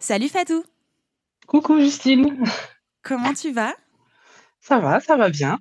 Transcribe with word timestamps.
Salut 0.00 0.28
Fatou. 0.28 0.64
Coucou 1.46 1.78
Justine. 1.80 2.42
Comment 3.02 3.34
tu 3.34 3.52
vas? 3.52 3.74
Ça 4.60 4.78
va, 4.78 5.00
ça 5.00 5.16
va 5.16 5.28
bien. 5.30 5.58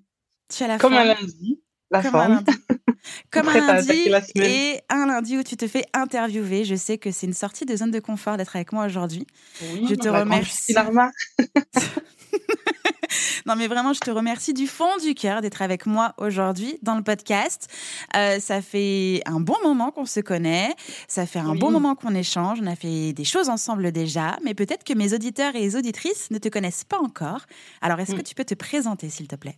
Tu 0.55 0.63
as 0.63 0.67
la 0.67 0.77
Comme 0.77 0.93
forme? 0.93 1.07
un 1.09 1.13
lundi, 1.13 1.61
la 1.91 2.01
Comme 2.01 2.11
forme. 2.11 2.31
un 2.31 2.35
lundi. 2.35 2.51
Comme 3.31 3.47
un 3.49 3.53
lundi 3.59 4.11
et 4.35 4.81
un 4.89 5.05
lundi 5.07 5.37
où 5.37 5.43
tu 5.43 5.55
te 5.57 5.67
fais 5.67 5.85
interviewer. 5.93 6.63
Je 6.63 6.75
sais 6.75 6.97
que 6.97 7.11
c'est 7.11 7.27
une 7.27 7.33
sortie 7.33 7.65
de 7.65 7.75
zone 7.75 7.91
de 7.91 7.99
confort 7.99 8.37
d'être 8.37 8.55
avec 8.55 8.71
moi 8.71 8.85
aujourd'hui. 8.85 9.25
Oui, 9.73 9.85
Je 9.89 9.95
te 9.95 10.07
grande 10.07 10.21
remercie. 10.21 10.73
Non, 13.45 13.55
mais 13.55 13.67
vraiment, 13.67 13.93
je 13.93 13.99
te 13.99 14.11
remercie 14.11 14.53
du 14.53 14.67
fond 14.67 14.97
du 15.01 15.15
cœur 15.15 15.41
d'être 15.41 15.61
avec 15.61 15.85
moi 15.85 16.13
aujourd'hui 16.17 16.77
dans 16.83 16.95
le 16.95 17.01
podcast. 17.01 17.67
Euh, 18.15 18.39
ça 18.39 18.61
fait 18.61 19.21
un 19.25 19.39
bon 19.39 19.55
moment 19.63 19.91
qu'on 19.91 20.05
se 20.05 20.19
connaît. 20.19 20.75
Ça 21.07 21.25
fait 21.25 21.39
un 21.39 21.51
Oui. 21.53 21.59
bon 21.59 21.71
moment 21.71 21.95
qu'on 21.95 22.13
échange. 22.13 22.59
On 22.61 22.67
a 22.67 22.75
fait 22.75 23.13
des 23.13 23.23
choses 23.23 23.49
ensemble 23.49 23.91
déjà. 23.91 24.37
Mais 24.43 24.53
peut-être 24.53 24.83
que 24.83 24.93
mes 24.93 25.13
auditeurs 25.13 25.55
et 25.55 25.59
les 25.61 25.75
auditrices 25.75 26.29
ne 26.31 26.37
te 26.37 26.49
connaissent 26.49 26.83
pas 26.83 26.99
encore. 26.99 27.41
Alors, 27.81 27.99
est-ce 27.99 28.11
que 28.13 28.19
Mm. 28.21 28.23
tu 28.23 28.35
peux 28.35 28.45
te 28.45 28.53
présenter, 28.55 29.09
s'il 29.09 29.27
te 29.27 29.35
plaît? 29.35 29.57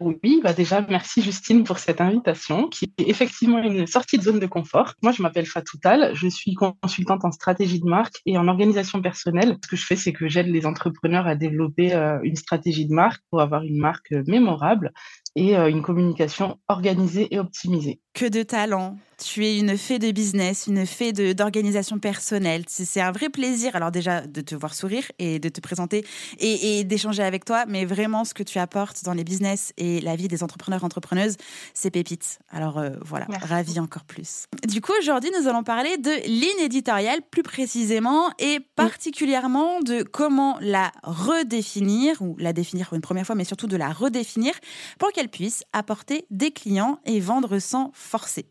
Oui, 0.00 0.40
bah 0.42 0.52
déjà, 0.52 0.82
merci 0.82 1.22
Justine 1.22 1.64
pour 1.64 1.78
cette 1.78 2.00
invitation 2.00 2.68
qui 2.68 2.92
est 2.98 3.08
effectivement 3.08 3.58
une 3.62 3.86
sortie 3.86 4.18
de 4.18 4.22
zone 4.22 4.38
de 4.38 4.46
confort. 4.46 4.94
Moi, 5.02 5.12
je 5.12 5.22
m'appelle 5.22 5.46
Fatou 5.46 5.78
Tal, 5.78 6.14
je 6.14 6.28
suis 6.28 6.54
consultante 6.54 7.24
en 7.24 7.32
stratégie 7.32 7.80
de 7.80 7.86
marque 7.86 8.20
et 8.26 8.36
en 8.36 8.46
organisation 8.46 9.00
personnelle. 9.00 9.56
Ce 9.64 9.68
que 9.68 9.76
je 9.76 9.86
fais, 9.86 9.96
c'est 9.96 10.12
que 10.12 10.28
j'aide 10.28 10.48
les 10.48 10.66
entrepreneurs 10.66 11.26
à 11.26 11.34
développer 11.34 11.94
euh, 11.94 12.18
une 12.22 12.36
stratégie 12.36 12.86
de 12.86 12.92
marque 12.92 13.22
pour 13.30 13.40
avoir 13.40 13.62
une 13.62 13.78
marque 13.78 14.12
euh, 14.12 14.22
mémorable 14.26 14.92
et 15.36 15.56
euh, 15.56 15.68
une 15.68 15.82
communication 15.82 16.58
organisée 16.66 17.32
et 17.32 17.38
optimisée. 17.38 18.00
Que 18.14 18.26
de 18.26 18.42
talent. 18.42 18.96
Tu 19.18 19.46
es 19.46 19.58
une 19.58 19.78
fée 19.78 19.98
de 19.98 20.10
business, 20.10 20.66
une 20.66 20.84
fée 20.84 21.12
d'organisation 21.12 21.98
personnelle. 21.98 22.64
C'est 22.66 22.84
c'est 22.84 23.00
un 23.00 23.12
vrai 23.12 23.30
plaisir, 23.30 23.74
alors 23.74 23.90
déjà, 23.90 24.26
de 24.26 24.40
te 24.42 24.54
voir 24.54 24.74
sourire 24.74 25.04
et 25.18 25.38
de 25.38 25.48
te 25.48 25.60
présenter 25.60 26.04
et, 26.38 26.78
et 26.78 26.84
d'échanger 26.84 27.22
avec 27.22 27.44
toi. 27.46 27.64
Mais 27.66 27.86
vraiment, 27.86 28.24
ce 28.24 28.34
que 28.34 28.42
tu 28.42 28.58
apportes 28.58 29.04
dans 29.04 29.14
les 29.14 29.24
business 29.24 29.72
et 29.78 30.00
la 30.00 30.16
vie 30.16 30.28
des 30.28 30.42
entrepreneurs, 30.42 30.84
entrepreneuses, 30.84 31.36
c'est 31.72 31.90
pépite. 31.90 32.38
Alors 32.50 32.78
euh, 32.78 32.90
voilà, 33.02 33.26
Merci. 33.30 33.46
ravi 33.46 33.80
encore 33.80 34.04
plus. 34.04 34.46
Du 34.68 34.80
coup, 34.82 34.92
aujourd'hui, 34.98 35.30
nous 35.40 35.48
allons 35.48 35.62
parler 35.62 35.96
de 35.96 36.26
ligne 36.26 36.64
éditoriale 36.64 37.20
plus 37.30 37.42
précisément 37.42 38.30
et 38.38 38.60
particulièrement 38.76 39.80
de 39.80 40.02
comment 40.02 40.58
la 40.60 40.92
redéfinir 41.02 42.20
ou 42.20 42.36
la 42.38 42.52
définir 42.52 42.88
pour 42.88 42.96
une 42.96 43.02
première 43.02 43.26
fois, 43.26 43.34
mais 43.34 43.44
surtout 43.44 43.66
de 43.66 43.76
la 43.76 43.92
redéfinir 43.92 44.52
pour 44.98 45.10
qu'elle 45.12 45.25
puisse 45.28 45.64
apporter 45.72 46.26
des 46.30 46.50
clients 46.50 46.98
et 47.04 47.20
vendre 47.20 47.58
sans 47.58 47.90
forcer. 47.94 48.46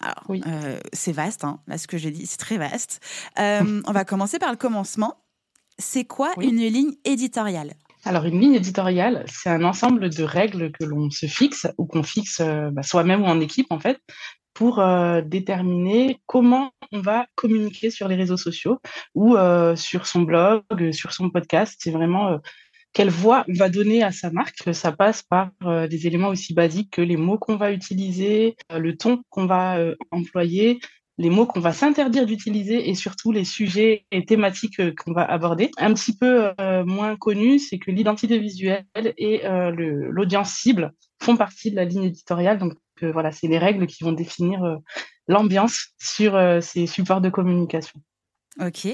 Alors, 0.00 0.24
Oui. 0.28 0.42
euh, 0.46 0.78
c'est 0.92 1.12
vaste, 1.12 1.44
hein. 1.44 1.60
là 1.66 1.78
ce 1.78 1.86
que 1.86 1.98
j'ai 1.98 2.10
dit, 2.10 2.26
c'est 2.26 2.36
très 2.36 2.58
vaste. 2.58 3.00
Euh, 3.38 3.82
on 3.86 3.92
va 3.92 4.04
commencer 4.04 4.38
par 4.38 4.50
le 4.50 4.56
commencement. 4.56 5.14
C'est 5.78 6.04
quoi 6.04 6.30
Oui. 6.36 6.48
une 6.48 6.56
ligne 6.58 6.92
éditoriale? 7.04 7.74
Alors, 8.04 8.24
une 8.24 8.40
ligne 8.40 8.54
éditoriale, 8.54 9.24
c'est 9.26 9.50
un 9.50 9.64
ensemble 9.64 10.10
de 10.10 10.22
règles 10.22 10.70
que 10.72 10.84
l'on 10.84 11.10
se 11.10 11.26
fixe 11.26 11.66
ou 11.76 11.86
qu'on 11.86 12.02
fixe 12.04 12.40
euh, 12.40 12.70
bah, 12.70 12.82
soi-même 12.82 13.22
ou 13.22 13.26
en 13.26 13.40
équipe, 13.40 13.66
en 13.70 13.80
fait, 13.80 13.98
pour 14.54 14.78
euh, 14.78 15.20
déterminer 15.22 16.20
comment 16.26 16.70
on 16.92 17.00
va 17.00 17.26
communiquer 17.34 17.90
sur 17.90 18.08
les 18.08 18.14
réseaux 18.14 18.36
sociaux 18.36 18.78
ou 19.14 19.36
euh, 19.36 19.74
sur 19.76 20.06
son 20.06 20.22
blog, 20.22 20.62
sur 20.92 21.12
son 21.12 21.30
podcast. 21.30 21.76
C'est 21.80 21.90
vraiment 21.90 22.38
quelle 22.96 23.10
voix 23.10 23.44
va 23.46 23.68
donner 23.68 24.02
à 24.02 24.10
sa 24.10 24.30
marque. 24.30 24.72
Ça 24.72 24.90
passe 24.90 25.22
par 25.22 25.50
euh, 25.64 25.86
des 25.86 26.06
éléments 26.06 26.28
aussi 26.28 26.54
basiques 26.54 26.92
que 26.92 27.02
les 27.02 27.18
mots 27.18 27.36
qu'on 27.36 27.56
va 27.56 27.70
utiliser, 27.70 28.56
euh, 28.72 28.78
le 28.78 28.96
ton 28.96 29.22
qu'on 29.28 29.44
va 29.44 29.76
euh, 29.76 29.94
employer, 30.10 30.80
les 31.18 31.28
mots 31.28 31.44
qu'on 31.44 31.60
va 31.60 31.72
s'interdire 31.72 32.24
d'utiliser 32.24 32.88
et 32.88 32.94
surtout 32.94 33.32
les 33.32 33.44
sujets 33.44 34.06
et 34.12 34.24
thématiques 34.24 34.80
qu'on 34.96 35.12
va 35.12 35.30
aborder. 35.30 35.70
Un 35.76 35.92
petit 35.92 36.16
peu 36.16 36.52
moins 36.84 37.16
connu, 37.16 37.58
c'est 37.58 37.78
que 37.78 37.90
l'identité 37.90 38.38
visuelle 38.38 38.84
et 38.96 39.40
l'audience 40.10 40.50
cible 40.50 40.92
font 41.22 41.36
partie 41.38 41.70
de 41.70 41.76
la 41.76 41.86
ligne 41.86 42.04
éditoriale. 42.04 42.58
Donc 42.58 42.74
voilà, 43.00 43.32
c'est 43.32 43.46
les 43.46 43.56
règles 43.56 43.86
qui 43.86 44.04
vont 44.04 44.12
définir 44.12 44.60
l'ambiance 45.26 45.94
sur 45.98 46.38
ces 46.60 46.86
supports 46.86 47.22
de 47.22 47.30
communication. 47.30 47.98
Ok, 48.58 48.88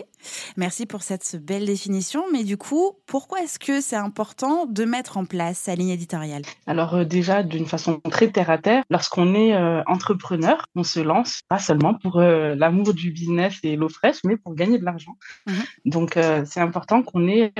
merci 0.56 0.87
pour 0.87 1.03
cette 1.03 1.37
belle 1.37 1.67
définition. 1.67 2.25
Mais 2.33 2.43
du 2.43 2.56
coup, 2.56 2.95
pourquoi 3.06 3.43
est-ce 3.43 3.61
que 3.61 3.81
c'est 3.81 3.95
important 3.97 4.67
de 4.67 4.84
mettre 4.84 5.19
en 5.19 5.25
place 5.25 5.56
sa 5.56 5.77
ligne 5.77 5.91
éditoriale? 5.91 6.43
Alors 6.67 6.95
euh, 6.95 7.05
déjà, 7.05 7.45
d'une 7.45 7.67
façon 7.67 8.00
très 8.11 8.28
terre 8.33 8.50
à 8.50 8.59
terre, 8.59 8.83
lorsqu'on 8.91 9.34
est 9.34 9.55
euh, 9.55 9.83
entrepreneur, 9.87 10.67
on 10.75 10.83
se 10.83 10.99
lance 10.99 11.43
pas 11.49 11.61
seulement 11.61 11.95
pour 11.95 12.19
euh, 12.19 12.56
l'amour 12.56 12.93
du 12.93 13.12
business 13.12 13.55
et 13.62 13.77
l'eau 13.77 13.89
fraîche, 13.89 14.19
mais 14.25 14.37
pour 14.37 14.55
gagner 14.56 14.78
de 14.78 14.84
l'argent. 14.84 15.12
Mhm. 15.47 15.55
Donc 15.84 16.19
c'est 16.44 16.61
important 16.61 17.03
qu'on 17.03 17.29
ait 17.29 17.53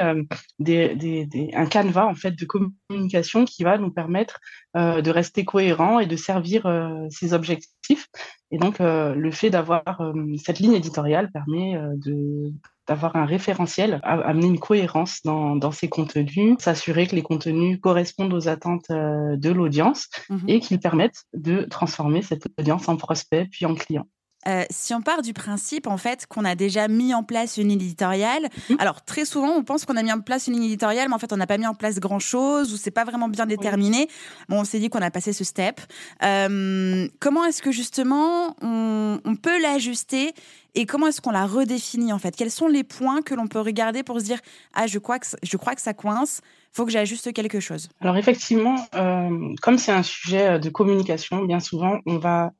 des, 0.59 0.95
des, 0.97 1.27
des- 1.27 1.51
un 1.55 1.67
canevas 1.67 2.07
en 2.07 2.15
fait 2.15 2.33
de 2.33 2.47
communication 2.47 3.45
qui 3.45 3.63
va 3.63 3.79
nous 3.79 3.91
permettre 3.91 4.41
de 4.75 5.10
rester 5.10 5.44
cohérent 5.44 5.99
et 5.99 6.06
de 6.06 6.16
servir 6.16 6.66
euh, 6.66 7.06
ses 7.10 7.34
objectifs. 7.34 8.09
Et 8.50 8.59
donc 8.59 8.81
euh, 8.81 9.15
le 9.15 9.31
fait 9.31 9.50
d'avoir 9.50 10.00
euh, 10.00 10.12
cette 10.43 10.59
ligne 10.59 10.75
éditoriale 10.75 11.31
permet 11.33 11.77
euh, 11.77 11.94
de 11.97 12.53
d'avoir 12.88 13.15
un 13.15 13.27
référentiel, 13.27 14.00
amener 14.03 14.49
une 14.49 14.59
cohérence 14.59 15.21
dans, 15.25 15.55
dans 15.55 15.71
ces 15.71 15.88
contenus, 15.88 16.56
s'assurer 16.59 17.06
que 17.06 17.15
les 17.15 17.22
contenus 17.22 17.78
correspondent 17.81 18.34
aux 18.34 18.49
attentes 18.49 18.91
euh, 18.91 19.37
de 19.37 19.50
l'audience 19.50 20.09
Mhm. 20.28 20.44
et 20.49 20.59
qu'ils 20.59 20.81
permettent 20.81 21.22
de 21.33 21.62
transformer 21.62 22.22
cette 22.22 22.43
audience 22.59 22.89
en 22.89 22.97
prospect 22.97 23.47
puis 23.53 23.66
en 23.66 23.75
client. 23.77 24.06
Euh, 24.48 24.64
si 24.70 24.92
on 24.94 25.03
part 25.03 25.22
du 25.22 25.32
principe 25.32 25.86
en 25.86 25.97
fait 25.97 26.26
qu'on 26.26 26.44
a 26.44 26.54
déjà 26.54 26.88
mis 26.88 27.14
en 27.14 27.22
place 27.22 27.56
une 27.58 27.69
ligne 27.69 27.80
éditoriale, 27.80 28.48
Mhm. 28.70 28.76
alors 28.80 29.03
très 29.04 29.25
souvent 29.25 29.50
on 29.56 29.62
pense 29.62 29.84
qu'on 29.84 29.97
a 29.97 30.03
mis 30.03 30.12
en 30.12 30.20
place 30.20 30.47
une 30.48 30.54
ligne 30.54 30.64
éditoriale, 30.64 31.08
mais 31.08 31.14
en 31.14 31.19
fait 31.19 31.32
on 31.32 31.36
n'a 31.36 31.47
pas 31.47 31.58
mis 31.58 31.66
en 31.66 31.75
place 31.75 32.00
grand 32.00 32.19
chose 32.19 32.72
ou 32.72 32.76
c'est 32.76 32.91
pas 32.91 33.04
vraiment 33.04 33.28
bien 33.28 33.47
déterminé. 33.47 34.08
Bon, 34.48 34.60
on 34.60 34.64
s'est 34.64 34.78
dit 34.80 34.88
qu'on 34.91 35.03
a 35.03 35.10
passé 35.10 35.32
ce 35.32 35.44
step. 35.44 35.80
Euh, 36.22 37.08
comment 37.20 37.44
est-ce 37.44 37.62
que 37.62 37.72
justement 37.72 38.56
on, 38.62 39.19
on 39.25 39.36
peut 39.36 39.60
l'ajuster 39.60 40.32
et 40.74 40.86
comment 40.86 41.09
est-ce 41.09 41.20
qu'on 41.20 41.30
la 41.32 41.47
redéfinit 41.47 42.12
en 42.12 42.19
fait? 42.19 42.34
Quels 42.34 42.50
sont 42.50 42.69
les 42.69 42.84
points 42.84 43.22
que 43.22 43.34
l'on 43.34 43.47
peut 43.47 43.60
regarder 43.60 44.03
pour 44.03 44.19
se 44.20 44.24
dire 44.24 44.38
ah 44.74 44.86
je 44.86 44.98
crois 44.98 45.18
que 45.18 45.27
je 45.42 45.56
crois 45.56 45.74
que 45.74 45.83
ça 45.83 45.95
coince, 45.95 46.41
faut 46.72 46.84
que 46.86 46.91
j'ajuste 46.92 47.33
quelque 47.33 47.60
chose. 47.60 47.88
Alors 48.00 48.16
effectivement, 48.16 48.77
euh, 48.95 49.54
comme 49.60 49.78
c'est 49.78 49.92
un 49.92 50.03
sujet 50.03 50.59
de 50.59 50.71
communication, 50.71 51.45
bien 51.45 51.60
souvent, 51.60 51.98
on 52.06 52.18
va 52.18 52.53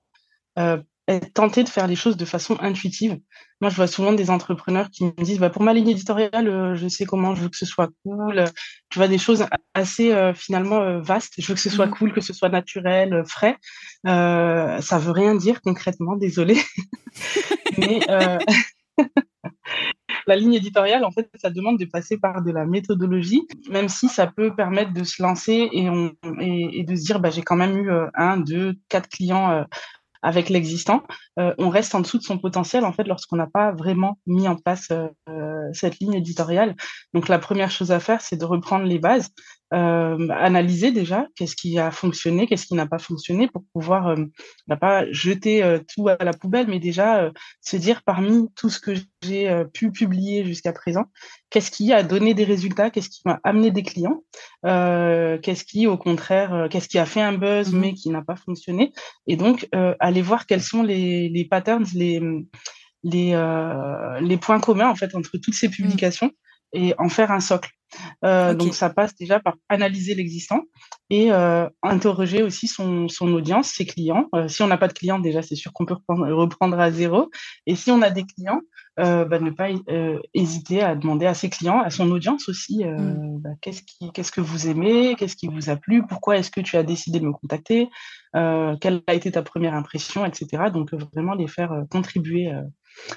euh, 0.59 0.77
tenté 1.35 1.65
de 1.65 1.69
faire 1.69 1.87
les 1.87 1.97
choses 1.97 2.17
de 2.17 2.25
façon 2.25 2.57
intuitive. 2.61 3.19
Moi, 3.61 3.71
je 3.71 3.77
vois 3.77 3.87
souvent 3.87 4.13
des 4.13 4.31
entrepreneurs 4.31 4.89
qui 4.91 5.05
me 5.05 5.23
disent, 5.23 5.39
bah, 5.39 5.51
pour 5.51 5.63
ma 5.63 5.73
ligne 5.73 5.89
éditoriale, 5.91 6.49
euh, 6.49 6.75
je 6.75 6.89
sais 6.89 7.05
comment 7.05 7.35
je 7.35 7.43
veux 7.43 7.49
que 7.49 7.57
ce 7.57 7.67
soit 7.67 7.91
cool. 8.05 8.45
Tu 8.91 8.99
vois 8.99 9.09
des 9.09 9.19
choses 9.19 9.47
assez 9.75 10.13
euh, 10.13 10.33
finalement 10.35 10.81
euh, 10.81 11.01
vastes. 11.01 11.35
Je 11.39 11.47
veux 11.47 11.55
que 11.55 11.61
ce 11.61 11.71
soit 11.71 11.87
Mhm. 11.87 11.93
cool, 11.93 12.13
que 12.13 12.21
ce 12.21 12.33
soit 12.33 12.49
naturel, 12.49 13.23
frais. 13.27 13.57
Euh, 14.07 14.81
ça 14.81 14.99
veut 14.99 15.13
rien 15.13 15.35
dire 15.35 15.61
concrètement, 15.63 16.17
désolé. 16.17 16.57
Mais 17.79 18.01
euh, 18.11 18.39
la 20.27 20.37
ligne 20.37 20.55
éditoriale, 20.55 21.05
en 21.05 21.11
fait, 21.11 21.29
ça 21.41 21.51
demande 21.51 21.79
de 21.79 21.85
passer 21.85 22.19
par 22.19 22.43
de 22.43 22.51
la 22.53 22.65
méthodologie, 22.67 23.43
même 23.71 23.89
si 23.89 24.09
ça 24.09 24.27
peut 24.27 24.55
permettre 24.55 24.93
de 24.93 25.05
se 25.05 25.23
lancer 25.23 25.69
et, 25.73 25.89
on, 25.89 26.13
et, 26.41 26.81
et 26.81 26.85
de 26.85 26.95
se 26.97 27.05
dire, 27.05 27.21
bah, 27.21 27.31
j'ai 27.31 27.43
quand 27.43 27.57
même 27.57 27.77
eu 27.77 27.91
un, 28.15 28.37
deux, 28.39 28.75
quatre 28.89 29.09
clients 29.09 29.65
avec 30.23 30.49
l'existant, 30.49 31.03
on 31.37 31.69
reste 31.69 31.95
en 31.95 32.01
dessous 32.01 32.19
de 32.19 32.23
son 32.23 32.39
potentiel 32.39 32.85
en 32.85 32.93
fait 32.93 33.05
lorsqu'on 33.05 33.37
n'a 33.37 33.47
pas 33.47 33.73
vraiment 33.73 34.19
mis 34.27 34.49
en 34.49 34.57
place 34.57 34.89
cette 35.73 35.99
ligne 35.99 36.15
éditoriale. 36.15 36.77
Donc 37.15 37.29
la 37.29 37.39
première 37.39 37.71
chose 37.71 37.93
à 37.93 38.01
faire, 38.01 38.21
c'est 38.21 38.37
de 38.37 38.45
reprendre 38.45 38.85
les 38.85 38.99
bases, 38.99 39.31
euh, 39.73 40.29
analyser 40.29 40.93
déjà 40.93 41.27
qu'est-ce 41.35 41.57
qui 41.57 41.79
a 41.79 41.91
fonctionné, 41.91 42.47
qu'est-ce 42.47 42.67
qui 42.67 42.75
n'a 42.75 42.87
pas 42.87 42.99
fonctionné 42.99 43.49
pour 43.49 43.65
pouvoir 43.73 44.09
euh, 44.09 44.17
bah, 44.67 44.77
pas 44.77 45.11
jeter 45.11 45.63
euh, 45.63 45.79
tout 45.95 46.09
à 46.09 46.23
la 46.23 46.35
poubelle, 46.35 46.67
mais 46.69 46.79
déjà 46.79 47.31
se 47.63 47.77
dire 47.77 48.03
parmi 48.03 48.49
tout 48.55 48.69
ce 48.69 48.79
que 48.79 48.93
j'ai 49.23 49.65
pu 49.73 49.91
publier 49.91 50.45
jusqu'à 50.45 50.73
présent, 50.73 51.05
qu'est-ce 51.49 51.71
qui 51.71 51.93
a 51.93 52.03
donné 52.03 52.35
des 52.35 52.45
résultats, 52.45 52.91
qu'est-ce 52.91 53.09
qui 53.09 53.23
m'a 53.25 53.41
amené 53.45 53.71
des 53.71 53.83
clients, 53.83 54.23
qu'est-ce 54.63 55.65
qui 55.65 55.87
au 55.87 55.97
contraire, 55.97 56.67
qu'est-ce 56.71 56.89
qui 56.89 56.99
a 56.99 57.07
fait 57.07 57.23
un 57.23 57.33
buzz 57.33 57.73
mmh 57.73 57.81
mais 57.81 57.95
qui 57.95 58.11
n'a 58.11 58.23
pas 58.23 58.37
fonctionné, 58.37 58.93
et 59.27 59.37
donc 59.37 59.69
aller 60.01 60.23
voir 60.23 60.47
quels 60.47 60.63
sont 60.63 60.83
les, 60.83 61.29
les 61.29 61.45
patterns, 61.45 61.87
les 61.95 62.21
les, 63.05 63.33
les 64.21 64.37
points 64.37 64.61
communs 64.61 64.91
en 64.91 64.95
fait 64.95 65.15
entre 65.15 65.39
toutes 65.39 65.55
ces 65.55 65.69
mmh. 65.69 65.73
publications 65.73 66.31
et 66.73 66.95
en 66.99 67.09
faire 67.09 67.31
un 67.31 67.41
socle. 67.41 67.71
Euh, 68.25 68.55
donc 68.55 68.75
ça 68.75 68.91
passe 68.91 69.15
déjà 69.15 69.41
par 69.41 69.55
analyser 69.69 70.15
l'existant 70.15 70.63
et 71.11 71.33
euh, 71.33 71.69
interroger 71.83 72.43
aussi 72.43 72.67
son, 72.67 73.09
son, 73.09 73.33
audience, 73.33 73.69
ses 73.69 73.85
clients. 73.85 74.29
Euh, 74.35 74.49
si 74.49 74.63
on 74.63 74.67
n'a 74.67 74.79
pas 74.79 74.89
de 74.89 74.93
clients, 74.93 75.19
déjà 75.19 75.43
c'est 75.43 75.57
sûr 75.57 75.73
qu'on 75.73 75.85
peut 75.85 75.97
reprendre, 76.09 76.79
à 76.79 76.91
zéro. 76.91 77.31
Et 77.67 77.75
si 77.77 77.91
on 77.91 78.03
a 78.03 78.11
des 78.11 78.25
clients, 78.25 78.61
bah, 78.97 79.39
ne 79.39 79.51
pas 79.51 79.69
hésiter 80.35 80.83
à 80.83 80.95
demander 80.95 81.27
à 81.27 81.35
ses 81.35 81.49
clients, 81.49 81.81
à 81.81 81.91
son 81.91 82.11
audience 82.11 82.49
aussi, 82.49 82.85
mmh. 82.85 83.41
bah, 83.41 83.51
qu'est-ce 83.61 83.83
qu'est-ce 84.13 84.33
que 84.33 84.41
vous 84.41 84.69
aimez, 84.69 85.15
qu'est-ce 85.17 85.37
qui 85.37 85.49
vous 85.49 85.71
a 85.71 85.77
plu, 85.77 86.07
pourquoi 86.07 86.37
est-ce 86.37 86.51
que 86.51 86.61
tu 86.61 86.77
as 86.77 86.83
décidé 86.83 87.21
de 87.21 87.27
me 87.27 87.33
contacter, 87.33 87.89
quelle 88.35 89.03
a 89.07 89.15
été 89.15 89.33
ta 89.33 89.43
première 89.43 89.75
impression, 89.75 90.25
etc. 90.25 90.65
Donc 90.73 90.93
vraiment 91.15 91.35
les 91.35 91.49
faire 91.49 91.85
contribuer 91.91 92.53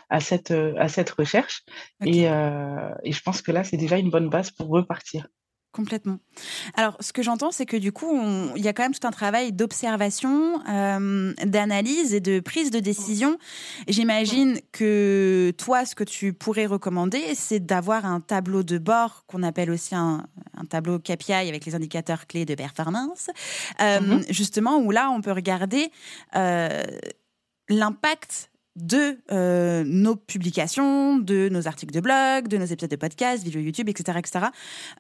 à 0.10 0.20
cette, 0.20 0.52
à 0.52 0.88
cette 0.88 1.10
recherche. 1.12 1.64
Et, 2.06 2.24
et 2.24 3.12
je 3.12 3.22
pense 3.22 3.42
que 3.42 3.52
là, 3.52 3.64
c'est 3.64 3.78
déjà 3.78 3.98
une 3.98 4.10
bonne 4.10 4.30
base 4.30 4.52
pour 4.52 4.65
repartir. 4.68 5.28
Complètement. 5.76 6.20
Alors, 6.76 6.96
ce 7.02 7.12
que 7.12 7.22
j'entends, 7.22 7.52
c'est 7.52 7.66
que 7.66 7.76
du 7.76 7.92
coup, 7.92 8.18
il 8.56 8.64
y 8.64 8.70
a 8.70 8.72
quand 8.72 8.84
même 8.84 8.94
tout 8.94 9.06
un 9.06 9.12
travail 9.12 9.52
d'observation, 9.52 10.62
euh, 10.70 11.34
d'analyse 11.44 12.14
et 12.14 12.22
de 12.22 12.40
prise 12.40 12.72
de 12.72 12.80
décision. 12.80 13.38
J'imagine 13.90 14.58
que 14.72 15.52
toi, 15.58 15.86
ce 15.86 15.94
que 15.94 16.06
tu 16.06 16.32
pourrais 16.32 16.66
recommander, 16.66 17.36
c'est 17.36 17.60
d'avoir 17.60 18.06
un 18.06 18.22
tableau 18.22 18.64
de 18.64 18.78
bord 18.78 19.26
qu'on 19.28 19.44
appelle 19.44 19.70
aussi 19.70 19.96
un, 19.96 20.26
un, 20.56 20.64
tableau 20.64 20.98
KPI 20.98 21.34
avec 21.34 21.66
les 21.66 21.76
indicateurs 21.76 22.26
clés 22.26 22.46
de 22.46 22.56
performance, 22.56 23.30
euh, 23.82 24.00
mm-hmm. 24.00 24.32
justement, 24.32 24.78
où 24.78 24.92
là, 24.92 25.12
on 25.12 25.20
peut 25.20 25.34
regarder 25.34 25.92
euh, 26.38 26.86
l'impact 27.68 28.50
de 28.76 29.18
euh, 29.32 29.84
nos 29.86 30.16
publications, 30.16 31.18
de 31.18 31.48
nos 31.50 31.68
articles 31.68 31.94
de 31.94 32.02
blog, 32.02 32.48
de 32.48 32.58
nos 32.58 32.66
épisodes 32.66 32.90
de 32.90 32.96
podcast, 32.96 33.44
vidéos 33.44 33.62
YouTube, 33.62 33.88
etc. 33.88 34.18
etc. 34.18 34.46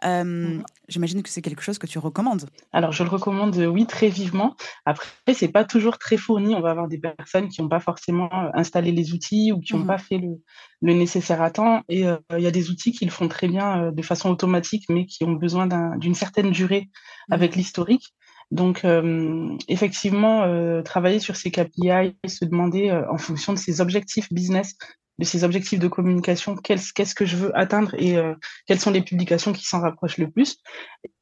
Euh, 0.05 0.23
mhm. 0.23 0.63
J'imagine 0.87 1.23
que 1.23 1.29
c'est 1.29 1.41
quelque 1.41 1.61
chose 1.61 1.77
que 1.77 1.87
tu 1.87 1.99
recommandes. 1.99 2.45
Alors, 2.71 2.91
je 2.91 3.03
le 3.03 3.09
recommande, 3.09 3.55
oui, 3.57 3.85
très 3.85 4.07
vivement. 4.07 4.55
Après, 4.85 5.07
c'est 5.33 5.49
pas 5.49 5.65
toujours 5.65 5.97
très 5.97 6.15
fourni. 6.15 6.55
On 6.55 6.61
va 6.61 6.71
avoir 6.71 6.87
des 6.87 6.99
personnes 6.99 7.49
qui 7.49 7.61
n'ont 7.61 7.69
pas 7.69 7.79
forcément 7.79 8.29
euh, 8.31 8.49
installé 8.53 8.91
les 8.91 9.13
outils 9.13 9.51
ou 9.51 9.59
qui 9.59 9.73
n'ont 9.73 9.79
mhm. 9.79 9.87
pas 9.87 9.97
fait 9.97 10.19
le, 10.19 10.93
nécessaire 10.93 11.41
à 11.41 11.49
temps. 11.51 11.81
Et 11.89 12.01
il 12.01 12.43
y 12.43 12.47
a 12.47 12.51
des 12.51 12.69
outils 12.69 12.91
qui 12.91 13.05
le 13.05 13.11
font 13.11 13.27
très 13.27 13.47
bien 13.47 13.91
de 13.91 14.01
façon 14.03 14.29
automatique, 14.29 14.85
mais 14.87 15.07
qui 15.07 15.23
ont 15.23 15.33
besoin 15.33 15.67
d'une 15.97 16.13
certaine 16.13 16.51
durée 16.51 16.81
mhm. 17.29 17.33
avec 17.33 17.55
l'historique. 17.55 18.13
Donc, 18.51 18.85
euh, 18.85 19.57
effectivement, 19.67 20.43
euh, 20.43 20.81
travailler 20.81 21.19
sur 21.19 21.35
ces 21.35 21.51
KPI, 21.51 22.15
se 22.27 22.45
demander 22.45 22.89
euh, 22.89 23.09
en 23.11 23.17
fonction 23.17 23.53
de 23.53 23.57
ses 23.57 23.81
objectifs 23.81 24.31
business, 24.31 24.75
de 25.17 25.25
ses 25.25 25.43
objectifs 25.43 25.79
de 25.79 25.87
communication, 25.87 26.55
qu'est-ce 26.55 27.15
que 27.15 27.25
je 27.25 27.37
veux 27.37 27.57
atteindre 27.57 27.93
et 27.97 28.17
quelles 28.65 28.81
sont 28.81 28.91
les 28.91 29.01
publications 29.01 29.53
qui 29.53 29.63
s'en 29.63 29.79
rapprochent 29.79 30.17
le 30.17 30.29
plus. 30.29 30.57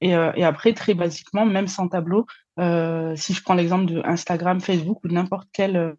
Et, 0.01 0.09
et, 0.09 0.43
après, 0.43 0.73
très 0.73 0.95
basiquement, 0.95 1.45
même 1.45 1.67
sans 1.67 1.87
tableau, 1.87 2.25
si 2.57 3.33
je 3.35 3.43
prends 3.43 3.53
l'exemple 3.53 3.85
de 3.85 4.01
Instagram, 4.03 4.61
Facebook 4.61 4.97
ou 5.03 5.09
n'importe 5.09 5.47
quelle 5.53 5.95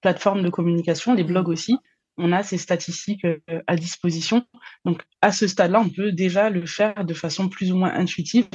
plateforme 0.00 0.42
de 0.42 0.48
communication, 0.48 1.12
les 1.12 1.24
blogs 1.24 1.50
aussi, 1.50 1.76
on 2.18 2.32
a 2.32 2.42
ces 2.42 2.58
statistiques 2.58 3.24
euh, 3.24 3.62
à 3.66 3.76
disposition. 3.76 4.44
Donc, 4.84 5.02
à 5.20 5.32
ce 5.32 5.46
stade-là, 5.46 5.80
on 5.80 5.88
peut 5.88 6.12
déjà 6.12 6.50
le 6.50 6.66
faire 6.66 7.04
de 7.04 7.14
façon 7.14 7.48
plus 7.48 7.72
ou 7.72 7.76
moins 7.76 7.92
intuitive 7.92 8.48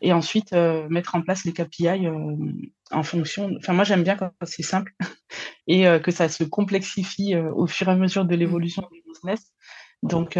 et 0.00 0.12
ensuite 0.12 0.52
euh, 0.52 0.88
mettre 0.88 1.14
en 1.14 1.22
place 1.22 1.44
les 1.44 1.52
KPI 1.52 2.06
euh, 2.06 2.36
en 2.90 3.02
fonction. 3.02 3.50
Enfin, 3.58 3.72
moi, 3.72 3.84
j'aime 3.84 4.02
bien 4.02 4.16
quand 4.16 4.32
c'est 4.42 4.62
simple 4.62 4.94
et 5.66 5.84
que 6.02 6.10
ça 6.10 6.28
se 6.28 6.44
complexifie 6.44 7.34
au 7.36 7.66
fur 7.66 7.88
et 7.88 7.92
à 7.92 7.96
mesure 7.96 8.24
de 8.24 8.34
l'évolution 8.34 8.86
du 8.92 9.02
business. 9.06 9.52
Donc, 10.02 10.38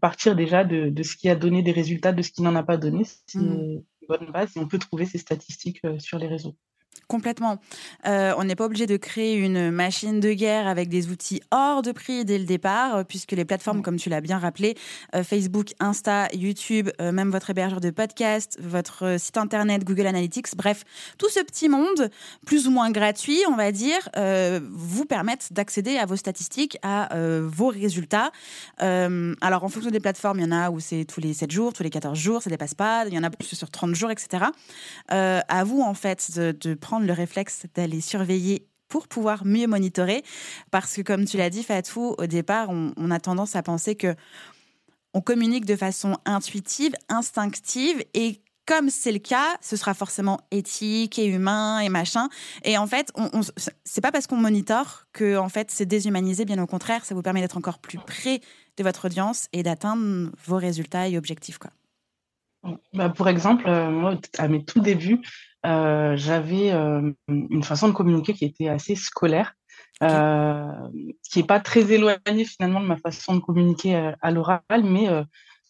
partir 0.00 0.34
déjà 0.34 0.64
de, 0.64 1.02
ce 1.02 1.16
qui 1.16 1.28
a 1.28 1.36
donné 1.36 1.62
des 1.62 1.72
résultats, 1.72 2.12
de 2.12 2.22
ce 2.22 2.30
qui 2.30 2.42
n'en 2.42 2.56
a 2.56 2.62
pas 2.62 2.78
donné, 2.78 3.04
c'est 3.04 3.38
mmh. 3.38 3.42
une 3.42 3.84
bonne 4.08 4.30
base 4.32 4.56
et 4.56 4.60
on 4.60 4.66
peut 4.66 4.78
trouver 4.78 5.04
ces 5.04 5.18
statistiques 5.18 5.82
sur 5.98 6.18
les 6.18 6.26
réseaux. 6.26 6.56
Complètement. 7.06 7.58
Euh, 8.06 8.34
on 8.36 8.44
n'est 8.44 8.56
pas 8.56 8.64
obligé 8.64 8.86
de 8.86 8.96
créer 8.96 9.34
une 9.34 9.70
machine 9.70 10.20
de 10.20 10.32
guerre 10.32 10.66
avec 10.66 10.88
des 10.88 11.08
outils 11.08 11.40
hors 11.50 11.82
de 11.82 11.92
prix 11.92 12.24
dès 12.24 12.38
le 12.38 12.44
départ, 12.44 12.96
euh, 12.96 13.04
puisque 13.04 13.32
les 13.32 13.44
plateformes, 13.44 13.82
comme 13.82 13.96
tu 13.96 14.08
l'as 14.08 14.20
bien 14.20 14.38
rappelé, 14.38 14.76
euh, 15.14 15.22
Facebook, 15.22 15.72
Insta, 15.80 16.28
YouTube, 16.34 16.90
même 17.00 17.30
votre 17.30 17.50
hébergeur 17.50 17.80
de 17.80 17.90
podcast, 17.90 18.58
votre 18.60 19.16
site 19.18 19.36
internet, 19.36 19.84
Google 19.84 20.06
Analytics, 20.06 20.56
bref, 20.56 20.84
tout 21.18 21.28
ce 21.28 21.40
petit 21.40 21.68
monde, 21.68 22.10
plus 22.46 22.66
ou 22.66 22.70
moins 22.70 22.90
gratuit, 22.90 23.40
on 23.48 23.56
va 23.56 23.72
dire, 23.72 24.08
vous 24.70 25.04
permettent 25.04 25.52
d'accéder 25.52 25.96
à 25.96 26.06
vos 26.06 26.16
statistiques, 26.16 26.78
à 26.82 27.08
vos 27.40 27.68
résultats. 27.68 28.30
alors, 28.78 29.64
en 29.64 29.68
fonction 29.68 29.90
des 29.90 30.00
plateformes, 30.00 30.40
il 30.40 30.44
y 30.44 30.48
en 30.48 30.52
a 30.52 30.70
où 30.70 30.80
c'est 30.80 31.04
tous 31.04 31.20
les 31.20 31.34
7 31.34 31.50
jours, 31.50 31.72
tous 31.72 31.82
les 31.82 31.90
14 31.90 32.18
jours, 32.18 32.42
ça 32.42 32.50
dépasse 32.50 32.74
pas, 32.74 33.04
il 33.06 33.14
y 33.14 33.18
en 33.18 33.24
a 33.24 33.30
plus 33.30 33.54
sur 33.54 33.70
30 33.70 33.94
jours, 33.94 34.10
etc. 34.10 34.46
à 35.08 35.64
vous, 35.64 35.82
en 35.82 35.94
fait, 35.94 36.30
de, 36.36 36.52
de 36.52 36.74
prendre 36.74 36.87
le 36.98 37.12
réflexe 37.12 37.66
d'aller 37.74 38.00
surveiller 38.00 38.66
pour 38.88 39.06
pouvoir 39.06 39.44
mieux 39.44 39.66
monitorer. 39.66 40.24
Parce 40.70 40.94
que, 40.94 41.02
comme 41.02 41.24
tu 41.24 41.36
l'as 41.36 41.50
dit, 41.50 41.62
Fatou, 41.62 42.14
au 42.18 42.26
départ, 42.26 42.70
on, 42.70 43.10
a 43.10 43.20
tendance 43.20 43.54
à 43.56 43.62
penser 43.62 43.94
que 43.94 44.14
on 45.14 45.20
communique 45.20 45.64
de 45.64 45.76
façon 45.76 46.16
intuitive, 46.24 46.92
instinctive, 47.08 48.04
et 48.14 48.40
comme 48.66 48.90
c'est 48.90 49.12
le 49.12 49.18
cas, 49.18 49.56
ce 49.62 49.76
sera 49.76 49.94
forcément 49.94 50.40
éthique 50.50 51.18
et 51.18 51.26
humain 51.26 51.80
et 51.80 51.88
machin. 51.88 52.28
Et 52.64 52.76
en 52.76 52.86
fait, 52.86 53.10
on, 53.14 53.40
c'est 53.84 54.00
pas 54.02 54.12
parce 54.12 54.26
qu'on 54.26 54.36
monitore 54.36 55.04
que 55.14 55.38
en 55.38 55.48
fait 55.48 55.70
c'est 55.70 55.86
déshumanisé. 55.86 56.44
Bien 56.44 56.62
au 56.62 56.66
contraire, 56.66 57.06
ça 57.06 57.14
vous 57.14 57.22
permet 57.22 57.40
d'être 57.40 57.56
encore 57.56 57.78
plus 57.78 57.98
près 57.98 58.42
de 58.76 58.82
votre 58.82 59.06
audience 59.06 59.48
et 59.54 59.62
d'atteindre 59.62 60.30
vos 60.46 60.56
résultats 60.56 61.08
et 61.08 61.16
objectifs, 61.16 61.56
quoi. 61.56 61.70
Bah, 62.92 63.08
pour 63.08 63.28
exemple, 63.28 63.66
euh, 63.66 63.90
moi, 63.90 64.16
à 64.36 64.48
mes 64.48 64.64
tout 64.64 64.80
débuts, 64.80 65.20
euh, 65.66 66.16
j'avais 66.16 66.72
euh, 66.72 67.12
une 67.28 67.62
façon 67.62 67.88
de 67.88 67.92
communiquer 67.92 68.34
qui 68.34 68.44
était 68.44 68.68
assez 68.68 68.94
scolaire, 68.94 69.54
euh, 70.02 70.64
qui 71.28 71.40
n'est 71.40 71.46
pas 71.46 71.60
très 71.60 71.90
éloignée 71.92 72.44
finalement 72.44 72.80
de 72.80 72.86
ma 72.86 72.96
façon 72.96 73.34
de 73.34 73.40
communiquer 73.40 74.12
à 74.20 74.30
l'oral, 74.30 74.62
mais 74.84 75.08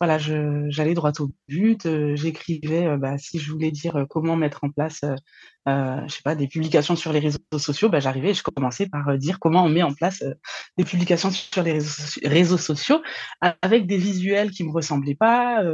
voilà, 0.00 0.18
j'allais 0.18 0.94
droit 0.94 1.12
au 1.18 1.30
but, 1.48 1.88
j'écrivais, 2.14 2.96
bah, 2.98 3.18
si 3.18 3.38
je 3.38 3.50
voulais 3.50 3.72
dire 3.72 4.06
comment 4.08 4.36
mettre 4.36 4.62
en 4.62 4.70
place, 4.70 5.00
je 5.66 6.04
sais 6.08 6.22
pas, 6.22 6.34
des 6.36 6.46
publications 6.46 6.94
sur 6.94 7.12
les 7.12 7.18
réseaux 7.18 7.38
sociaux, 7.58 7.88
bah, 7.88 8.00
j'arrivais, 8.00 8.34
je 8.34 8.42
commençais 8.42 8.88
par 8.88 9.16
dire 9.18 9.40
comment 9.40 9.64
on 9.64 9.68
met 9.68 9.82
en 9.82 9.94
place 9.94 10.22
des 10.76 10.84
publications 10.84 11.30
sur 11.30 11.62
les 11.62 11.72
réseaux, 11.72 12.20
réseaux, 12.24 12.58
sociaux 12.58 13.02
avec 13.40 13.86
des 13.86 13.98
visuels 13.98 14.50
qui 14.50 14.62
me 14.62 14.70
ressemblaient 14.70 15.16
pas, 15.16 15.64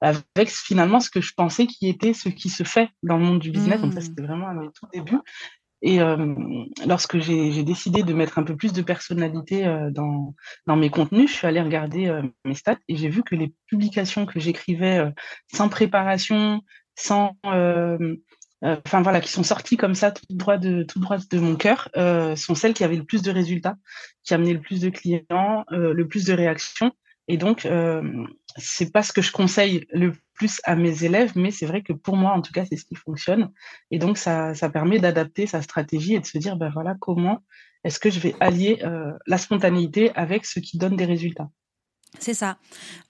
avec 0.00 0.50
finalement 0.50 1.00
ce 1.00 1.10
que 1.10 1.20
je 1.20 1.32
pensais 1.34 1.66
qui 1.66 1.88
était 1.88 2.12
ce 2.12 2.28
qui 2.28 2.48
se 2.48 2.64
fait 2.64 2.88
dans 3.02 3.16
le 3.16 3.24
monde 3.24 3.38
du 3.38 3.50
business. 3.50 3.80
Donc 3.80 3.92
ça, 3.92 4.00
mmh. 4.00 4.02
c'était 4.02 4.22
vraiment 4.22 4.48
à 4.48 4.54
mes 4.54 4.68
tout 4.72 4.86
débuts. 4.92 5.20
Et 5.82 6.00
euh, 6.00 6.34
lorsque 6.86 7.18
j'ai 7.18 7.62
décidé 7.62 8.02
de 8.02 8.14
mettre 8.14 8.38
un 8.38 8.42
peu 8.42 8.56
plus 8.56 8.72
de 8.72 8.82
personnalité 8.82 9.66
euh, 9.66 9.90
dans, 9.90 10.34
dans 10.66 10.76
mes 10.76 10.90
contenus, 10.90 11.30
je 11.30 11.36
suis 11.36 11.46
allée 11.46 11.60
regarder 11.60 12.06
euh, 12.06 12.22
mes 12.44 12.54
stats 12.54 12.78
et 12.88 12.96
j'ai 12.96 13.08
vu 13.08 13.22
que 13.22 13.34
les 13.34 13.54
publications 13.66 14.26
que 14.26 14.40
j'écrivais 14.40 15.12
sans 15.52 15.68
préparation, 15.68 16.62
sans, 16.94 17.36
enfin 17.44 19.02
voilà, 19.02 19.20
qui 19.20 19.30
sont 19.30 19.42
sorties 19.42 19.76
comme 19.76 19.94
ça 19.94 20.12
tout 20.12 20.24
droit 20.30 20.56
de 20.56 20.82
tout 20.82 20.98
droit 20.98 21.18
de 21.18 21.38
mon 21.38 21.56
cœur, 21.56 21.90
sont 22.36 22.54
celles 22.54 22.74
qui 22.74 22.84
avaient 22.84 22.96
le 22.96 23.04
plus 23.04 23.22
de 23.22 23.30
résultats, 23.30 23.76
qui 24.24 24.32
amenaient 24.32 24.54
le 24.54 24.60
plus 24.60 24.80
de 24.80 24.88
clients, 24.88 25.64
le 25.70 26.04
plus 26.08 26.24
de 26.24 26.32
réactions. 26.32 26.92
Et 27.28 27.36
donc, 27.36 27.68
c'est 28.56 28.92
pas 28.92 29.02
ce 29.02 29.12
que 29.12 29.22
je 29.22 29.32
conseille 29.32 29.86
le 29.92 30.12
plus 30.34 30.60
à 30.64 30.76
mes 30.76 31.04
élèves, 31.04 31.32
mais 31.34 31.50
c'est 31.50 31.66
vrai 31.66 31.82
que 31.82 31.92
pour 31.92 32.16
moi, 32.16 32.32
en 32.32 32.42
tout 32.42 32.52
cas, 32.52 32.64
c'est 32.64 32.76
ce 32.76 32.84
qui 32.84 32.94
fonctionne. 32.94 33.50
Et 33.90 33.98
donc, 33.98 34.18
ça, 34.18 34.54
ça 34.54 34.70
permet 34.70 34.98
d'adapter 34.98 35.46
sa 35.46 35.62
stratégie 35.62 36.14
et 36.14 36.20
de 36.20 36.26
se 36.26 36.38
dire, 36.38 36.56
ben 36.56 36.70
voilà, 36.72 36.94
comment 37.00 37.42
est-ce 37.86 38.00
que 38.00 38.10
je 38.10 38.18
vais 38.18 38.34
allier 38.40 38.80
euh, 38.82 39.12
la 39.26 39.38
spontanéité 39.38 40.10
avec 40.16 40.44
ce 40.44 40.58
qui 40.58 40.76
donne 40.76 40.96
des 40.96 41.04
résultats. 41.04 41.48
C'est 42.18 42.34
ça. 42.34 42.58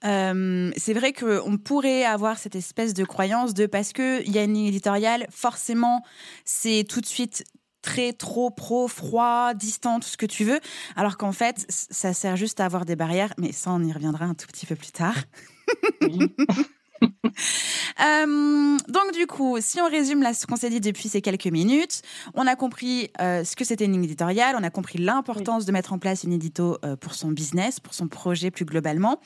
Euh, 0.03 0.71
c'est 0.77 0.93
vrai 0.93 1.13
qu'on 1.13 1.57
pourrait 1.57 2.03
avoir 2.03 2.37
cette 2.37 2.55
espèce 2.55 2.93
de 2.93 3.03
croyance 3.03 3.53
de 3.53 3.65
parce 3.65 3.93
qu'il 3.93 4.29
y 4.29 4.37
a 4.37 4.43
une 4.43 4.57
éditoriale, 4.57 5.27
forcément, 5.31 6.03
c'est 6.45 6.85
tout 6.87 7.01
de 7.01 7.05
suite 7.05 7.43
très 7.87 8.11
trop 8.11 8.49
pro, 8.49 8.89
froid, 8.89 9.53
distant, 9.53 10.01
tout 10.01 10.09
ce 10.09 10.17
que 10.17 10.25
tu 10.25 10.43
veux, 10.43 10.59
alors 10.97 11.15
qu'en 11.15 11.31
fait, 11.31 11.65
ça 11.69 12.11
sert 12.13 12.35
juste 12.35 12.59
à 12.59 12.65
avoir 12.65 12.83
des 12.83 12.97
barrières, 12.97 13.33
mais 13.37 13.53
ça, 13.53 13.71
on 13.71 13.81
y 13.81 13.93
reviendra 13.93 14.25
un 14.25 14.33
tout 14.33 14.47
petit 14.47 14.65
peu 14.65 14.75
plus 14.75 14.91
tard. 14.91 15.15
Euh, 18.03 18.77
donc 18.87 19.13
du 19.13 19.27
coup, 19.27 19.57
si 19.59 19.79
on 19.79 19.87
résume 19.87 20.23
là, 20.23 20.33
ce 20.33 20.47
qu'on 20.47 20.55
s'est 20.55 20.69
dit 20.69 20.79
depuis 20.79 21.09
ces 21.09 21.21
quelques 21.21 21.47
minutes, 21.47 22.01
on 22.33 22.47
a 22.47 22.55
compris 22.55 23.09
euh, 23.21 23.43
ce 23.43 23.55
que 23.55 23.63
c'était 23.63 23.85
une 23.85 23.91
ligne 23.93 24.03
éditoriale, 24.03 24.55
on 24.57 24.63
a 24.63 24.69
compris 24.71 24.97
l'importance 24.97 25.65
de 25.65 25.71
mettre 25.71 25.93
en 25.93 25.99
place 25.99 26.23
une 26.23 26.33
édito 26.33 26.77
euh, 26.83 26.95
pour 26.95 27.13
son 27.13 27.29
business, 27.29 27.79
pour 27.79 27.93
son 27.93 28.07
projet 28.07 28.49
plus 28.49 28.65
globalement, 28.65 29.19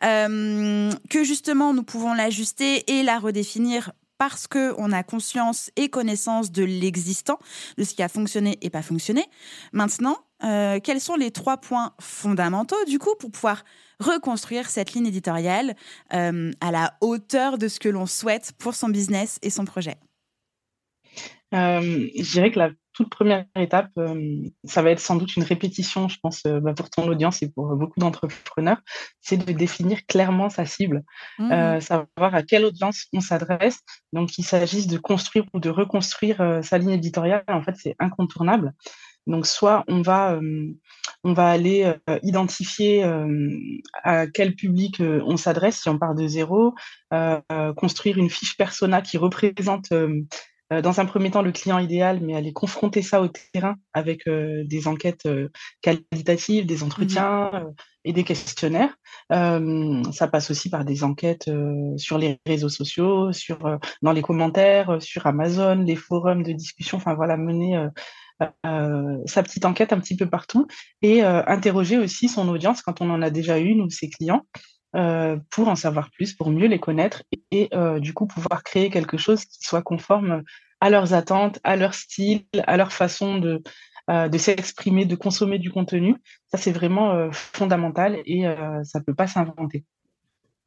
que 0.00 1.24
justement 1.24 1.72
nous 1.72 1.82
pouvons 1.82 2.12
l'ajuster 2.12 2.90
et 2.90 3.02
la 3.02 3.18
redéfinir 3.18 3.92
parce 4.28 4.46
qu'on 4.46 4.90
a 4.90 5.02
conscience 5.02 5.70
et 5.76 5.90
connaissance 5.90 6.50
de 6.50 6.64
l'existant, 6.64 7.38
de 7.76 7.84
ce 7.84 7.92
qui 7.92 8.02
a 8.02 8.08
fonctionné 8.08 8.56
et 8.62 8.70
pas 8.70 8.80
fonctionné. 8.80 9.26
Maintenant, 9.74 10.16
quels 10.40 11.00
sont 11.00 11.16
les 11.16 11.30
trois 11.30 11.58
points 11.58 11.92
fondamentaux 12.00 12.82
du 12.86 12.98
coup 12.98 13.14
pour 13.18 13.30
pouvoir 13.30 13.64
reconstruire 14.00 14.70
cette 14.70 14.94
ligne 14.94 15.08
éditoriale 15.08 15.76
euh, 16.14 16.50
à 16.62 16.70
la 16.70 16.94
hauteur 17.02 17.58
de 17.58 17.68
ce 17.68 17.78
que 17.78 17.90
l'on 17.90 18.06
souhaite 18.06 18.52
pour 18.58 18.74
son 18.74 18.88
business 18.88 19.38
et 19.42 19.50
son 19.50 19.66
projet? 19.66 19.96
Euh, 21.52 22.08
Je 22.18 22.32
dirais 22.32 22.50
que 22.50 22.60
la 22.60 22.70
toute 22.94 23.10
première 23.10 23.44
étape, 23.58 23.90
euh, 23.98 24.42
ça 24.64 24.82
va 24.82 24.90
être 24.90 25.00
sans 25.00 25.16
doute 25.16 25.36
une 25.36 25.42
répétition, 25.42 26.08
je 26.08 26.18
pense, 26.22 26.42
bah, 26.44 26.72
pour 26.74 26.88
ton 26.88 27.06
audience 27.08 27.42
et 27.42 27.50
pour 27.50 27.74
beaucoup 27.76 27.98
d'entrepreneurs, 27.98 28.80
c'est 29.20 29.36
de 29.36 29.52
définir 29.52 30.06
clairement 30.06 30.48
sa 30.48 30.64
cible, 30.64 31.02
mmh. 31.38 31.80
savoir 31.80 32.34
à 32.34 32.42
quelle 32.42 32.64
audience 32.64 33.06
on 33.12 33.20
s'adresse. 33.20 33.80
Donc, 34.12 34.30
qu'il 34.30 34.44
s'agisse 34.44 34.86
de 34.86 34.98
construire 34.98 35.44
ou 35.52 35.60
de 35.60 35.70
reconstruire 35.70 36.60
sa 36.62 36.78
ligne 36.78 36.90
éditoriale, 36.90 37.44
en 37.48 37.62
fait, 37.62 37.74
c'est 37.76 37.96
incontournable. 37.98 38.72
Donc, 39.26 39.46
soit 39.46 39.84
on 39.88 40.02
va, 40.02 40.38
on 41.24 41.32
va 41.32 41.48
aller 41.48 41.92
identifier 42.22 43.04
à 44.02 44.26
quel 44.26 44.54
public 44.54 45.00
on 45.00 45.36
s'adresse 45.36 45.80
si 45.80 45.88
on 45.88 45.98
part 45.98 46.14
de 46.14 46.26
zéro, 46.28 46.74
construire 47.76 48.18
une 48.18 48.30
fiche 48.30 48.56
persona 48.56 49.02
qui 49.02 49.18
représente 49.18 49.92
dans 50.82 51.00
un 51.00 51.06
premier 51.06 51.30
temps 51.30 51.42
le 51.42 51.52
client 51.52 51.78
idéal, 51.78 52.20
mais 52.22 52.34
aller 52.34 52.52
confronter 52.52 53.02
ça 53.02 53.20
au 53.20 53.28
terrain 53.28 53.76
avec 53.92 54.28
des 54.28 54.88
enquêtes 54.88 55.28
qualitatives, 55.82 56.66
des 56.66 56.78
mmh 56.78 56.82
entretiens 56.82 57.50
et 58.04 58.12
des 58.12 58.24
questionnaires. 58.24 58.96
ça 59.30 60.28
passe 60.30 60.50
aussi 60.50 60.70
par 60.70 60.84
des 60.84 61.04
enquêtes 61.04 61.50
sur 61.96 62.18
les 62.18 62.38
réseaux 62.46 62.68
sociaux, 62.68 63.32
sur 63.32 63.78
dans 64.02 64.12
les 64.12 64.22
commentaires, 64.22 65.00
sur 65.00 65.26
Amazon, 65.26 65.76
les 65.76 65.96
forums 65.96 66.42
de 66.42 66.52
discussion. 66.52 66.98
Enfin 66.98 67.14
voilà, 67.14 67.36
mener 67.36 67.88
euh, 68.66 69.18
sa 69.26 69.44
petite 69.44 69.64
enquête 69.64 69.92
un 69.92 70.00
petit 70.00 70.16
peu 70.16 70.28
partout 70.28 70.66
et 71.02 71.24
euh, 71.24 71.42
interroger 71.46 71.98
aussi 71.98 72.28
son 72.28 72.48
audience 72.48 72.82
quand 72.82 73.00
on 73.00 73.08
en 73.10 73.22
a 73.22 73.30
déjà 73.30 73.58
une 73.58 73.80
ou 73.80 73.90
ses 73.90 74.10
clients 74.10 74.42
euh, 74.96 75.36
pour 75.50 75.68
en 75.68 75.76
savoir 75.76 76.10
plus, 76.10 76.34
pour 76.34 76.50
mieux 76.50 76.66
les 76.66 76.80
connaître 76.80 77.22
et, 77.52 77.70
du 78.00 78.12
coup 78.12 78.26
pouvoir 78.26 78.64
créer 78.64 78.90
quelque 78.90 79.16
chose 79.16 79.44
qui 79.44 79.62
soit 79.62 79.82
conforme 79.82 80.42
à 80.84 80.90
leurs 80.90 81.14
attentes, 81.14 81.60
à 81.64 81.76
leur 81.76 81.94
style, 81.94 82.44
à 82.66 82.76
leur 82.76 82.92
façon 82.92 83.38
de, 83.38 83.62
de 84.06 84.38
s'exprimer, 84.38 85.06
de 85.06 85.16
consommer 85.16 85.58
du 85.58 85.70
contenu. 85.70 86.14
Ça, 86.48 86.58
c'est 86.58 86.72
vraiment 86.72 87.30
fondamental 87.32 88.20
et 88.26 88.42
ça 88.82 88.98
ne 88.98 89.04
peut 89.04 89.14
pas 89.14 89.26
s'inventer. 89.26 89.86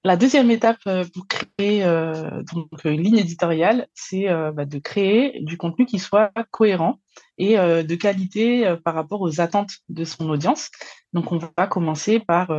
La 0.08 0.16
deuxième 0.16 0.50
étape 0.52 0.80
euh, 0.88 1.04
pour 1.14 1.28
créer 1.28 1.84
euh, 1.84 2.42
donc 2.54 2.70
une 2.86 3.04
ligne 3.04 3.18
éditoriale, 3.18 3.88
c'est 3.94 4.30
euh, 4.30 4.54
bah, 4.54 4.64
de 4.64 4.80
créer 4.80 5.42
du 5.42 5.58
contenu 5.58 5.86
qui 5.86 6.00
soit 6.00 6.32
cohérent 6.50 7.02
et 7.38 7.58
de 7.58 7.96
qualité 7.96 8.76
par 8.84 8.96
rapport 8.96 9.22
aux 9.22 9.42
attentes 9.42 9.72
de 9.90 10.04
son 10.04 10.30
audience. 10.30 10.70
Donc, 11.14 11.32
on 11.32 11.38
va 11.38 11.68
commencer 11.68 12.20
par 12.20 12.52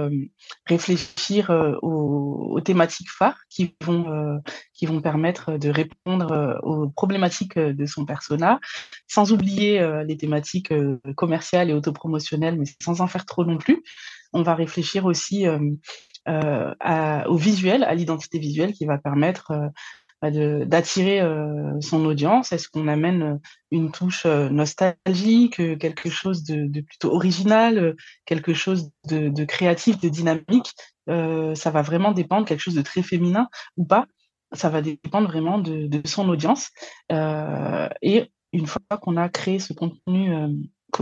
réfléchir 0.67 1.51
aux, 1.83 2.61
thématiques 2.65 3.11
phares 3.11 3.39
qui 3.51 3.75
vont, 3.85 4.41
qui 4.75 4.87
vont 4.87 5.01
permettre 5.01 5.59
de 5.59 5.69
répondre 5.69 6.61
aux 6.63 6.89
problématiques 6.91 7.59
de 7.59 7.87
son 7.87 8.05
persona, 8.05 8.61
sans 9.09 9.33
oublier 9.33 9.81
les 10.07 10.17
thématiques 10.17 10.73
commerciales 11.17 11.71
et 11.71 11.75
autopromotionnelles, 11.75 12.57
mais 12.57 12.67
sans 12.81 13.01
en 13.01 13.09
faire 13.09 13.27
trop 13.27 13.45
non 13.45 13.59
plus. 13.59 13.83
On 14.33 14.43
va 14.43 14.55
réfléchir 14.55 15.07
aussi 15.07 15.47
euh, 16.29 17.25
au 17.27 17.37
visuel, 17.37 17.85
à 17.85 17.95
l'identité 17.95 18.39
visuelle 18.39 18.73
qui 18.73 18.85
va 18.85 18.99
permettre 18.99 19.53
euh, 19.53 19.69
bah, 20.21 20.31
d'attirer 20.31 21.21
euh, 21.21 21.81
son 21.81 22.05
audience 22.05 22.53
Est-ce 22.53 22.69
qu'on 22.69 22.89
amène 22.89 23.41
une 23.71 23.91
touche 23.91 24.27
nostalgique, 24.27 25.57
quelque 25.79 26.11
chose 26.11 26.43
de, 26.45 26.81
plutôt 26.81 27.15
original, 27.15 27.95
quelque 28.27 28.53
chose 28.53 28.91
de, 29.09 29.45
créatif, 29.45 30.01
de 30.01 30.09
dynamique 30.09 30.75
Ça 31.07 31.71
va 31.71 31.83
vraiment 31.83 32.13
dépendre, 32.13 32.47
quelque 32.47 32.61
chose 32.61 32.75
de 32.75 32.83
très 32.83 33.03
féminin 33.03 33.49
ou 33.77 33.85
pas. 33.85 34.07
Ça 34.53 34.71
va 34.71 34.83
dépendre 34.83 35.29
vraiment 35.29 35.59
de, 35.59 36.01
son 36.05 36.29
audience. 36.29 36.71
et 37.11 38.31
une 38.53 38.67
fois 38.67 38.99
qu'on 39.01 39.17
a 39.17 39.29
créé 39.29 39.61
ce 39.61 39.73
contenu 39.73 40.33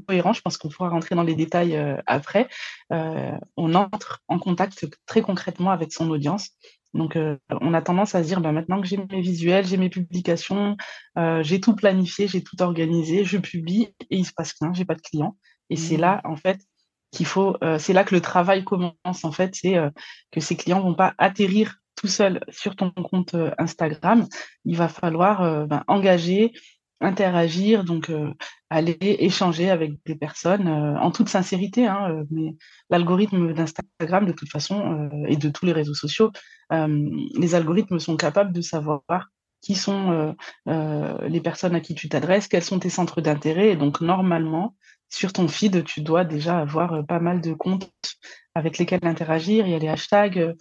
cohérent. 0.01 0.33
Je 0.33 0.41
pense 0.41 0.57
qu'on 0.57 0.69
pourra 0.69 0.89
rentrer 0.89 1.15
dans 1.15 1.23
les 1.23 1.35
détails 1.35 1.77
euh, 1.77 1.97
après. 2.07 2.49
Euh, 2.93 3.33
on 3.57 3.75
entre 3.75 4.23
en 4.29 4.39
contact 4.39 4.87
très 5.07 5.23
concrètement 5.23 5.71
avec 5.71 5.93
son 5.93 6.11
audience. 6.11 6.51
Donc, 6.95 7.17
euh, 7.17 7.37
on 7.51 7.75
a 7.75 7.83
tendance 7.83 8.15
à 8.15 8.23
se 8.23 8.29
dire, 8.29 8.41
bah, 8.41 8.53
maintenant 8.53 8.81
que 8.81 8.87
j'ai 8.87 8.97
mes 8.97 9.21
visuels, 9.21 9.67
j'ai 9.67 9.77
mes 9.77 9.91
publications, 9.91 10.77
j'ai 11.41 11.61
tout 11.61 11.75
planifié, 11.75 12.29
j'ai 12.29 12.43
tout 12.43 12.63
organisé, 12.63 13.25
je 13.25 13.39
publie 13.39 13.89
et 14.11 14.17
il 14.17 14.25
se 14.25 14.33
passe 14.33 14.55
rien, 14.61 14.73
j'ai 14.73 14.85
pas 14.85 14.95
de 14.95 15.03
clients. 15.03 15.37
Et 15.69 15.77
c'est 15.77 15.97
là, 15.97 16.21
mmh. 16.25 16.31
en 16.31 16.37
fait, 16.37 16.61
qu'il 17.11 17.27
faut, 17.27 17.57
c'est 17.79 17.93
là 17.93 18.05
que 18.05 18.15
le 18.15 18.21
travail 18.21 18.65
commence. 18.65 19.25
En 19.25 19.33
fait, 19.33 19.55
c'est 19.55 19.77
que 20.31 20.41
ces 20.41 20.57
clients 20.57 20.81
vont 20.81 20.95
pas 20.95 21.15
atterrir 21.19 21.77
tout 21.97 22.09
seuls 22.09 22.41
sur 22.49 22.77
ton 22.77 22.91
compte 22.91 23.37
Instagram. 23.59 24.27
Il 24.65 24.77
va 24.77 24.89
falloir 24.89 25.67
ben, 25.67 25.83
engager, 25.89 26.53
interagir, 27.01 27.85
donc 27.85 28.11
euh, 28.11 28.33
aller 28.71 28.97
échanger 29.01 29.71
avec 29.71 29.93
des 30.07 30.15
personnes 30.15 30.69
euh, 30.69 30.99
en 30.99 31.11
toute 31.11 31.29
sincérité. 31.29 31.87
Hein, 31.87 32.11
euh, 32.11 32.25
mais 32.31 32.57
l'algorithme 32.91 33.53
d'Instagram, 33.53 34.27
de 34.27 34.33
toute 34.33 34.51
façon, 34.51 35.11
et 35.29 35.37
de 35.37 35.49
tous 35.51 35.67
les 35.67 35.73
réseaux 35.73 35.95
sociaux, 35.95 36.31
les 36.71 37.55
algorithmes 37.55 37.99
sont 37.99 38.17
capables 38.17 38.53
de 38.53 38.61
savoir 38.61 39.03
qui 39.61 39.75
sont 39.75 40.35
les 40.67 41.41
personnes 41.41 41.75
à 41.75 41.81
qui 41.81 41.95
tu 41.95 42.09
t'adresses, 42.09 42.49
quels 42.49 42.63
sont 42.63 42.79
tes 42.79 42.91
centres 42.91 43.21
d'intérêt. 43.21 43.71
Et 43.71 43.77
donc, 43.77 44.01
normalement, 44.01 44.77
sur 45.09 45.33
ton 45.33 45.49
feed, 45.49 45.85
tu 45.85 46.03
dois 46.03 46.25
déjà 46.25 46.59
avoir 46.59 47.05
pas 47.07 47.21
mal 47.21 47.41
de 47.41 47.53
comptes 47.53 47.91
avec 48.55 48.79
lesquels 48.79 49.01
interagir. 49.03 49.67
Il 49.67 49.73
y 49.73 49.75
a 49.75 49.79
les 49.79 49.89
hashtags. 49.89 50.55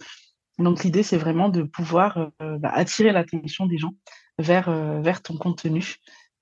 donc, 0.58 0.84
l'idée, 0.84 1.02
c'est 1.02 1.18
vraiment 1.18 1.48
de 1.48 1.62
pouvoir 1.62 2.30
bah, 2.40 2.70
attirer 2.72 3.12
l'attention 3.12 3.66
des 3.66 3.78
gens 3.78 3.94
vers, 4.38 4.70
vers 5.02 5.22
ton 5.22 5.36
contenu. 5.36 5.96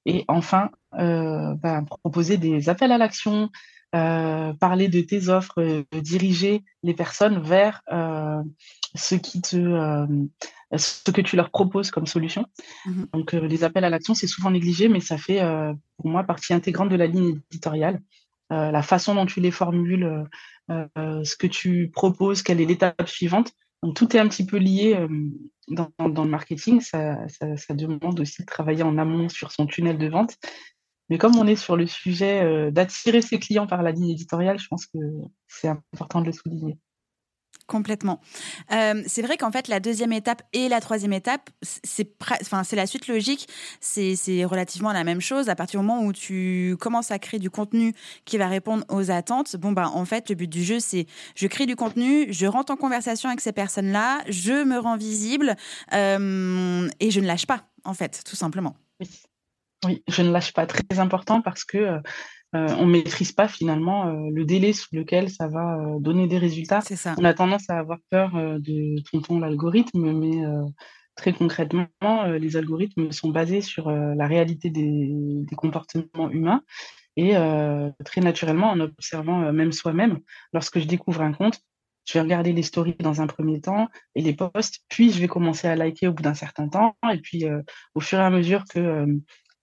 Et 0.06 0.24
enfin, 0.28 0.70
euh, 0.98 1.54
bah, 1.54 1.82
proposer 1.86 2.36
des 2.36 2.68
appels 2.68 2.92
à 2.92 2.98
l'action, 2.98 3.50
euh, 3.94 4.52
parler 4.54 4.88
de 4.88 5.00
tes 5.00 5.28
offres, 5.28 5.60
euh, 5.60 5.84
diriger 6.00 6.64
les 6.82 6.94
personnes 6.94 7.40
vers 7.40 7.82
ce, 8.94 9.14
qui 9.14 9.40
te, 9.40 10.06
ce 10.76 11.10
que 11.10 11.20
tu 11.20 11.36
leur 11.36 11.50
proposes 11.50 11.90
comme 11.90 12.06
solution. 12.06 12.46
Mmh 12.86 13.04
Donc, 13.12 13.32
les 13.32 13.64
appels 13.64 13.84
à 13.84 13.90
l'action, 13.90 14.14
c'est 14.14 14.26
souvent 14.26 14.50
négligé, 14.50 14.88
mais 14.88 15.00
ça 15.00 15.16
fait 15.16 15.40
pour 15.96 16.10
moi 16.10 16.24
partie 16.24 16.52
intégrante 16.52 16.90
de 16.90 16.96
la 16.96 17.06
ligne 17.06 17.40
éditoriale. 17.50 18.00
la 18.50 18.82
façon 18.82 19.14
dont 19.14 19.26
tu 19.26 19.40
les 19.40 19.50
formules, 19.50 20.26
ce 20.68 21.36
que 21.36 21.46
tu 21.46 21.90
proposes, 21.92 22.42
quelle 22.42 22.60
est 22.60 22.66
l'étape 22.66 23.08
suivante. 23.08 23.52
Donc, 23.84 23.94
tout 23.96 24.16
est 24.16 24.18
un 24.18 24.28
petit 24.28 24.46
peu 24.46 24.56
lié 24.56 24.96
dans, 25.68 25.90
le 25.98 26.24
marketing, 26.24 26.80
ça, 26.80 27.26
demande 27.68 28.18
aussi 28.18 28.40
de 28.40 28.46
travailler 28.46 28.82
en 28.82 28.96
amont 28.96 29.28
sur 29.28 29.52
son 29.52 29.66
tunnel 29.66 29.98
de 29.98 30.08
vente. 30.08 30.38
Mais 31.10 31.18
comme 31.18 31.36
on 31.36 31.46
est 31.46 31.54
sur 31.54 31.76
le 31.76 31.86
sujet 31.86 32.42
euh, 32.42 32.70
d'attirer 32.70 33.20
ses 33.20 33.38
clients 33.38 33.66
par 33.66 33.82
la 33.82 33.92
ligne 33.92 34.08
éditoriale, 34.08 34.58
je 34.58 34.68
pense 34.68 34.86
que 34.86 34.98
c'est 35.48 35.68
important 35.68 36.22
de 36.22 36.26
le 36.26 36.32
souligner. 36.32 36.78
Complètement. 37.66 38.20
Euh, 38.72 39.02
c'est 39.06 39.22
vrai 39.22 39.38
qu'en 39.38 39.50
fait, 39.50 39.68
la 39.68 39.80
deuxième 39.80 40.12
étape 40.12 40.42
et 40.52 40.68
la 40.68 40.82
troisième 40.82 41.14
étape, 41.14 41.48
c'est 41.62 42.10
enfin, 42.42 42.62
la 42.72 42.86
suite 42.86 43.08
logique. 43.08 43.48
C'est 43.80 44.44
relativement 44.44 44.92
la 44.92 45.02
même 45.02 45.22
chose. 45.22 45.48
À 45.48 45.54
partir 45.54 45.80
du 45.80 45.86
moment 45.86 46.04
où 46.04 46.12
tu 46.12 46.76
commences 46.78 47.10
à 47.10 47.18
créer 47.18 47.40
du 47.40 47.48
contenu 47.48 47.94
qui 48.26 48.36
va 48.36 48.48
répondre 48.48 48.84
aux 48.90 49.10
attentes, 49.10 49.56
bon, 49.56 49.72
bah, 49.72 49.88
en 49.94 50.04
fait, 50.04 50.28
le 50.28 50.34
but 50.34 50.46
du 50.46 50.62
jeu, 50.62 50.78
c'est 50.78 51.06
je 51.36 51.46
crée 51.46 51.64
du 51.64 51.74
contenu, 51.74 52.26
je 52.30 52.46
rentre 52.46 52.70
en 52.70 52.76
conversation 52.76 53.30
avec 53.30 53.40
ces 53.40 53.52
personnes-là, 53.52 54.22
je 54.28 54.64
me 54.64 54.78
rends 54.78 54.98
visible 54.98 55.56
euh, 55.94 56.86
et 57.00 57.10
je 57.10 57.20
ne 57.20 57.26
lâche 57.26 57.46
pas, 57.46 57.68
en 57.84 57.94
fait, 57.94 58.22
tout 58.26 58.36
simplement. 58.36 58.76
Oui. 59.00 59.08
Oui, 59.86 60.02
je 60.08 60.22
ne 60.22 60.30
lâche 60.30 60.52
pas. 60.52 60.66
Très 60.66 60.98
important 60.98 61.42
parce 61.42 61.64
que 61.64 61.78
euh, 61.78 62.00
on 62.54 62.86
ne 62.86 62.92
maîtrise 62.92 63.32
pas 63.32 63.48
finalement 63.48 64.06
euh, 64.06 64.30
le 64.32 64.44
délai 64.44 64.72
sous 64.72 64.94
lequel 64.94 65.30
ça 65.30 65.48
va 65.48 65.78
donner 65.98 66.26
des 66.26 66.38
résultats. 66.38 66.80
Ça. 66.80 67.14
On 67.18 67.24
a 67.24 67.34
tendance 67.34 67.68
à 67.68 67.78
avoir 67.78 67.98
peur 68.10 68.32
de 68.34 69.02
tonton 69.10 69.38
l'algorithme, 69.38 70.12
mais 70.12 70.42
très 71.16 71.32
concrètement, 71.32 71.88
les 72.40 72.56
algorithmes 72.56 73.12
sont 73.12 73.30
basés 73.30 73.60
sur 73.60 73.90
la 73.90 74.26
réalité 74.26 74.70
des, 74.70 75.08
des 75.10 75.56
comportements 75.56 76.30
humains 76.30 76.62
et 77.16 77.34
très 78.04 78.20
naturellement, 78.20 78.70
en 78.70 78.80
observant 78.80 79.52
même 79.52 79.72
soi-même, 79.72 80.20
lorsque 80.52 80.78
je 80.78 80.86
découvre 80.86 81.22
un 81.22 81.32
compte, 81.32 81.60
je 82.06 82.14
vais 82.14 82.20
regarder 82.20 82.52
les 82.52 82.62
stories 82.62 82.96
dans 82.98 83.22
un 83.22 83.26
premier 83.26 83.60
temps 83.60 83.88
et 84.14 84.20
les 84.20 84.34
posts, 84.34 84.80
puis 84.88 85.10
je 85.10 85.20
vais 85.20 85.28
commencer 85.28 85.66
à 85.66 85.74
liker 85.74 86.08
au 86.08 86.12
bout 86.12 86.22
d'un 86.22 86.34
certain 86.34 86.68
temps. 86.68 86.96
Et 87.12 87.18
puis, 87.18 87.44
au 87.94 88.00
fur 88.00 88.18
et 88.18 88.22
à 88.22 88.30
mesure 88.30 88.64
que 88.64 89.06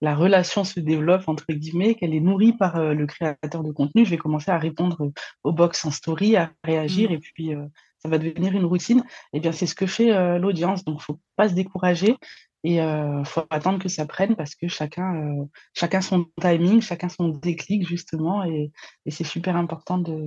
la 0.02 0.14
relation 0.14 0.64
se 0.64 0.80
développe, 0.80 1.28
entre 1.28 1.46
guillemets, 1.52 1.94
qu'elle 1.94 2.12
est 2.14 2.20
nourrie 2.20 2.52
par 2.52 2.92
le 2.92 3.06
créateur 3.06 3.62
de 3.62 3.72
contenu, 3.72 4.04
je 4.04 4.10
vais 4.10 4.18
commencer 4.18 4.50
à 4.50 4.58
répondre 4.58 5.12
aux 5.44 5.52
box 5.52 5.84
en 5.84 5.90
story, 5.90 6.36
à 6.36 6.50
réagir, 6.64 7.10
mmh. 7.10 7.14
et 7.14 7.18
puis 7.18 7.52
ça 8.00 8.08
va 8.08 8.18
devenir 8.18 8.52
une 8.52 8.64
routine. 8.64 9.04
Et 9.32 9.36
eh 9.36 9.40
bien, 9.40 9.52
c'est 9.52 9.66
ce 9.66 9.76
que 9.76 9.86
fait 9.86 10.38
l'audience. 10.40 10.84
Donc, 10.84 10.96
il 10.96 10.98
ne 10.98 11.02
faut 11.04 11.20
pas 11.36 11.48
se 11.48 11.54
décourager. 11.54 12.16
Et 12.64 12.76
il 12.76 13.22
faut 13.24 13.44
attendre 13.48 13.78
que 13.78 13.88
ça 13.88 14.04
prenne 14.04 14.34
parce 14.34 14.56
que 14.56 14.66
chacun, 14.66 15.46
chacun 15.72 16.00
son 16.00 16.26
timing, 16.40 16.80
chacun 16.80 17.08
son 17.08 17.28
déclic, 17.28 17.86
justement. 17.86 18.42
Et, 18.42 18.72
c'est 19.08 19.24
super 19.24 19.56
important 19.56 19.98
de, 19.98 20.18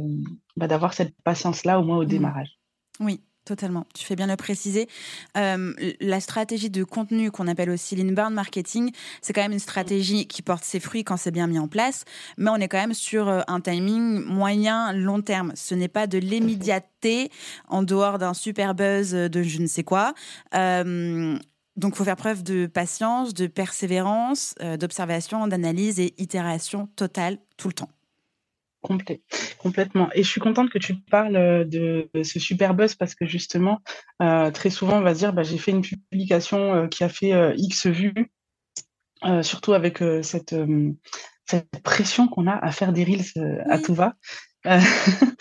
bah, 0.55 0.67
d'avoir 0.67 0.93
cette 0.93 1.13
patience-là, 1.25 1.81
au 1.81 1.83
moins 1.83 1.97
au 1.97 2.03
mmh. 2.03 2.07
démarrage. 2.07 2.57
Oui, 3.01 3.21
Totalement, 3.45 3.85
tu 3.93 4.05
fais 4.05 4.15
bien 4.15 4.27
le 4.27 4.35
préciser. 4.35 4.87
la 5.35 6.19
stratégie 6.19 6.69
de 6.69 6.83
contenu 6.83 7.31
qu'on 7.31 7.47
appelle 7.47 7.69
aussi 7.69 7.95
l'inbound 7.95 8.33
marketing, 8.33 8.91
c'est 9.21 9.33
quand 9.33 9.41
même 9.41 9.51
une 9.51 9.59
stratégie 9.59 10.27
qui 10.27 10.41
porte 10.41 10.63
ses 10.63 10.79
fruits 10.79 11.03
quand 11.03 11.17
c'est 11.17 11.31
bien 11.31 11.47
mis 11.47 11.59
en 11.59 11.67
place, 11.67 12.05
mais 12.37 12.49
on 12.49 12.55
est 12.55 12.67
quand 12.67 12.79
même 12.79 12.93
sur 12.93 13.29
un 13.29 13.61
timing 13.61 14.23
moyen, 14.23 14.93
long 14.93 15.21
terme. 15.21 15.51
Ce 15.55 15.75
n'est 15.75 15.87
pas 15.87 16.07
de 16.07 16.17
l'immédiateté 16.17 17.29
en 17.67 17.83
dehors 17.83 18.17
d'un 18.17 18.33
super 18.33 18.73
buzz 18.73 19.11
de 19.11 19.43
je 19.43 19.59
ne 19.59 19.67
sais 19.67 19.83
quoi. 19.83 20.13
Donc, 21.75 21.93
il 21.93 21.97
faut 21.97 22.05
faire 22.05 22.15
preuve 22.15 22.43
de 22.43 22.67
patience, 22.67 23.33
de 23.33 23.47
persévérance, 23.47 24.55
euh, 24.61 24.77
d'observation, 24.77 25.45
d'analyse 25.47 25.99
et 25.99 26.13
itération 26.17 26.87
totale 26.95 27.37
tout 27.57 27.67
le 27.67 27.73
temps. 27.73 27.89
Complet, 28.85 29.21
complètement. 29.57 30.09
Et 30.13 30.23
je 30.23 30.29
suis 30.29 30.41
contente 30.41 30.69
que 30.69 30.77
tu 30.77 30.95
parles 30.95 31.35
euh, 31.35 31.65
de 31.65 32.09
ce 32.23 32.39
super 32.39 32.73
buzz 32.73 32.95
parce 32.95 33.15
que 33.15 33.25
justement, 33.25 33.79
euh, 34.21 34.51
très 34.51 34.69
souvent, 34.69 34.97
on 34.97 35.01
va 35.01 35.13
se 35.13 35.19
dire, 35.19 35.33
bah, 35.33 35.43
j'ai 35.43 35.57
fait 35.57 35.71
une 35.71 35.81
publication 35.81 36.87
qui 36.87 37.03
a 37.03 37.09
fait 37.09 37.33
X 37.57 37.87
vues, 37.87 38.31
surtout 39.41 39.73
avec 39.73 40.03
cette, 40.21 40.55
cette 41.45 41.81
pression 41.83 42.27
qu'on 42.27 42.47
a 42.47 42.53
à 42.55 42.71
faire 42.71 42.93
des 42.93 43.03
reels 43.03 43.63
à 43.69 43.79
tout 43.79 43.93
va. 43.93 44.13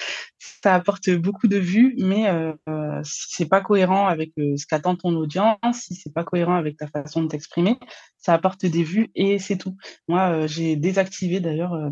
ça 0.64 0.74
apporte 0.74 1.10
beaucoup 1.10 1.46
de 1.46 1.58
vues, 1.58 1.94
mais 1.98 2.28
euh, 2.28 2.54
si 3.02 3.26
c'est 3.36 3.48
pas 3.48 3.60
cohérent 3.60 4.06
avec 4.06 4.32
euh, 4.38 4.56
ce 4.56 4.66
qu'attend 4.66 4.96
ton 4.96 5.14
audience, 5.14 5.58
si 5.72 5.94
c'est 5.94 6.12
pas 6.12 6.24
cohérent 6.24 6.54
avec 6.54 6.78
ta 6.78 6.86
façon 6.86 7.22
de 7.22 7.28
t'exprimer, 7.28 7.78
ça 8.18 8.32
apporte 8.32 8.64
des 8.64 8.82
vues 8.82 9.10
et 9.14 9.38
c'est 9.38 9.58
tout. 9.58 9.76
Moi, 10.08 10.30
euh, 10.30 10.48
j'ai 10.48 10.76
désactivé 10.76 11.40
d'ailleurs, 11.40 11.74
euh, 11.74 11.90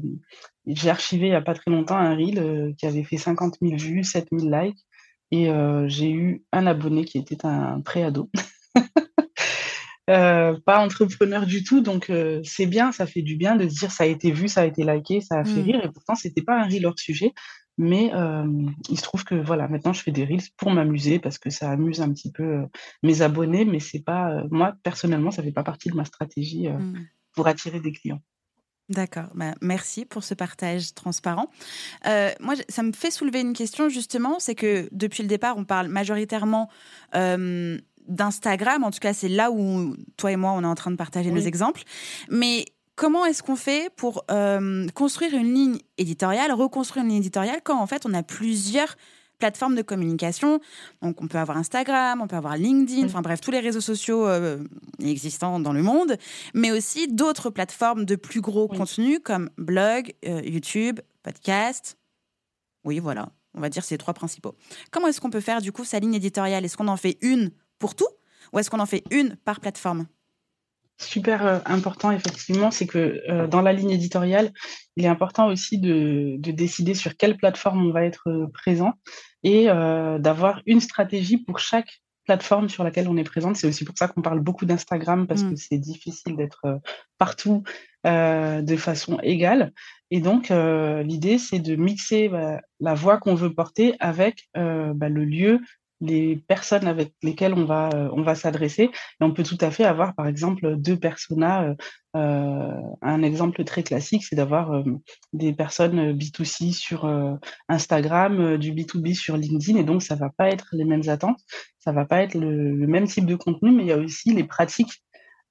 j'ai 0.67 0.91
archivé 0.91 1.27
il 1.27 1.33
y 1.33 1.35
a 1.35 1.43
pas 1.43 1.55
très 1.55 1.71
longtemps 1.71 1.97
un 1.97 2.15
reel 2.17 2.75
qui 2.79 2.87
avait 2.87 3.05
fait 3.05 3.19
50 3.19 3.59
000 3.61 3.77
vues, 3.77 4.05
7 4.05 4.29
000 4.33 4.51
likes, 4.51 4.79
et 5.31 5.49
j'ai 5.89 6.11
eu 6.11 6.45
un 6.53 6.67
abonné 6.67 7.05
qui 7.05 7.19
était 7.19 7.47
un 7.47 7.81
préado. 7.81 8.31
Euh, 10.11 10.59
pas 10.65 10.85
entrepreneur 10.85 11.47
du 11.47 11.63
tout, 11.63 11.81
donc 11.81 12.11
c'est 12.43 12.67
bien, 12.67 12.91
ça 12.91 13.07
fait 13.07 13.23
du 13.23 13.37
bien 13.37 13.55
de 13.55 13.69
se 13.69 13.79
dire 13.79 13.93
ça 13.93 14.05
a 14.05 14.07
été 14.09 14.33
vu, 14.33 14.49
ça 14.49 14.63
a 14.63 14.65
été 14.65 14.83
liké, 14.85 15.21
ça 15.21 15.39
a 15.39 15.45
fait 15.45 15.61
mmh. 15.61 15.65
rire, 15.65 15.85
et 15.85 15.89
pourtant 15.91 16.17
c'était 16.17 16.43
pas 16.43 16.61
un 16.61 16.65
reel 16.65 16.87
hors 16.87 16.99
sujet, 16.99 17.33
mais 17.79 18.11
il 18.91 18.99
se 18.99 19.03
trouve 19.03 19.23
que 19.25 19.37
voilà, 19.37 19.69
maintenant 19.69 19.93
je 19.93 20.03
fais 20.03 20.11
des 20.11 20.25
reels 20.25 20.43
pour 20.57 20.73
m'amuser 20.73 21.21
parce 21.21 21.39
que 21.39 21.51
ça 21.51 21.71
amuse 21.71 22.01
un 22.01 22.13
petit 22.13 22.33
peu 22.33 22.63
mes 23.05 23.23
abonnés, 23.23 23.65
mais 23.65 23.79
c'est 23.79 24.03
pas 24.03 24.43
moi 24.51 24.75
personnellement, 24.83 25.31
ça 25.31 25.43
fait 25.43 25.53
pas 25.53 25.63
partie 25.63 25.89
de 25.89 25.95
ma 25.95 26.05
stratégie 26.05 26.69
mmh. 26.69 27.07
pour 27.35 27.47
attirer 27.47 27.79
des 27.79 27.93
clients. 27.93 28.21
D'accord, 28.89 29.29
bah, 29.35 29.55
merci 29.63 30.05
pour 30.05 30.23
ce 30.23 30.35
partage 30.35 30.93
transparent. 30.93 31.49
Euh, 32.07 32.31
moi, 32.41 32.55
ça 32.69 32.83
me 32.83 32.93
fait 32.93 33.11
soulever 33.11 33.41
une 33.41 33.55
question 33.55 33.89
justement, 33.89 34.39
c'est 34.39 34.55
que 34.55 34.89
depuis 34.93 35.23
le 35.23 35.29
départ, 35.29 35.57
on 35.57 35.65
parle 35.65 35.89
majoritairement 35.89 36.69
d'Instagram, 38.09 38.85
en 38.85 38.91
tout 38.91 38.99
cas 39.01 39.13
c'est 39.13 39.29
là 39.29 39.51
où 39.51 39.95
toi 40.17 40.33
et 40.33 40.37
moi 40.37 40.53
on 40.53 40.63
est 40.63 40.67
en 40.67 40.75
train 40.75 40.91
de 40.91 40.97
partager 40.97 41.31
nos 41.31 41.41
exemples, 41.41 41.83
mais 42.31 42.65
comment 42.97 43.25
est-ce 43.25 43.43
qu'on 43.43 43.57
fait 43.57 43.91
pour 43.97 44.25
euh, 44.31 44.87
construire 44.95 45.35
une 45.35 45.55
ligne 45.55 45.79
éditoriale, 45.99 46.53
reconstruire 46.53 47.05
une 47.05 47.11
ligne 47.11 47.19
éditoriale 47.19 47.61
quand 47.65 47.79
en 47.81 47.87
fait 47.87 48.07
on 48.07 48.15
a 48.15 48.23
plusieurs 48.23 48.97
plateformes 49.39 49.75
de 49.75 49.83
communication? 49.83 50.61
Donc 51.01 51.21
on 51.23 51.29
peut 51.29 51.39
avoir 51.39 51.57
Instagram, 51.59 52.21
on 52.21 52.27
peut 52.27 52.37
avoir 52.37 52.57
LinkedIn, 52.57 53.07
enfin 53.07 53.23
bref, 53.23 53.41
tous 53.41 53.51
les 53.51 53.61
réseaux 53.61 53.81
sociaux 53.81 54.27
euh, 54.27 54.59
existants 55.01 55.59
dans 55.59 55.73
le 55.73 55.83
monde, 55.83 56.17
mais 56.55 56.71
aussi 56.71 57.09
d'autres 57.09 57.51
plateformes 57.51 58.05
de 58.05 58.17
plus 58.17 58.41
gros 58.41 58.69
contenus 58.69 59.21
comme 59.25 59.51
blog, 59.59 60.15
euh, 60.27 60.41
YouTube, 60.45 61.01
podcast. 61.23 61.99
Oui, 62.85 62.99
voilà, 62.99 63.31
on 63.55 63.61
va 63.61 63.69
dire 63.69 63.85
ces 63.85 63.99
trois 63.99 64.15
principaux. 64.15 64.55
Comment 64.91 65.09
est-ce 65.09 65.21
qu'on 65.21 65.31
peut 65.31 65.41
faire 65.41 65.61
du 65.61 65.73
coup 65.73 65.85
sa 65.85 65.99
ligne 65.99 66.15
éditoriale? 66.15 66.65
Est-ce 66.65 66.77
qu'on 66.77 66.89
en 66.89 66.97
fait 66.97 67.19
une 67.21 67.53
pour 67.83 67.97
tout 67.97 68.07
ou 68.53 68.61
est-ce 68.61 68.71
qu'on 68.71 68.79
en 68.79 68.87
fait 68.87 69.03
une 69.11 69.35
par 69.45 69.59
plateforme? 69.59 70.07
Super 70.99 71.45
euh, 71.45 71.59
important, 71.65 72.13
effectivement, 72.13 72.71
c'est 72.71 72.87
que 72.87 73.21
euh, 73.29 73.49
dans 73.49 73.61
la 73.61 73.73
ligne 73.73 73.91
éditoriale, 73.91 74.53
il 74.97 75.05
est 75.05 75.09
important 75.09 75.49
aussi 75.49 75.79
de, 75.79 76.37
décider 76.39 76.95
sur 76.95 77.17
quelle 77.17 77.37
plateforme 77.37 77.85
on 77.85 77.91
va 77.91 78.05
être 78.05 78.29
euh, 78.29 78.47
présent 78.55 78.93
et 79.43 79.67
d'avoir 79.67 80.63
une 80.67 80.79
stratégie 80.79 81.37
pour 81.37 81.59
chaque 81.59 82.03
plateforme 82.27 82.69
sur 82.69 82.85
laquelle 82.85 83.09
on 83.09 83.17
est 83.17 83.25
présente. 83.25 83.57
C'est 83.57 83.67
aussi 83.67 83.85
pour 83.85 83.99
ça 83.99 84.07
qu'on 84.07 84.23
parle 84.23 84.39
beaucoup 84.39 84.67
d'Instagram 84.67 85.27
parce 85.27 85.43
mmh. 85.43 85.51
que 85.51 85.57
c'est 85.57 85.79
difficile 85.79 86.37
d'être 86.37 86.81
partout 87.19 87.65
de 88.05 88.77
façon 88.77 89.19
égale. 89.25 89.73
Et 90.13 90.21
donc, 90.21 90.51
l'idée, 90.51 91.39
c'est 91.39 91.59
de 91.59 91.75
mixer 91.75 92.29
bah, 92.29 92.61
la 92.79 92.95
voix 92.95 93.19
qu'on 93.19 93.35
veut 93.35 93.53
porter 93.53 93.97
avec 93.99 94.49
bah, 94.55 95.09
le 95.09 95.25
lieu 95.25 95.61
les 96.03 96.37
personnes 96.37 96.89
avec 96.89 97.15
lesquelles 97.23 97.55
on 97.55 97.65
va, 97.65 97.89
euh, 97.95 98.09
on 98.13 98.23
va 98.23 98.35
s'adresser. 98.35 98.85
Et 98.85 98.91
on 99.21 99.33
peut 99.33 99.45
tout 99.45 99.59
à 99.61 99.71
fait 99.71 99.85
avoir, 99.85 100.15
par 100.15 100.27
exemple, 100.27 100.77
deux 100.77 100.99
personas. 100.99 101.65
Euh, 101.65 101.75
euh 102.17 102.81
un 103.01 103.23
exemple 103.23 103.65
très 103.65 103.83
classique, 103.83 104.25
c'est 104.25 104.37
d'avoir 104.37 104.85
des 105.33 105.53
personnes 105.53 106.13
B2C 106.13 106.73
sur 106.73 107.11
Instagram, 107.69 108.59
du 108.59 108.73
B2B 108.73 109.15
sur 109.15 109.37
LinkedIn, 109.37 109.79
et 109.79 109.85
donc 109.85 110.03
ça 110.03 110.15
va 110.15 110.31
pas 110.31 110.49
être 110.49 110.69
les 110.73 110.85
mêmes 110.85 111.09
attentes, 111.09 111.41
ça 111.79 111.91
va 111.93 112.05
pas 112.05 112.23
être 112.23 112.35
le 112.35 112.87
même 112.87 113.07
type 113.07 113.27
de 113.27 113.35
contenu, 113.35 113.71
mais 113.73 113.85
il 113.85 113.89
y 113.89 113.93
a 113.93 113.99
aussi 113.99 114.33
les 114.33 114.45
pratiques 114.45 115.03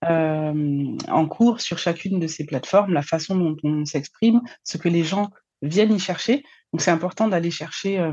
en 0.03 1.27
cours 1.27 1.61
sur 1.61 1.77
chacune 1.77 2.19
de 2.19 2.27
ces 2.27 2.45
plateformes, 2.45 2.93
la 2.93 3.01
façon 3.01 3.35
dont 3.35 3.57
on 3.63 3.85
s'exprime, 3.85 4.41
ce 4.63 4.77
que 4.77 4.89
les 4.89 5.03
gens 5.03 5.29
viennent 5.61 5.93
y 5.93 5.99
chercher. 5.99 6.43
Donc 6.73 6.81
c'est 6.81 6.91
important 6.91 7.27
d'aller 7.27 7.51
chercher 7.51 8.11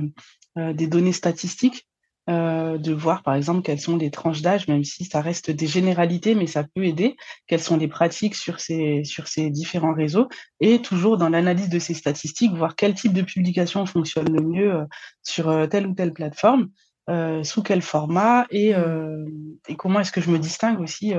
des 0.56 0.86
données 0.86 1.12
statistiques 1.12 1.87
euh, 2.28 2.76
de 2.76 2.92
voir 2.92 3.22
par 3.22 3.34
exemple 3.34 3.62
quelles 3.62 3.80
sont 3.80 3.96
les 3.96 4.10
tranches 4.10 4.42
d'âge, 4.42 4.68
même 4.68 4.84
si 4.84 5.06
ça 5.06 5.22
reste 5.22 5.50
des 5.50 5.66
généralités, 5.66 6.34
mais 6.34 6.46
ça 6.46 6.62
peut 6.62 6.84
aider, 6.84 7.16
quelles 7.46 7.62
sont 7.62 7.78
les 7.78 7.88
pratiques 7.88 8.34
sur 8.34 8.60
ces, 8.60 9.02
sur 9.04 9.28
ces 9.28 9.48
différents 9.48 9.94
réseaux, 9.94 10.28
et 10.60 10.82
toujours 10.82 11.16
dans 11.16 11.30
l'analyse 11.30 11.70
de 11.70 11.78
ces 11.78 11.94
statistiques, 11.94 12.52
voir 12.52 12.76
quel 12.76 12.92
type 12.92 13.14
de 13.14 13.22
publication 13.22 13.86
fonctionne 13.86 14.30
le 14.30 14.42
mieux 14.42 14.74
euh, 14.74 14.84
sur 15.22 15.48
euh, 15.48 15.66
telle 15.66 15.86
ou 15.86 15.94
telle 15.94 16.12
plateforme, 16.12 16.68
sous 17.42 17.62
quel 17.62 17.80
format, 17.80 18.46
et, 18.50 18.74
mmh. 18.74 19.26
et 19.68 19.76
comment 19.76 20.00
est-ce 20.00 20.12
que 20.12 20.20
je 20.20 20.30
me 20.30 20.38
distingue 20.38 20.78
aussi 20.78 21.14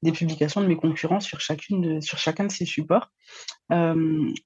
des 0.00 0.12
publications 0.12 0.60
de 0.60 0.68
mes 0.68 0.76
concurrents 0.76 1.18
sur, 1.18 1.40
chacune 1.40 1.80
de, 1.80 2.00
sur 2.00 2.16
chacun 2.16 2.44
de 2.44 2.52
ces 2.52 2.64
supports. 2.64 3.10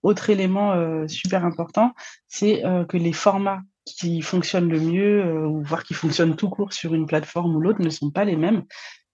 autre 0.02 0.31
élément 0.31 1.07
super 1.07 1.44
important, 1.44 1.92
c'est 2.29 2.62
que 2.88 2.96
les 2.96 3.12
formats 3.12 3.61
qui 3.87 4.20
fonctionnent 4.20 4.68
le 4.68 4.81
mieux, 4.81 5.25
euh, 5.25 5.46
ou 5.46 5.62
voire 5.62 5.85
qui 5.85 5.94
fonctionnent 5.94 6.37
tout 6.37 6.51
court 6.51 6.72
sur 6.72 6.92
une 6.92 7.07
plateforme 7.07 7.55
ou 7.57 7.61
l'autre, 7.61 7.81
ne 7.81 7.88
sont 7.88 8.11
pas 8.11 8.25
les 8.25 8.37
mêmes. 8.37 8.64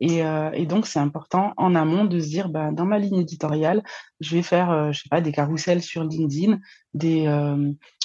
Et, 0.01 0.25
euh, 0.25 0.51
et 0.53 0.67
donc, 0.67 0.87
c'est 0.87 0.99
important 0.99 1.53
en 1.57 1.77
amont 1.77 2.07
de 2.07 2.19
se 2.19 2.27
dire, 2.27 2.49
bah, 2.49 2.73
dans 2.73 2.87
ma 2.87 2.99
ligne 2.99 3.21
éditoriale, 3.21 3.85
je 4.21 4.35
vais 4.35 4.43
faire, 4.43 4.71
euh, 4.71 4.91
je 4.91 5.03
sais 5.03 5.09
pas, 5.09 5.21
des 5.21 5.31
carousels 5.31 5.83
sur 5.83 6.03
LinkedIn, 6.03 6.59
des, 6.95 7.27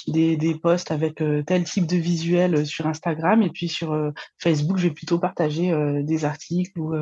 des, 0.06 0.36
des, 0.36 0.54
posts 0.54 0.90
avec 0.90 1.22
tel 1.46 1.64
type 1.64 1.86
de 1.86 1.96
visuel 1.96 2.64
sur 2.66 2.86
Instagram, 2.86 3.42
et 3.42 3.50
puis 3.50 3.68
sur 3.68 4.12
Facebook, 4.38 4.78
je 4.78 4.84
vais 4.84 4.94
plutôt 4.94 5.18
partager 5.18 5.74
des 6.02 6.24
articles 6.24 6.78
ou 6.78 6.94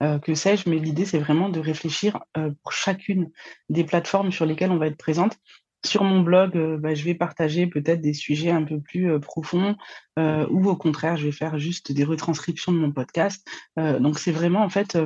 que 0.00 0.34
sais-je. 0.34 0.68
Mais 0.68 0.76
l'idée, 0.76 1.06
c'est 1.06 1.18
vraiment 1.18 1.48
de 1.48 1.60
réfléchir 1.60 2.18
pour 2.34 2.72
chacune 2.72 3.30
des 3.70 3.84
plateformes 3.84 4.32
sur 4.32 4.44
lesquelles 4.44 4.70
on 4.70 4.76
va 4.76 4.88
être 4.88 4.98
présente 4.98 5.38
sur 5.84 6.04
mon 6.04 6.20
blog, 6.20 6.56
euh, 6.56 6.76
bah, 6.78 6.94
je 6.94 7.04
vais 7.04 7.14
partager 7.14 7.66
peut-être 7.66 8.00
des 8.00 8.14
sujets 8.14 8.50
un 8.50 8.64
peu 8.64 8.80
plus 8.80 9.10
euh, 9.10 9.18
profonds 9.18 9.76
euh, 10.18 10.46
ou 10.50 10.68
au 10.68 10.76
contraire, 10.76 11.16
je 11.16 11.26
vais 11.26 11.32
faire 11.32 11.58
juste 11.58 11.92
des 11.92 12.04
retranscriptions 12.04 12.72
de 12.72 12.78
mon 12.78 12.92
podcast. 12.92 13.46
donc 13.76 14.18
c'est 14.18 14.32
vraiment 14.32 14.62
en 14.62 14.68
fait 14.68 14.96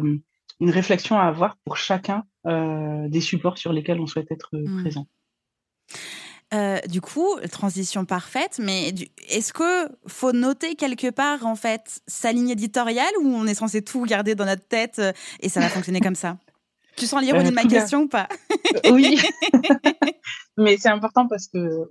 une 0.60 0.70
réflexion 0.70 1.18
à 1.18 1.24
avoir 1.24 1.56
pour 1.64 1.76
chacun 1.76 2.24
des 2.44 3.20
supports 3.20 3.58
sur 3.58 3.72
lesquels 3.72 4.00
on 4.00 4.06
souhaite 4.06 4.30
être 4.30 4.50
mmh. 4.52 4.82
présent. 4.82 5.06
Euh, 6.54 6.78
du 6.88 7.00
coup, 7.00 7.28
transition 7.50 8.04
parfaite, 8.04 8.58
mais 8.58 8.94
est-ce 9.28 9.52
que 9.52 9.88
faut 10.06 10.32
noter 10.32 10.76
quelque 10.76 11.10
part 11.10 11.44
en 11.44 11.56
fait 11.56 12.00
sa 12.06 12.32
ligne 12.32 12.50
éditoriale 12.50 13.12
ou 13.20 13.28
on 13.28 13.46
est 13.46 13.54
censé 13.54 13.82
tout 13.82 14.02
garder 14.04 14.34
dans 14.34 14.46
notre 14.46 14.66
tête 14.66 15.00
et 15.40 15.48
ça 15.48 15.60
va 15.60 15.68
fonctionner 15.68 16.00
comme 16.00 16.14
ça? 16.14 16.38
Tu 16.98 17.06
sens 17.06 17.22
l'ironie 17.22 17.50
de 17.50 17.54
ma 17.54 17.64
question 17.64 18.02
ou 18.02 18.08
pas? 18.08 18.28
Oui, 18.90 19.20
mais 20.56 20.76
c'est 20.76 20.88
important 20.88 21.26
parce 21.28 21.46
que 21.48 21.88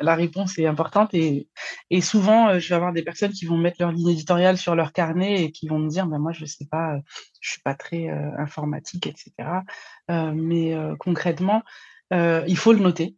la 0.00 0.14
réponse 0.14 0.58
est 0.58 0.66
importante 0.66 1.12
et, 1.12 1.48
et 1.90 2.00
souvent 2.00 2.48
euh, 2.48 2.58
je 2.58 2.70
vais 2.70 2.74
avoir 2.74 2.92
des 2.92 3.02
personnes 3.02 3.32
qui 3.32 3.44
vont 3.44 3.58
mettre 3.58 3.76
leur 3.80 3.92
ligne 3.92 4.10
éditoriale 4.10 4.56
sur 4.56 4.74
leur 4.74 4.92
carnet 4.92 5.44
et 5.44 5.52
qui 5.52 5.68
vont 5.68 5.78
me 5.78 5.90
dire 5.90 6.06
ben 6.06 6.18
moi 6.18 6.32
je 6.32 6.46
sais 6.46 6.64
pas 6.70 6.96
je 7.40 7.50
suis 7.50 7.60
pas 7.60 7.74
très 7.74 8.08
informatique 8.38 9.06
etc 9.06 9.30
mais 10.08 10.74
concrètement 10.98 11.62
il 12.10 12.56
faut 12.56 12.72
le 12.72 12.78
noter. 12.78 13.16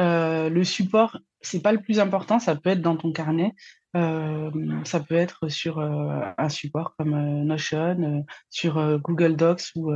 Euh, 0.00 0.48
le 0.48 0.64
support, 0.64 1.18
c'est 1.40 1.62
pas 1.62 1.72
le 1.72 1.80
plus 1.80 2.00
important, 2.00 2.38
ça 2.38 2.56
peut 2.56 2.70
être 2.70 2.82
dans 2.82 2.96
ton 2.96 3.12
carnet, 3.12 3.52
euh, 3.52 3.81
ça 3.94 5.00
peut 5.00 5.14
être 5.14 5.48
sur 5.48 5.80
un 5.80 6.48
support 6.48 6.94
comme 6.96 7.44
Notion, 7.44 8.24
sur 8.48 8.98
Google 9.00 9.36
Docs 9.36 9.70
ou 9.74 9.92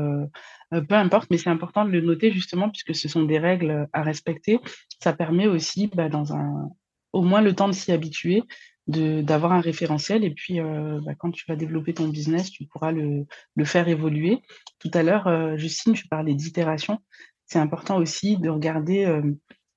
peu 0.71 0.95
importe, 0.95 1.29
mais 1.31 1.39
c'est 1.39 1.51
important 1.51 1.85
de 1.85 1.91
le 1.91 2.01
noter 2.01 2.31
justement 2.31 2.69
puisque 2.69 2.95
ce 2.95 3.09
sont 3.09 3.23
des 3.23 3.39
règles 3.39 3.89
à 3.93 4.03
respecter. 4.03 4.61
Ça 5.03 5.13
permet 5.13 5.47
aussi, 5.47 5.87
bah, 5.89 6.09
dans 6.09 6.35
un, 6.35 6.69
au 7.13 7.23
moins 7.23 7.41
le 7.41 7.55
temps 7.55 7.69
de 7.69 7.73
s'y 7.73 7.93
habituer, 7.93 8.43
d'avoir 8.87 9.53
un 9.53 9.61
référentiel 9.61 10.25
et 10.25 10.31
puis 10.31 10.61
bah, 10.61 11.15
quand 11.19 11.31
tu 11.31 11.45
vas 11.49 11.57
développer 11.57 11.95
ton 11.95 12.09
business, 12.09 12.51
tu 12.51 12.67
pourras 12.67 12.93
le, 12.93 13.27
le 13.55 13.65
faire 13.65 13.89
évoluer. 13.89 14.43
Tout 14.79 14.91
à 14.93 15.03
l'heure, 15.03 15.57
Justine, 15.57 15.95
tu 15.95 16.07
parlais 16.07 16.35
d'itération. 16.35 16.99
C'est 17.47 17.59
important 17.61 17.97
aussi 17.97 18.37
de 18.37 18.49
regarder 18.49 19.23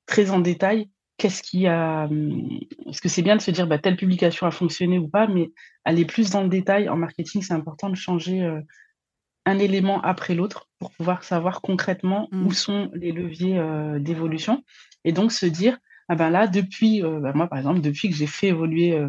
très 0.05 0.31
en 0.31 0.39
détail 0.39 0.89
qu'est-ce 1.19 1.43
qui 1.43 1.67
a. 1.67 2.05
Hum, 2.05 2.59
parce 2.85 2.99
que 3.01 3.09
c'est 3.09 3.21
bien 3.21 3.35
de 3.35 3.41
se 3.41 3.51
dire 3.51 3.67
bah, 3.67 3.77
telle 3.77 3.97
publication 3.97 4.47
a 4.47 4.51
fonctionné 4.51 4.97
ou 4.97 5.07
pas, 5.07 5.27
mais 5.27 5.51
aller 5.85 6.05
plus 6.05 6.31
dans 6.31 6.41
le 6.41 6.49
détail 6.49 6.89
en 6.89 6.95
marketing, 6.95 7.43
c'est 7.43 7.53
important 7.53 7.89
de 7.89 7.95
changer 7.95 8.41
euh, 8.41 8.61
un 9.45 9.59
élément 9.59 10.01
après 10.01 10.33
l'autre 10.33 10.67
pour 10.79 10.91
pouvoir 10.91 11.23
savoir 11.23 11.61
concrètement 11.61 12.27
où 12.31 12.49
mmh. 12.49 12.53
sont 12.53 12.91
les 12.95 13.11
leviers 13.11 13.59
euh, 13.59 13.99
d'évolution. 13.99 14.63
Et 15.05 15.11
donc 15.11 15.31
se 15.31 15.45
dire, 15.45 15.77
ah 16.07 16.15
ben 16.15 16.29
là, 16.31 16.47
depuis, 16.47 17.03
euh, 17.03 17.19
bah, 17.19 17.33
moi 17.35 17.47
par 17.47 17.59
exemple, 17.59 17.81
depuis 17.81 18.09
que 18.09 18.15
j'ai 18.15 18.27
fait 18.27 18.47
évoluer, 18.47 18.99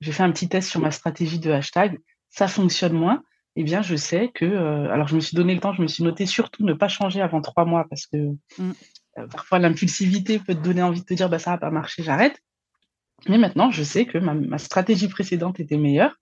j'ai 0.00 0.12
fait 0.12 0.24
un 0.24 0.32
petit 0.32 0.48
test 0.48 0.68
sur 0.68 0.80
ma 0.80 0.90
stratégie 0.90 1.38
de 1.38 1.52
hashtag, 1.52 1.98
ça 2.30 2.48
fonctionne 2.48 2.94
moins. 2.94 3.22
Eh 3.54 3.64
bien, 3.64 3.82
je 3.82 3.96
sais 3.96 4.30
que, 4.32 4.46
alors 4.88 5.08
je 5.08 5.14
me 5.14 5.20
suis 5.20 5.36
donné 5.36 5.54
le 5.54 5.60
temps, 5.60 5.74
je 5.74 5.82
me 5.82 5.86
suis 5.86 6.02
noté 6.02 6.24
surtout 6.24 6.64
ne 6.64 6.72
pas 6.72 6.88
changer 6.88 7.20
avant 7.20 7.42
trois 7.42 7.66
mois 7.66 7.86
parce 7.88 8.06
que 8.06 8.16
mmh. 8.58 8.72
Euh, 9.18 9.26
parfois, 9.26 9.58
l'impulsivité 9.58 10.38
peut 10.38 10.54
te 10.54 10.60
donner 10.60 10.82
envie 10.82 11.00
de 11.00 11.06
te 11.06 11.14
dire 11.14 11.28
bah, 11.28 11.38
ça 11.38 11.52
n'a 11.52 11.58
pas 11.58 11.70
marché, 11.70 12.02
j'arrête. 12.02 12.40
Mais 13.28 13.38
maintenant, 13.38 13.70
je 13.70 13.82
sais 13.82 14.06
que 14.06 14.18
ma, 14.18 14.58
stratégie 14.58 15.08
précédente 15.08 15.60
était 15.60 15.76
meilleure. 15.76 16.16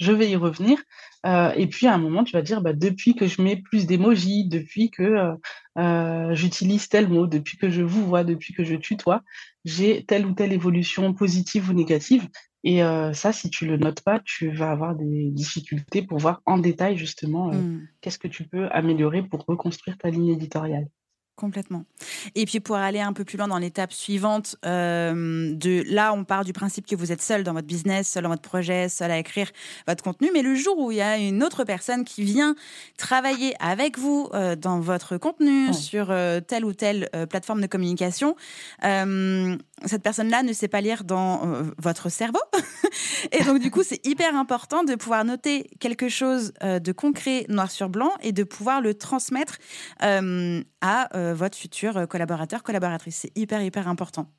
Je 0.00 0.12
vais 0.12 0.30
y 0.30 0.36
revenir. 0.36 0.78
Euh, 1.26 1.52
et 1.54 1.66
puis, 1.66 1.86
à 1.86 1.94
un 1.94 1.98
moment, 1.98 2.24
tu 2.24 2.32
vas 2.32 2.42
dire 2.42 2.62
bah, 2.62 2.72
depuis 2.72 3.14
que 3.14 3.26
je 3.26 3.42
mets 3.42 3.56
plus 3.56 3.86
d'émojis, 3.86 4.48
depuis 4.48 4.90
que 4.90 5.34
euh, 5.78 6.34
j'utilise 6.34 6.88
tel 6.88 7.08
mot, 7.08 7.26
depuis 7.26 7.58
que 7.58 7.68
je 7.68 7.82
vous 7.82 8.04
vois, 8.04 8.24
depuis 8.24 8.54
que 8.54 8.64
je 8.64 8.74
tutoie, 8.74 9.22
j'ai 9.64 10.04
telle 10.04 10.26
ou 10.26 10.32
telle 10.32 10.52
évolution 10.52 11.12
positive 11.12 11.70
ou 11.70 11.74
négative. 11.74 12.28
Et 12.62 12.82
ça, 13.14 13.32
si 13.32 13.48
tu 13.48 13.64
le 13.64 13.78
notes 13.78 14.02
pas, 14.02 14.20
tu 14.22 14.50
vas 14.50 14.70
avoir 14.70 14.94
des 14.94 15.30
difficultés 15.30 16.02
pour 16.02 16.18
voir 16.18 16.42
en 16.44 16.58
détail 16.58 16.98
justement 16.98 17.50
mmh. 17.50 17.88
qu'est-ce 18.02 18.18
que 18.18 18.28
tu 18.28 18.44
peux 18.44 18.68
améliorer 18.70 19.22
pour 19.22 19.46
reconstruire 19.46 19.96
ta 19.96 20.10
ligne 20.10 20.28
éditoriale. 20.28 20.86
Complètement. 21.40 21.86
Et 22.34 22.44
puis 22.44 22.60
pour 22.60 22.76
aller 22.76 23.00
un 23.00 23.14
peu 23.14 23.24
plus 23.24 23.38
loin 23.38 23.48
dans 23.48 23.56
l'étape 23.56 23.94
suivante, 23.94 24.56
euh, 24.66 25.54
de 25.54 25.82
là 25.86 26.12
on 26.12 26.24
part 26.24 26.44
du 26.44 26.52
principe 26.52 26.84
que 26.84 26.94
vous 26.94 27.12
êtes 27.12 27.22
seul 27.22 27.44
dans 27.44 27.54
votre 27.54 27.66
business, 27.66 28.08
seul 28.08 28.24
dans 28.24 28.28
votre 28.28 28.42
projet, 28.42 28.90
seul 28.90 29.10
à 29.10 29.16
écrire 29.16 29.50
votre 29.88 30.04
contenu, 30.04 30.28
mais 30.34 30.42
le 30.42 30.54
jour 30.54 30.78
où 30.78 30.92
il 30.92 30.98
y 30.98 31.00
a 31.00 31.16
une 31.16 31.42
autre 31.42 31.64
personne 31.64 32.04
qui 32.04 32.24
vient 32.24 32.56
travailler 32.98 33.54
avec 33.58 33.98
vous 33.98 34.28
euh, 34.34 34.54
dans 34.54 34.80
votre 34.80 35.16
contenu 35.16 35.72
sur 35.72 36.10
euh, 36.10 36.40
telle 36.40 36.66
ou 36.66 36.74
telle 36.74 37.08
plateforme 37.30 37.62
de 37.62 37.66
communication, 37.66 38.36
cette 38.82 40.02
personne-là 40.02 40.42
ne 40.42 40.52
sait 40.52 40.68
pas 40.68 40.82
lire 40.82 41.04
dans 41.04 41.40
votre 41.78 42.10
cerveau. 42.10 42.40
et 43.32 43.42
donc 43.44 43.60
du 43.60 43.70
coup 43.70 43.82
c'est 43.82 44.06
hyper 44.06 44.36
important 44.36 44.84
de 44.84 44.94
pouvoir 44.94 45.24
noter 45.24 45.70
quelque 45.80 46.10
chose 46.10 46.52
de 46.62 46.92
concret 46.92 47.46
noir 47.48 47.70
sur 47.70 47.88
blanc 47.88 48.12
et 48.20 48.32
de 48.32 48.44
pouvoir 48.44 48.82
le 48.82 48.92
transmettre 48.92 49.56
à 50.00 51.08
votre 51.32 51.56
futur 51.56 51.96
euh, 51.96 52.06
collaborateur, 52.06 52.62
collaboratrice. 52.62 53.16
C'est 53.16 53.36
hyper, 53.36 53.62
hyper 53.62 53.88
important. 53.88 54.30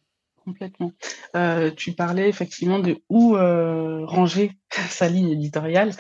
Complètement. 0.44 0.92
Euh, 1.36 1.70
tu 1.70 1.94
parlais 1.94 2.28
effectivement 2.28 2.80
de 2.80 2.98
où 3.10 3.36
ranger 3.36 4.52
sa 4.90 5.08
ligne 5.08 5.30
éditoriale. 5.30 5.94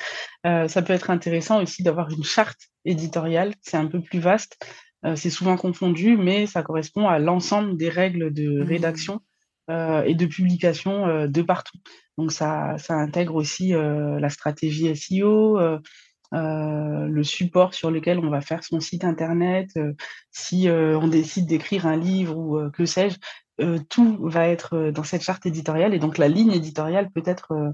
ça 0.43 0.81
peut 0.81 0.93
être 0.93 1.11
intéressant 1.11 1.61
aussi 1.61 1.83
d'avoir 1.83 2.09
une 2.09 2.23
charte 2.23 2.59
éditoriale. 2.83 3.53
C'est 3.61 3.77
un 3.77 3.85
peu 3.85 4.01
plus 4.01 4.19
vaste. 4.19 4.57
c'est 5.15 5.29
souvent 5.29 5.57
confondu, 5.57 6.17
mais 6.17 6.47
ça 6.47 6.63
correspond 6.63 7.07
à 7.07 7.19
l'ensemble 7.19 7.77
des 7.77 7.89
règles 7.89 8.33
de 8.33 8.49
mmh. 8.49 8.63
rédaction 8.63 9.21
et 9.69 10.15
de 10.15 10.25
publication 10.25 11.27
de 11.27 11.41
partout. 11.43 11.77
Donc 12.17 12.31
ça, 12.31 12.79
ça 12.79 12.95
intègre 12.95 13.35
aussi 13.35 13.73
la 13.73 14.29
stratégie 14.29 14.95
SEO, 14.95 15.59
euh, 16.33 17.07
le 17.07 17.23
support 17.23 17.73
sur 17.73 17.91
lequel 17.91 18.19
on 18.19 18.29
va 18.29 18.41
faire 18.41 18.63
son 18.63 18.79
site 18.79 19.03
internet, 19.03 19.69
euh, 19.75 19.93
si 20.31 20.69
euh, 20.69 20.97
on 20.97 21.07
décide 21.07 21.45
d'écrire 21.45 21.85
un 21.85 21.97
livre 21.97 22.37
ou 22.37 22.69
que 22.71 22.85
sais-je, 22.85 23.17
tout 23.89 24.17
va 24.27 24.47
être 24.47 24.89
dans 24.89 25.03
cette 25.03 25.21
charte 25.21 25.45
éditoriale 25.45 25.93
et 25.93 25.99
donc 25.99 26.17
la 26.17 26.27
ligne 26.27 26.51
éditoriale 26.51 27.11
peut 27.11 27.21
être 27.25 27.73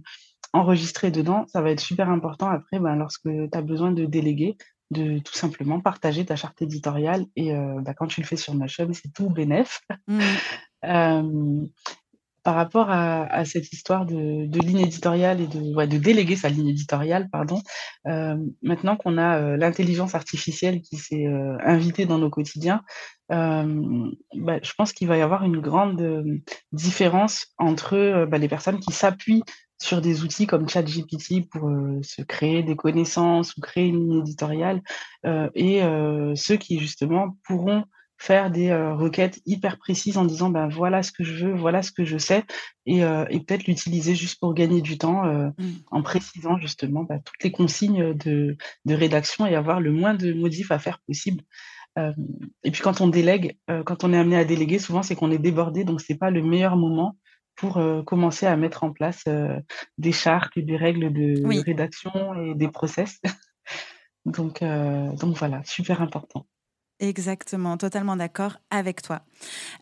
enregistrée 0.52 1.12
dedans. 1.12 1.46
Ça 1.48 1.62
va 1.62 1.72
être 1.72 1.80
super 1.80 2.10
important 2.10 2.50
après, 2.50 2.80
ben, 2.80 2.98
lorsque 2.98 3.24
tu 3.24 3.50
as 3.54 3.62
besoin 3.62 3.94
de 3.94 4.04
déléguer, 4.04 4.58
de 4.92 5.20
tout 5.20 5.34
simplement 5.34 5.80
partager 5.80 6.26
ta 6.26 6.36
charte 6.36 6.62
éditoriale 6.62 7.26
et 7.38 7.54
ben, 7.54 7.94
quand 7.96 8.08
tu 8.08 8.20
le 8.20 8.28
fais 8.28 8.36
sur 8.36 8.54
Notion, 8.54 8.90
c'est 8.92 9.14
tout 9.14 9.30
bénef. 9.30 9.80
Mmh. 10.08 10.20
par 12.48 12.56
rapport 12.56 12.90
à, 12.90 13.44
cette 13.44 13.74
histoire 13.74 14.06
de, 14.06 14.48
ligne 14.58 14.80
éditoriale 14.80 15.42
et 15.42 15.48
de, 15.48 15.98
déléguer 15.98 16.38
sa 16.38 16.48
ligne 16.48 16.70
éditoriale, 16.70 17.28
pardon, 17.30 17.62
euh, 18.08 18.38
maintenant 18.62 18.96
qu'on 18.96 19.18
a 19.18 19.38
euh, 19.38 19.58
l'intelligence 19.58 20.16
artificielle 20.16 20.80
qui 20.80 20.96
s'est 20.96 21.28
euh, 21.28 21.58
invitée 21.60 22.06
dans 22.06 22.20
nos 22.20 22.30
quotidiens, 22.30 22.84
bah, 23.30 23.66
je 24.64 24.72
pense 24.78 24.94
qu'il 24.94 25.10
va 25.10 25.18
y 25.18 25.22
avoir 25.22 25.44
une 25.44 25.60
grande 25.60 26.02
différence 26.72 27.48
entre 27.58 28.26
bah, 28.32 28.38
les 28.38 28.48
personnes 28.48 28.80
qui 28.80 28.94
s'appuient 28.94 29.44
sur 29.78 30.00
des 30.00 30.24
outils 30.24 30.48
comme 30.48 30.70
ChatGPT 30.70 31.50
pour 31.52 31.70
se 32.02 32.22
créer 32.22 32.64
des 32.64 32.78
connaissances 32.78 33.58
ou 33.58 33.60
créer 33.60 33.88
une 33.88 34.00
ligne 34.00 34.20
éditoriale 34.22 34.82
et 35.54 35.82
ceux 36.36 36.56
qui 36.56 36.80
justement 36.80 37.36
pourront 37.46 37.84
faire 38.18 38.50
des 38.50 38.70
euh, 38.70 38.96
requêtes 38.96 39.40
hyper 39.46 39.78
précises 39.78 40.18
en 40.18 40.26
disant 40.26 40.50
ben 40.50 40.68
voilà 40.68 41.04
ce 41.04 41.12
que 41.12 41.24
je 41.24 41.46
veux, 41.46 41.54
voilà 41.54 41.82
ce 41.82 41.92
que 41.92 42.04
je 42.04 42.18
sais, 42.18 42.44
et, 42.86 43.04
euh, 43.04 43.26
et 43.30 43.40
peut-être 43.40 43.68
l'utiliser 43.68 44.16
juste 44.16 44.40
pour 44.40 44.54
gagner 44.54 44.82
du 44.82 44.98
temps 44.98 45.26
euh, 45.26 45.50
mmh. 45.58 45.72
en 45.92 46.02
précisant 46.02 46.58
justement 46.58 47.04
ben, 47.04 47.22
toutes 47.24 47.44
les 47.44 47.52
consignes 47.52 48.14
de, 48.14 48.58
de, 48.86 48.96
rédaction 48.96 49.46
et 49.46 49.56
avoir 49.56 49.80
le 49.80 49.92
moins 49.92 50.16
de 50.16 50.34
modifs 50.34 50.72
à 50.72 50.80
faire 50.80 51.00
possible. 51.06 51.44
et 52.64 52.72
puis 52.72 52.82
quand 52.82 53.02
on 53.02 53.08
délègue, 53.08 53.58
quand 53.86 54.04
on 54.04 54.14
est 54.14 54.18
amené 54.18 54.38
à 54.38 54.46
déléguer, 54.46 54.78
souvent 54.78 55.02
c'est 55.02 55.16
qu'on 55.16 55.32
est 55.32 55.40
débordé, 55.40 55.84
donc 55.84 56.00
c'est 56.00 56.18
pas 56.18 56.30
le 56.30 56.44
meilleur 56.44 56.76
moment 56.78 57.18
pour 57.56 57.82
commencer 58.06 58.46
à 58.46 58.56
mettre 58.56 58.84
en 58.84 58.92
place 58.92 59.24
des 59.98 60.12
chartes 60.12 60.56
et 60.58 60.62
des 60.62 60.78
règles 60.78 61.12
de, 61.12 61.42
de 61.42 61.64
rédaction 61.64 62.36
et 62.36 62.54
des 62.54 62.68
process. 62.68 63.20
donc, 64.26 64.62
donc 64.62 65.38
voilà, 65.38 65.64
super 65.64 66.04
important. 66.04 66.46
Exactement, 67.00 67.78
totalement 67.78 68.16
d'accord 68.16 68.54
avec 68.72 69.04
toi. 69.04 69.22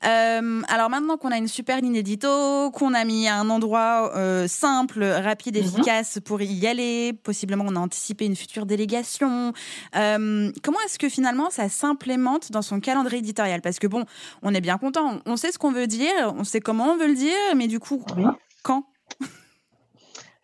Euh, 0.06 0.62
alors 0.68 0.90
maintenant 0.90 1.16
qu'on 1.16 1.32
a 1.32 1.38
une 1.38 1.48
super 1.48 1.80
ligne 1.80 1.96
édito, 1.96 2.72
qu'on 2.72 2.94
a 2.94 3.06
mis 3.06 3.30
un 3.30 3.50
endroit 3.50 4.12
euh, 4.16 4.50
simple, 4.50 5.02
rapide, 5.02 5.56
mhm. 5.56 5.64
efficace 5.64 6.20
pour 6.26 6.42
y 6.42 6.68
aller, 6.68 7.14
possiblement 7.14 7.64
on 7.66 7.78
a 7.78 7.80
anticipé 7.80 8.26
une 8.26 8.36
future 8.36 8.66
délégation, 8.66 9.54
euh, 9.96 10.52
comment 10.62 10.80
est-ce 10.86 11.00
que 11.00 11.08
finalement 11.08 11.50
ça 11.50 11.70
s'implémente 11.70 12.52
dans 12.52 12.62
son 12.62 12.82
calendrier 12.82 13.20
éditorial? 13.20 13.62
Parce 13.62 13.80
que 13.80 13.88
bon, 13.88 14.04
on 14.42 14.54
est 14.54 14.62
bien 14.62 14.78
content, 14.78 15.22
on 15.26 15.38
sait 15.38 15.54
ce 15.54 15.58
qu'on 15.58 15.72
veut 15.72 15.88
dire, 15.88 16.34
on 16.38 16.44
sait 16.44 16.60
comment 16.60 16.92
on 16.92 16.98
veut 16.98 17.08
le 17.08 17.16
dire, 17.16 17.32
mais 17.56 17.68
du 17.68 17.80
coup, 17.80 18.04
quand? 18.62 18.84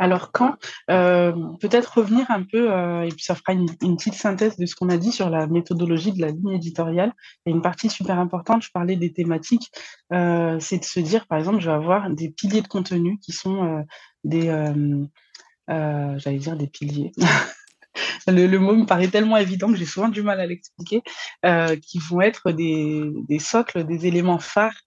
Alors 0.02 0.32
quand 0.32 0.56
euh, 0.90 1.32
Peut-être 1.60 2.00
revenir 2.00 2.26
un 2.32 2.42
peu, 2.42 2.74
euh, 2.74 3.04
et 3.04 3.10
puis 3.10 3.24
ça 3.24 3.36
fera 3.36 3.54
une, 3.54 3.68
petite 3.68 4.16
synthèse 4.16 4.58
de 4.58 4.66
ce 4.66 4.76
qu'on 4.76 4.90
a 4.90 4.98
dit 4.98 5.12
sur 5.12 5.30
la 5.30 5.46
méthodologie 5.46 6.12
de 6.12 6.22
la 6.22 6.30
ligne 6.30 6.54
éditoriale. 6.54 7.14
A 7.46 7.50
une 7.52 7.62
partie 7.62 7.88
super 7.88 8.18
importante, 8.18 8.64
je 8.64 8.72
parlais 8.74 8.96
des 8.96 9.14
thématiques, 9.14 9.72
euh, 10.12 10.60
c'est 10.60 10.80
de 10.80 10.86
se 10.86 11.00
dire, 11.00 11.28
par 11.28 11.38
exemple, 11.38 11.60
je 11.60 11.68
vais 11.68 11.76
avoir 11.76 12.10
des 12.10 12.32
piliers 12.32 12.64
de 12.64 12.68
contenu 12.68 13.20
qui 13.20 13.32
sont 13.32 13.86
des, 14.24 14.48
j'allais 15.68 16.40
dire 16.40 16.58
des 16.58 16.68
piliers. 16.68 17.12
Le, 18.28 18.58
mot 18.58 18.74
me 18.74 18.86
paraît 18.86 19.10
tellement 19.10 19.38
évident 19.38 19.68
que 19.68 19.76
j'ai 19.76 19.86
souvent 19.86 20.08
du 20.08 20.24
mal 20.24 20.40
à 20.40 20.48
l'expliquer, 20.48 21.04
qui 21.44 22.00
vont 22.00 22.22
être 22.22 22.52
des, 22.52 23.40
socles, 23.40 23.84
des 23.84 24.08
éléments 24.08 24.40
phares 24.40 24.82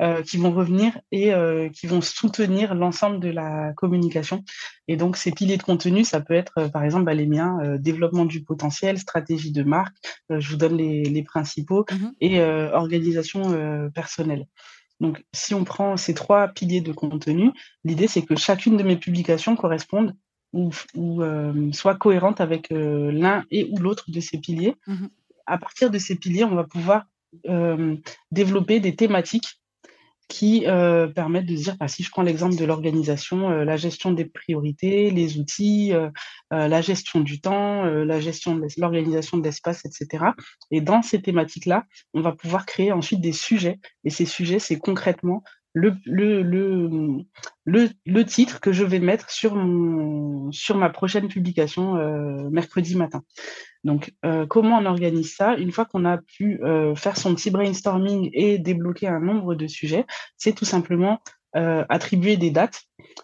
euh, 0.00 0.22
qui 0.22 0.38
vont 0.38 0.50
revenir 0.50 0.98
et 1.12 1.34
euh, 1.34 1.68
qui 1.68 1.86
vont 1.86 2.00
soutenir 2.00 2.74
l'ensemble 2.74 3.20
de 3.20 3.28
la 3.28 3.74
communication. 3.74 4.44
Et 4.88 4.96
donc, 4.96 5.18
ces 5.18 5.30
piliers 5.30 5.58
de 5.58 5.62
contenu, 5.62 6.04
ça 6.04 6.20
peut 6.20 6.32
être, 6.32 6.68
par 6.72 6.84
exemple, 6.84 7.04
bah, 7.04 7.12
les 7.12 7.26
miens, 7.26 7.58
développement 7.78 8.24
du 8.24 8.42
potentiel, 8.42 8.98
stratégie 8.98 9.52
de 9.52 9.62
marque, 9.62 9.94
je 10.30 10.50
vous 10.50 10.56
donne 10.56 10.76
les, 10.76 11.04
les 11.04 11.22
principaux, 11.22 11.84
mmh 11.90 12.06
et 12.22 12.42
organisation 12.42 13.90
personnelle. 13.94 14.46
Donc, 15.00 15.22
si 15.32 15.54
on 15.54 15.64
prend 15.64 15.96
ces 15.96 16.14
trois 16.14 16.48
piliers 16.48 16.80
de 16.80 16.92
contenu, 16.92 17.52
l'idée, 17.84 18.08
c'est 18.08 18.22
que 18.22 18.36
chacune 18.36 18.76
de 18.76 18.82
mes 18.82 18.96
publications 18.96 19.54
corresponde 19.54 20.14
ou, 20.52 20.70
ou 20.94 21.22
soit 21.72 21.94
cohérente 21.96 22.40
avec 22.40 22.68
l'un 22.70 23.44
et 23.50 23.68
ou 23.70 23.78
l'autre 23.78 24.10
de 24.10 24.20
ces 24.20 24.38
piliers. 24.38 24.76
Mmh 24.86 25.06
à 25.46 25.58
partir 25.58 25.90
de 25.90 25.98
ces 25.98 26.14
piliers, 26.14 26.44
on 26.44 26.54
va 26.54 26.64
pouvoir 26.64 27.06
développer 28.30 28.78
des 28.80 28.94
thématiques 28.94 29.60
qui 30.30 30.64
euh, 30.66 31.08
permettent 31.08 31.46
de 31.46 31.56
dire, 31.56 31.76
bah, 31.76 31.88
si 31.88 32.04
je 32.04 32.10
prends 32.10 32.22
l'exemple 32.22 32.54
de 32.54 32.64
l'organisation, 32.64 33.50
euh, 33.50 33.64
la 33.64 33.76
gestion 33.76 34.12
des 34.12 34.24
priorités, 34.24 35.10
les 35.10 35.38
outils, 35.38 35.92
euh, 35.92 36.08
la 36.50 36.80
gestion 36.80 37.20
du 37.20 37.40
temps, 37.40 37.84
la 37.84 38.20
gestion 38.20 38.54
de 38.54 38.66
l'organisation 38.78 39.38
de 39.38 39.42
l'espace, 39.42 39.84
etc. 39.84 40.26
Et 40.70 40.80
dans 40.80 41.02
ces 41.02 41.20
thématiques-là, 41.20 41.84
on 42.14 42.20
va 42.20 42.32
pouvoir 42.32 42.64
créer 42.64 42.92
ensuite 42.92 43.20
des 43.20 43.32
sujets. 43.32 43.80
Et 44.04 44.10
ces 44.10 44.24
sujets, 44.24 44.60
c'est 44.60 44.78
concrètement 44.78 45.42
le, 45.72 45.94
le, 46.04 46.42
le, 46.42 47.88
le, 48.04 48.24
titre 48.24 48.60
que 48.60 48.72
je 48.72 48.84
vais 48.84 48.98
mettre 48.98 49.30
sur, 49.30 49.54
mon, 49.54 50.50
sur 50.52 50.76
ma 50.76 50.90
prochaine 50.90 51.28
publication 51.28 51.94
mercredi 52.50 52.96
matin. 52.96 53.22
Donc, 53.84 54.12
euh, 54.24 54.46
comment 54.46 54.78
on 54.78 54.86
organise 54.86 55.34
ça? 55.34 55.56
Une 55.56 55.72
fois 55.72 55.84
qu'on 55.84 56.04
a 56.04 56.18
pu 56.18 56.60
euh, 56.62 56.94
faire 56.94 57.16
son 57.16 57.34
petit 57.34 57.50
brainstorming 57.50 58.30
et 58.32 58.58
débloquer 58.58 59.08
un 59.08 59.20
nombre 59.20 59.54
de 59.54 59.66
sujets, 59.66 60.06
c'est 60.36 60.54
tout 60.54 60.66
simplement 60.66 61.20
euh, 61.56 61.84
attribuer 61.88 62.36
des 62.36 62.50
dates. 62.50 62.82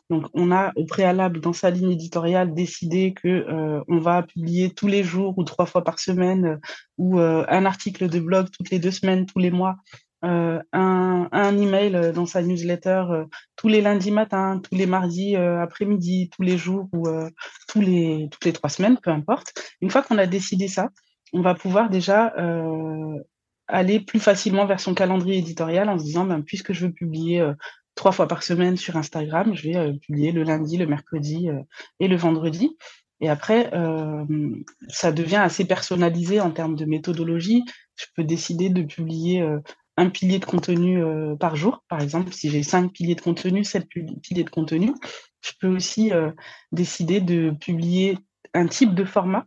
Donc, 0.08 0.26
on 0.34 0.50
a 0.50 0.72
au 0.76 0.84
préalable 0.86 1.40
dans 1.40 1.52
sa 1.52 1.70
ligne 1.70 1.92
éditoriale 1.92 2.54
décidé 2.54 3.12
que 3.12 3.46
on 3.88 3.98
va 3.98 4.22
publier 4.22 4.70
tous 4.70 4.88
les 4.88 5.04
jours 5.04 5.36
ou 5.36 5.44
trois 5.44 5.66
fois 5.66 5.84
par 5.84 5.98
semaine 5.98 6.58
ou 6.98 7.18
un 7.18 7.64
article 7.66 8.08
de 8.08 8.18
blog 8.18 8.48
toutes 8.50 8.70
les 8.70 8.78
deux 8.78 8.90
semaines, 8.90 9.26
tous 9.26 9.38
les 9.38 9.50
mois 9.50 9.76
euh, 9.76 10.05
un, 10.26 11.28
un, 11.30 11.58
email 11.58 11.94
euh, 11.94 12.12
dans 12.12 12.26
sa 12.26 12.42
newsletter 12.42 13.04
euh, 13.10 13.24
tous 13.54 13.68
les 13.68 13.80
lundis 13.80 14.10
matins, 14.10 14.60
tous 14.62 14.74
les 14.74 14.86
mardis 14.86 15.36
après-midi, 15.36 16.30
tous 16.34 16.42
les 16.42 16.58
jours 16.58 16.88
ou 16.92 17.08
tous 17.68 17.80
les, 17.80 18.28
toutes 18.30 18.44
les 18.44 18.52
trois 18.52 18.70
semaines, 18.70 18.98
peu 19.02 19.10
importe. 19.10 19.52
Une 19.80 19.90
fois 19.90 20.02
qu'on 20.02 20.18
a 20.18 20.26
décidé 20.26 20.68
ça, 20.68 20.88
on 21.32 21.40
va 21.40 21.54
pouvoir 21.54 21.90
déjà 21.90 22.34
aller 23.68 24.00
plus 24.00 24.20
facilement 24.20 24.66
vers 24.66 24.80
son 24.80 24.94
calendrier 24.94 25.38
éditorial 25.38 25.88
en 25.88 25.98
se 25.98 26.04
disant, 26.04 26.24
ben, 26.24 26.42
puisque 26.42 26.72
je 26.72 26.86
veux 26.86 26.92
publier 26.92 27.44
trois 27.94 28.12
fois 28.12 28.28
par 28.28 28.42
semaine 28.42 28.76
sur 28.76 28.96
Instagram, 28.96 29.54
je 29.54 29.70
vais 29.70 29.92
publier 29.98 30.32
le 30.32 30.42
lundi, 30.42 30.76
le 30.76 30.86
mercredi 30.86 31.48
et 31.98 32.08
le 32.08 32.16
vendredi. 32.16 32.76
Et 33.20 33.28
après, 33.28 33.70
ça 34.88 35.12
devient 35.12 35.36
assez 35.36 35.64
personnalisé 35.64 36.40
en 36.40 36.50
termes 36.50 36.76
de 36.76 36.84
méthodologie. 36.84 37.64
Je 37.96 38.04
peux 38.14 38.24
décider 38.24 38.68
de 38.68 38.82
publier 38.82 39.42
un 39.96 40.10
pilier 40.10 40.38
de 40.38 40.44
contenu 40.44 41.02
euh, 41.02 41.36
par 41.36 41.56
jour. 41.56 41.84
Par 41.88 42.00
exemple, 42.00 42.32
si 42.32 42.50
j'ai 42.50 42.62
cinq 42.62 42.92
piliers 42.92 43.14
de 43.14 43.20
contenu, 43.20 43.64
sept 43.64 43.88
piliers 43.88 44.44
de 44.44 44.50
contenu, 44.50 44.92
je 45.40 45.52
peux 45.60 45.68
aussi 45.68 46.12
euh, 46.12 46.30
décider 46.72 47.20
de 47.20 47.50
publier 47.60 48.18
un 48.54 48.66
type 48.66 48.94
de 48.94 49.04
format. 49.04 49.46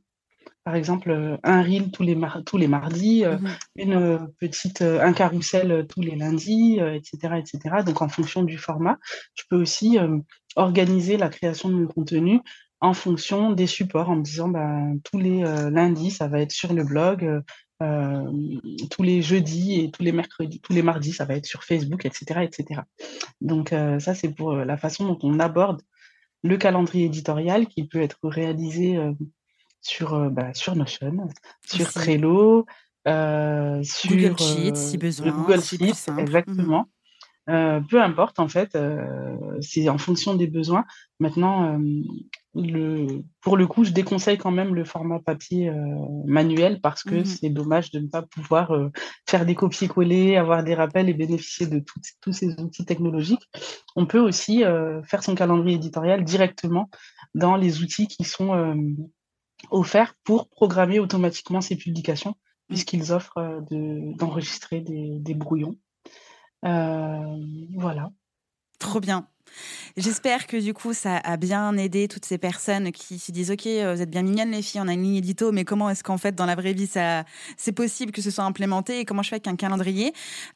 Par 0.64 0.76
exemple, 0.76 1.12
euh, 1.12 1.38
un 1.44 1.62
reel 1.62 1.92
tous 1.92 2.04
les, 2.04 2.18
tous 2.46 2.58
les 2.58 2.68
mardis, 2.68 3.24
mmh 3.26 3.48
une 3.76 4.28
petite, 4.40 4.82
un 4.82 5.14
carrousel 5.14 5.86
tous 5.88 6.02
les 6.02 6.16
lundis, 6.16 6.80
etc., 6.80 7.36
etc. 7.38 7.84
Donc, 7.86 8.02
en 8.02 8.10
fonction 8.10 8.44
du 8.44 8.58
format, 8.58 8.98
je 9.36 9.44
peux 9.50 9.56
aussi 9.56 9.98
organiser 10.56 11.18
la 11.18 11.30
création 11.30 11.70
de 11.70 11.76
mon 11.76 11.88
contenu 11.88 12.42
en 12.82 12.94
fonction 12.94 13.52
des 13.52 13.68
supports, 13.68 14.10
en 14.10 14.18
me 14.18 14.22
disant 14.22 14.50
ben, 14.50 15.00
tous 15.04 15.18
les 15.18 15.44
lundis, 15.72 16.12
ça 16.12 16.28
va 16.28 16.42
être 16.42 16.52
sur 16.52 16.74
le 16.74 16.84
blog, 16.84 17.24
euh, 17.24 17.42
tous 17.80 19.04
les 19.04 19.22
jeudis 19.22 19.82
et 19.82 19.92
tous 19.92 20.04
les 20.04 20.12
mercredis, 20.12 20.60
tous 20.60 20.74
les 20.74 20.82
mardis, 20.82 21.14
ça 21.14 21.26
va 21.26 21.36
être 21.36 21.46
sur 21.46 21.64
Facebook, 21.64 22.06
etc. 22.06 22.42
etc. 22.42 22.82
Donc 23.42 23.72
euh, 23.72 24.00
ça, 24.00 24.14
c'est 24.14 24.30
pour 24.30 24.52
euh, 24.52 24.66
la 24.66 24.78
façon 24.78 25.06
dont 25.06 25.20
on 25.24 25.40
aborde 25.40 25.82
le 26.44 26.58
calendrier 26.58 27.06
éditorial 27.06 27.68
qui 27.68 27.88
peut 27.88 28.02
être 28.02 28.20
réalisé 28.24 28.98
sur, 29.82 30.30
bah, 30.30 30.54
sur 30.54 30.74
Notion, 30.76 31.28
sur 31.66 31.92
Trello, 31.92 32.66
sur 33.06 34.10
Google 34.10 34.38
Sheets 34.38 34.76
si 34.76 34.98
besoin. 34.98 35.32
Google 35.32 35.62
Sheets, 35.62 36.10
mmh 36.10 36.84
exactement. 37.50 37.88
peu 37.90 38.02
importe, 38.02 38.40
en 38.40 38.48
fait, 38.48 38.78
c'est 39.62 39.90
en 39.90 39.98
fonction 39.98 40.36
des 40.36 40.48
besoins. 40.48 40.86
Maintenant, 41.20 41.80
le, 42.56 43.24
pour 43.42 43.58
le 43.58 43.68
coup, 43.68 43.84
je 43.84 43.92
déconseille 43.92 44.38
quand 44.38 44.52
même 44.52 44.74
le 44.74 44.84
format 44.84 45.20
papier 45.20 45.70
euh, 45.70 45.76
manuel 46.26 46.82
parce 46.82 47.04
que 47.04 47.16
mmh 47.16 47.26
c'est 47.26 47.50
dommage 47.50 47.92
de 47.92 48.00
ne 48.00 48.08
pas 48.08 48.24
pouvoir 48.24 48.72
euh, 48.72 48.92
faire 49.28 49.46
des 49.46 49.56
copier-coller, 49.56 50.36
avoir 50.36 50.64
des 50.64 50.74
rappels 50.74 51.10
et 51.10 51.14
bénéficier 51.14 51.68
de 51.68 51.84
tous 52.22 52.34
ces 52.34 52.60
outils 52.60 52.86
technologiques. 52.86 53.48
On 53.96 54.06
peut 54.06 54.20
aussi 54.20 54.64
euh, 54.64 55.02
faire 55.04 55.24
son 55.24 55.36
calendrier 55.36 55.76
éditorial 55.76 56.24
directement 56.24 56.90
dans 57.36 57.56
les 57.56 57.82
outils 57.82 58.08
qui 58.08 58.24
sont 58.24 58.76
offerts 59.70 60.16
pour 60.24 60.50
programmer 60.50 61.00
automatiquement 61.00 61.62
ses 61.62 61.76
publications, 61.76 62.32
mmh. 62.32 62.68
puisqu'ils 62.70 63.14
offrent 63.14 63.62
d'enregistrer 63.70 64.82
des, 64.82 65.20
des, 65.20 65.34
brouillons. 65.36 65.78
Voilà. 66.64 68.12
Trop 68.80 69.00
bien. 69.00 69.28
J'espère 69.98 70.48
que 70.48 70.58
du 70.58 70.74
coup, 70.74 70.94
ça 70.94 71.18
a 71.18 71.38
bien 71.38 71.76
aidé 71.78 72.08
toutes 72.08 72.26
ces 72.26 72.38
personnes 72.38 72.92
qui 72.92 73.20
se 73.20 73.32
disent 73.32 73.52
Ok, 73.52 73.66
euh, 73.66 73.94
vous 73.96 74.02
êtes 74.02 74.10
bien 74.10 74.22
mignonnes 74.22 74.52
les 74.52 74.62
filles, 74.62 74.82
on 74.82 74.88
a 74.88 74.94
une 74.94 75.04
ligne 75.04 75.16
édito, 75.16 75.52
mais 75.52 75.66
comment 75.66 75.90
est-ce 75.90 76.04
qu'en 76.04 76.18
fait, 76.18 76.36
dans 76.36 76.46
la 76.46 76.56
vraie 76.56 76.74
vie, 76.74 76.88
ça, 76.88 77.24
c'est 77.58 77.72
possible 77.72 78.12
que 78.12 78.22
ce 78.22 78.32
soit 78.32 78.44
implémenté 78.44 79.00
et 79.00 79.06
comment 79.06 79.24
je 79.24 79.30
fais 79.30 79.36
avec 79.36 79.48
un 79.48 79.56
calendrier? 79.56 80.14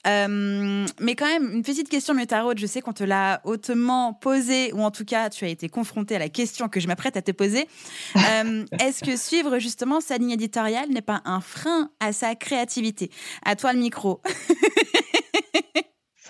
Euh, 0.07 0.85
Mais 0.99 1.15
quand 1.15 1.25
même, 1.25 1.51
une 1.51 1.63
petite 1.63 1.89
question, 1.89 2.13
Tarot, 2.25 2.53
je 2.55 2.65
sais 2.65 2.81
qu'on 2.81 2.93
te 2.93 3.03
l'a 3.03 3.41
hautement 3.43 4.13
posée, 4.13 4.71
ou 4.73 4.81
en 4.81 4.91
tout 4.91 5.05
cas, 5.05 5.29
tu 5.29 5.43
as 5.43 5.49
été 5.49 5.67
confronté 5.67 6.15
à 6.15 6.19
la 6.19 6.29
question 6.29 6.69
que 6.69 6.79
je 6.79 6.87
m'apprête 6.87 7.17
à 7.17 7.21
te 7.21 7.31
poser. 7.31 7.67
Euh, 8.15 8.65
est-ce 8.79 9.03
que 9.03 9.17
suivre 9.17 9.59
justement 9.59 9.99
sa 9.99 10.17
ligne 10.17 10.31
éditoriale 10.31 10.89
n'est 10.89 11.01
pas 11.01 11.21
un 11.25 11.41
frein 11.41 11.89
à 11.99 12.13
sa 12.13 12.35
créativité? 12.35 13.11
À 13.43 13.55
toi 13.55 13.73
le 13.73 13.79
micro. 13.79 14.21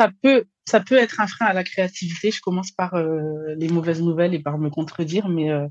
ça 0.04 0.12
peut, 0.22 0.46
ça 0.66 0.80
peut 0.82 0.96
être 0.96 1.22
un 1.22 1.28
frein 1.28 1.46
à 1.46 1.54
la 1.54 1.64
créativité. 1.64 2.32
Je 2.32 2.42
commence 2.42 2.72
par 2.72 2.96
euh, 2.96 3.56
les 3.58 3.70
mauvaises 3.70 4.02
nouvelles 4.02 4.34
et 4.34 4.40
par 4.40 4.58
me 4.58 4.70
contredire, 4.70 5.30
mais 5.30 5.50
euh, 5.50 5.68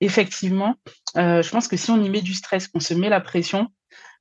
effectivement, 0.00 0.76
euh, 1.16 1.42
je 1.42 1.50
pense 1.50 1.68
que 1.68 1.76
si 1.76 1.90
on 1.90 2.02
y 2.02 2.08
met 2.08 2.22
du 2.22 2.32
stress, 2.32 2.68
qu'on 2.68 2.80
se 2.80 2.94
met 2.94 3.08
la 3.08 3.20
pression, 3.20 3.68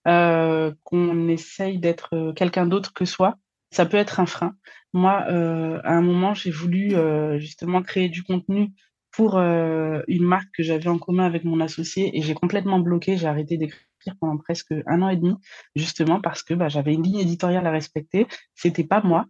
qu'on 0.06 1.30
essaye 1.30 1.80
d'être 1.80 2.34
quelqu'un 2.36 2.66
d'autre 2.66 2.92
que 2.94 3.06
soi, 3.06 3.38
ça 3.72 3.86
peut 3.86 3.96
être 3.96 4.20
un 4.20 4.26
frein. 4.26 4.54
Moi, 4.92 5.14
à 5.14 5.94
un 5.94 6.02
moment, 6.02 6.34
j'ai 6.34 6.52
voulu 6.52 6.94
justement 7.40 7.82
créer 7.82 8.10
du 8.10 8.22
contenu 8.22 8.74
pour 9.12 9.38
une 9.38 10.26
marque 10.26 10.50
que 10.58 10.62
j'avais 10.62 10.90
en 10.90 11.00
commun 11.00 11.26
avec 11.26 11.46
mon 11.46 11.62
associé 11.62 12.18
et 12.18 12.22
j'ai 12.22 12.34
complètement 12.34 12.80
bloqué. 12.80 13.16
J'ai 13.16 13.28
arrêté 13.28 13.56
d'écrire 13.56 13.80
pendant 14.20 14.38
presque 14.38 14.74
un 14.88 15.02
an 15.02 15.08
et 15.08 15.16
demi, 15.16 15.36
justement 15.74 16.20
parce 16.20 16.44
que 16.44 16.54
bah, 16.54 16.68
j'avais 16.68 16.94
une 16.94 17.04
ligne 17.04 17.20
éditoriale 17.20 17.66
à 17.66 17.72
respecter. 17.72 18.28
C'était 18.56 18.84
pas 18.84 19.02
moi 19.02 19.28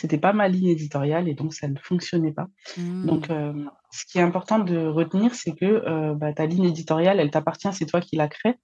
c'était 0.00 0.18
pas 0.18 0.32
ma 0.32 0.48
ligne 0.48 0.68
éditoriale 0.68 1.28
et 1.28 1.34
donc 1.34 1.52
ça 1.52 1.68
ne 1.68 1.76
fonctionnait 1.76 2.32
pas. 2.32 2.46
Donc, 2.78 3.28
mmh. 3.28 3.32
euh, 3.32 3.64
ce 3.92 4.06
qui 4.06 4.18
est 4.18 4.22
important 4.22 4.58
de 4.58 4.86
retenir, 4.86 5.34
c'est 5.34 5.54
que 5.54 5.66
euh, 5.66 6.14
bah, 6.14 6.32
ta 6.32 6.46
ligne 6.46 6.64
éditoriale, 6.64 7.20
elle 7.20 7.30
t'appartient, 7.30 7.68
c'est 7.72 7.84
toi 7.84 8.00
qui 8.00 8.16
la 8.16 8.28
crée 8.28 8.54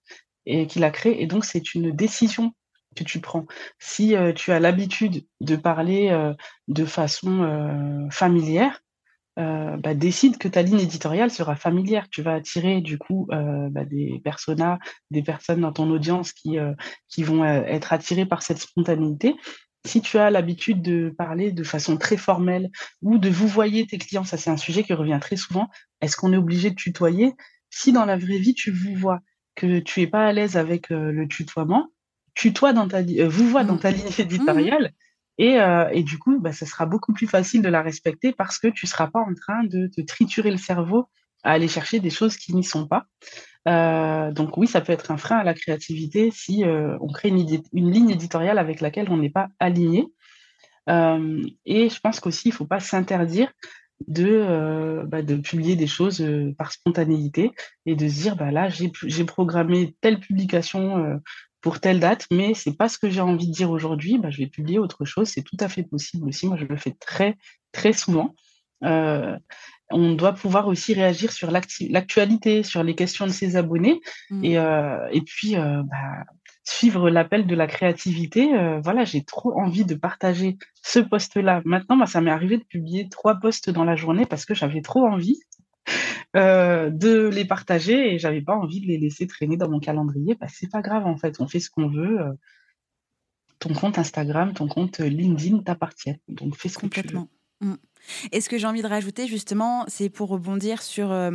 et 0.46 0.66
qui 0.66 0.78
la 0.78 0.90
crée, 0.90 1.20
et 1.20 1.26
donc 1.26 1.44
c'est 1.44 1.74
une 1.74 1.90
décision 1.90 2.52
que 2.94 3.04
tu 3.04 3.20
prends. 3.20 3.44
Si 3.78 4.16
euh, 4.16 4.32
tu 4.32 4.50
as 4.50 4.60
l'habitude 4.60 5.26
de 5.42 5.56
parler 5.56 6.32
de 6.68 6.84
façon 6.86 8.08
familière, 8.10 8.80
bah, 9.36 9.92
décide 9.94 10.38
que 10.38 10.48
ta 10.48 10.62
ligne 10.62 10.80
éditoriale 10.80 11.30
sera 11.30 11.56
familière. 11.56 12.08
Tu 12.08 12.22
vas 12.22 12.32
attirer 12.32 12.80
du 12.80 12.96
coup 12.96 13.26
bah, 13.28 13.84
des 13.84 14.22
personas, 14.24 14.78
des 15.10 15.22
personnes 15.22 15.60
dans 15.60 15.72
ton 15.72 15.90
audience 15.90 16.32
qui, 16.32 16.56
qui 17.08 17.22
vont 17.22 17.44
être 17.44 17.92
attirées 17.92 18.24
par 18.24 18.40
cette 18.42 18.58
spontanéité 18.58 19.34
si 19.86 20.02
tu 20.02 20.18
as 20.18 20.30
l'habitude 20.30 20.82
de 20.82 21.14
parler 21.16 21.52
de 21.52 21.62
façon 21.62 21.96
très 21.96 22.16
formelle 22.16 22.70
ou 23.02 23.18
de 23.18 23.28
vous 23.28 23.48
voyer 23.48 23.86
tes 23.86 23.98
clients, 23.98 24.24
ça 24.24 24.36
c'est 24.36 24.50
un 24.50 24.56
sujet 24.56 24.82
qui 24.82 24.92
revient 24.92 25.18
très 25.20 25.36
souvent. 25.36 25.68
Est-ce 26.00 26.16
qu'on 26.16 26.32
est 26.32 26.36
obligé 26.36 26.70
de 26.70 26.74
tutoyer? 26.74 27.32
Si 27.70 27.92
dans 27.92 28.04
la 28.04 28.16
vraie 28.16 28.38
vie 28.38 28.54
tu 28.54 28.70
vous 28.70 28.94
vois 28.94 29.20
que 29.54 29.78
tu 29.78 30.02
es 30.02 30.06
pas 30.06 30.26
à 30.26 30.32
l'aise 30.32 30.56
avec 30.56 30.90
euh, 30.90 31.10
le 31.10 31.26
tutoiement, 31.26 31.88
tutoie 32.34 32.72
dans 32.72 32.86
ta 32.86 32.98
euh, 32.98 33.28
vous 33.28 33.48
vois 33.48 33.64
dans 33.64 33.78
ta 33.78 33.90
mmh. 33.92 33.94
ligne 33.94 34.12
éditoriale. 34.18 34.92
Et, 35.38 35.60
euh, 35.60 35.88
et, 35.92 36.02
du 36.02 36.18
coup, 36.18 36.40
bah, 36.40 36.52
ça 36.52 36.64
sera 36.64 36.86
beaucoup 36.86 37.12
plus 37.12 37.26
facile 37.26 37.60
de 37.60 37.68
la 37.68 37.82
respecter 37.82 38.32
parce 38.32 38.58
que 38.58 38.68
tu 38.68 38.86
seras 38.86 39.08
pas 39.08 39.20
en 39.20 39.34
train 39.34 39.64
de 39.64 39.86
te 39.86 40.00
triturer 40.00 40.50
le 40.50 40.56
cerveau 40.56 41.08
à 41.42 41.52
aller 41.52 41.68
chercher 41.68 42.00
des 42.00 42.10
choses 42.10 42.36
qui 42.36 42.54
n'y 42.54 42.64
sont 42.64 42.86
pas. 42.86 43.04
Euh, 43.68 44.32
donc 44.32 44.56
oui, 44.56 44.66
ça 44.66 44.80
peut 44.80 44.92
être 44.92 45.10
un 45.10 45.16
frein 45.16 45.38
à 45.38 45.44
la 45.44 45.54
créativité 45.54 46.30
si 46.30 46.64
euh, 46.64 46.96
on 47.00 47.08
crée 47.08 47.28
une, 47.28 47.60
ligne 47.72 48.10
éditoriale 48.10 48.58
avec 48.58 48.80
laquelle 48.80 49.10
on 49.10 49.16
n'est 49.16 49.30
pas 49.30 49.48
aligné. 49.58 50.06
et 50.88 51.88
je 51.88 52.00
pense 52.00 52.20
qu'aussi, 52.20 52.48
il 52.48 52.52
ne 52.52 52.56
faut 52.56 52.66
pas 52.66 52.80
s'interdire 52.80 53.50
de, 54.06 55.02
bah, 55.06 55.22
de 55.22 55.36
publier 55.36 55.74
des 55.74 55.86
choses 55.86 56.24
par 56.58 56.70
spontanéité 56.70 57.50
et 57.86 57.96
de 57.96 58.08
se 58.08 58.22
dire, 58.22 58.36
bah, 58.36 58.52
là, 58.52 58.68
j'ai 58.68 59.24
programmé 59.24 59.96
telle 60.00 60.20
publication 60.20 61.20
pour 61.66 61.80
telle 61.80 61.98
date, 61.98 62.28
mais 62.30 62.54
c'est 62.54 62.76
pas 62.76 62.88
ce 62.88 62.96
que 62.96 63.10
j'ai 63.10 63.20
envie 63.20 63.48
de 63.48 63.52
dire 63.52 63.72
aujourd'hui, 63.72 64.18
bah, 64.18 64.30
je 64.30 64.38
vais 64.38 64.46
publier 64.46 64.78
autre 64.78 65.04
chose. 65.04 65.28
C'est 65.28 65.42
tout 65.42 65.56
à 65.58 65.68
fait 65.68 65.82
possible 65.82 66.28
aussi. 66.28 66.46
Moi, 66.46 66.56
je 66.56 66.64
le 66.64 66.76
fais 66.76 66.92
très, 66.92 67.36
très 67.72 67.92
souvent. 67.92 68.36
Euh, 68.84 69.36
on 69.90 70.14
doit 70.14 70.32
pouvoir 70.32 70.68
aussi 70.68 70.94
réagir 70.94 71.32
sur 71.32 71.50
l'actualité, 71.50 72.62
sur 72.62 72.82
les 72.82 72.94
questions 72.94 73.26
de 73.26 73.32
ses 73.32 73.56
abonnés, 73.56 74.00
mmh. 74.30 74.44
et, 74.44 74.58
euh, 74.58 75.08
et, 75.12 75.20
puis 75.20 75.56
euh, 75.56 75.82
bah, 75.84 76.24
suivre 76.64 77.08
l'appel 77.10 77.46
de 77.46 77.54
la 77.54 77.66
créativité. 77.66 78.48
voilà, 78.82 79.04
j'ai 79.04 79.22
trop 79.22 79.56
envie 79.58 79.84
de 79.84 79.94
partager 79.94 80.58
ce 80.82 80.98
poste-là. 80.98 81.62
Maintenant, 81.64 81.96
bah, 81.96 82.06
ça 82.06 82.20
m'est 82.20 82.30
arrivé 82.30 82.58
de 82.58 82.64
publier 82.64 83.08
trois 83.08 83.36
postes 83.36 83.70
dans 83.70 83.84
la 83.84 83.94
journée 83.94 84.26
parce 84.26 84.44
que 84.44 84.54
j'avais 84.54 84.82
trop 84.82 85.06
envie. 85.06 85.40
de 86.34 87.28
les 87.28 87.44
partager 87.44 88.12
et 88.12 88.18
j'avais 88.18 88.42
pas 88.42 88.54
envie 88.54 88.80
de 88.80 88.86
les 88.86 88.98
laisser 88.98 89.26
traîner 89.26 89.56
dans 89.56 89.70
mon 89.70 89.78
calendrier. 89.78 90.34
Bah, 90.34 90.48
c'est 90.48 90.70
pas 90.70 90.82
grave 90.82 91.06
en 91.06 91.16
fait, 91.16 91.40
on 91.40 91.46
fait 91.46 91.60
ce 91.60 91.70
qu'on 91.70 91.88
veut. 91.88 92.18
ton 93.60 93.72
compte 93.72 93.98
Instagram, 93.98 94.52
ton 94.52 94.66
compte 94.66 94.98
LinkedIn 94.98 95.58
t'appartient. 95.58 96.16
Donc 96.26 96.56
fais 96.56 96.68
ce 96.68 96.78
que 96.78 96.86
tu 96.88 97.06
veux. 97.06 97.20
Mmh. 97.60 97.74
Et 98.32 98.40
ce 98.40 98.48
que 98.48 98.58
j'ai 98.58 98.66
envie 98.66 98.82
de 98.82 98.86
rajouter, 98.86 99.26
justement, 99.26 99.84
c'est 99.88 100.08
pour 100.08 100.28
rebondir 100.28 100.82
sur 100.82 101.10
euh, 101.10 101.30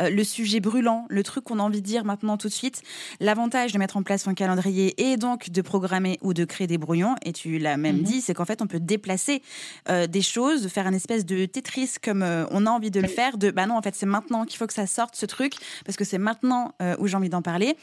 euh, 0.00 0.10
le 0.10 0.24
sujet 0.24 0.60
brûlant, 0.60 1.06
le 1.08 1.22
truc 1.22 1.44
qu'on 1.44 1.58
a 1.58 1.62
envie 1.62 1.80
de 1.80 1.86
dire 1.86 2.04
maintenant 2.04 2.36
tout 2.36 2.48
de 2.48 2.52
suite. 2.52 2.82
L'avantage 3.20 3.72
de 3.72 3.78
mettre 3.78 3.96
en 3.96 4.02
place 4.02 4.24
son 4.24 4.34
calendrier 4.34 4.94
et 4.98 5.16
donc 5.16 5.50
de 5.50 5.62
programmer 5.62 6.18
ou 6.22 6.34
de 6.34 6.44
créer 6.44 6.66
des 6.66 6.78
brouillons, 6.78 7.14
et 7.24 7.32
tu 7.32 7.58
l'as 7.58 7.76
même 7.76 7.98
mhm. 7.98 8.02
dit, 8.02 8.20
c'est 8.20 8.34
qu'en 8.34 8.44
fait, 8.44 8.62
on 8.62 8.66
peut 8.66 8.80
déplacer 8.80 9.42
euh, 9.88 10.06
des 10.06 10.22
choses, 10.22 10.68
faire 10.68 10.86
une 10.86 10.94
espèce 10.94 11.24
de 11.24 11.44
Tetris 11.46 11.94
comme 12.02 12.22
on 12.50 12.66
a 12.66 12.70
envie 12.70 12.90
de 12.90 13.00
le 13.00 13.08
faire, 13.08 13.38
de 13.38 13.50
bah 13.50 13.66
non, 13.66 13.76
en 13.76 13.82
fait, 13.82 13.94
c'est 13.94 14.06
maintenant 14.06 14.44
qu'il 14.44 14.58
faut 14.58 14.66
que 14.66 14.72
ça 14.72 14.86
sorte 14.86 15.16
ce 15.16 15.26
truc, 15.26 15.54
parce 15.84 15.96
que 15.96 16.04
c'est 16.04 16.18
maintenant 16.18 16.72
où 16.98 17.06
j'ai 17.06 17.16
envie 17.16 17.28
d'en 17.28 17.42
parler. 17.42 17.76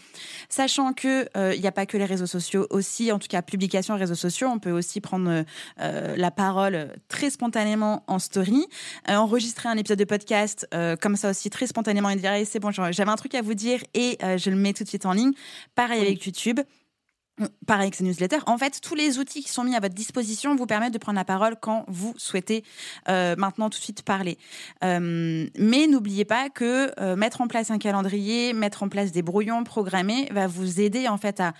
Sachant 0.50 0.94
qu'il 0.94 1.28
n'y 1.36 1.68
a 1.68 1.72
pas 1.72 1.86
que 1.86 1.98
les 1.98 2.06
réseaux 2.06 2.26
sociaux 2.26 2.68
aussi, 2.70 3.12
en 3.12 3.20
tout 3.20 3.28
cas, 3.28 3.42
publication 3.42 3.96
réseaux 3.96 4.16
sociaux, 4.16 4.48
on 4.48 4.60
peut 4.60 4.72
aussi 4.72 5.02
prendre 5.02 5.44
la 5.78 6.32
parole 6.32 6.90
très 7.08 7.30
spontanément 7.30 8.04
en 8.08 8.20
story, 8.20 8.31
euh, 8.38 9.16
enregistrer 9.16 9.70
un 9.70 9.78
épisode 9.78 10.00
de 10.00 10.06
podcast 10.06 10.68
euh, 10.74 10.96
comme 10.96 11.16
ça 11.16 11.30
aussi 11.30 11.50
très 11.50 11.68
spontanément 11.68 12.10
et 12.10 12.16
dire 12.16 12.32
c'est 12.46 12.60
bon, 12.60 12.72
j'avais 12.72 13.12
un 13.12 13.16
truc 13.16 13.36
à 13.36 13.42
vous 13.42 13.54
dire 13.54 13.82
et 13.94 14.18
euh, 14.24 14.38
je 14.38 14.50
le 14.50 14.56
mets 14.56 14.74
tout 14.74 14.84
de 14.84 14.90
suite 14.90 15.06
en 15.06 15.14
ligne. 15.14 15.32
Pareil 15.76 16.02
avec 16.02 16.26
YouTube. 16.26 16.60
Pareil 17.66 17.84
avec 17.84 17.96
ces 17.96 18.04
newsletters. 18.04 18.42
En 18.46 18.58
fait, 18.58 18.82
tous 18.82 18.96
les 18.96 19.20
outils 19.20 19.44
qui 19.44 19.50
sont 19.50 19.64
mis 19.64 19.76
à 19.76 19.80
votre 19.80 19.96
disposition 19.96 20.56
vous 20.56 20.66
permettent 20.66 20.94
de 20.94 20.98
prendre 20.98 21.18
la 21.18 21.26
parole 21.26 21.56
quand 21.60 21.86
vous 21.88 22.14
souhaitez 22.18 22.64
euh, 23.10 23.36
maintenant 23.38 23.70
tout 23.70 23.80
de 23.80 23.84
suite 23.84 24.04
parler. 24.04 24.38
Euh, 24.84 25.48
mais 25.58 25.88
n'oubliez 25.88 26.26
pas 26.26 26.50
que 26.50 26.92
euh, 27.00 27.16
mettre 27.16 27.42
en 27.42 27.48
place 27.48 27.72
un 27.72 27.78
calendrier, 27.78 28.54
mettre 28.54 28.84
en 28.84 28.90
place 28.90 29.12
des 29.12 29.22
brouillons 29.22 29.64
programmés 29.64 30.28
va 30.32 30.48
vous 30.48 30.82
aider 30.82 31.08
en 31.08 31.18
fait 31.18 31.40
à 31.40 31.54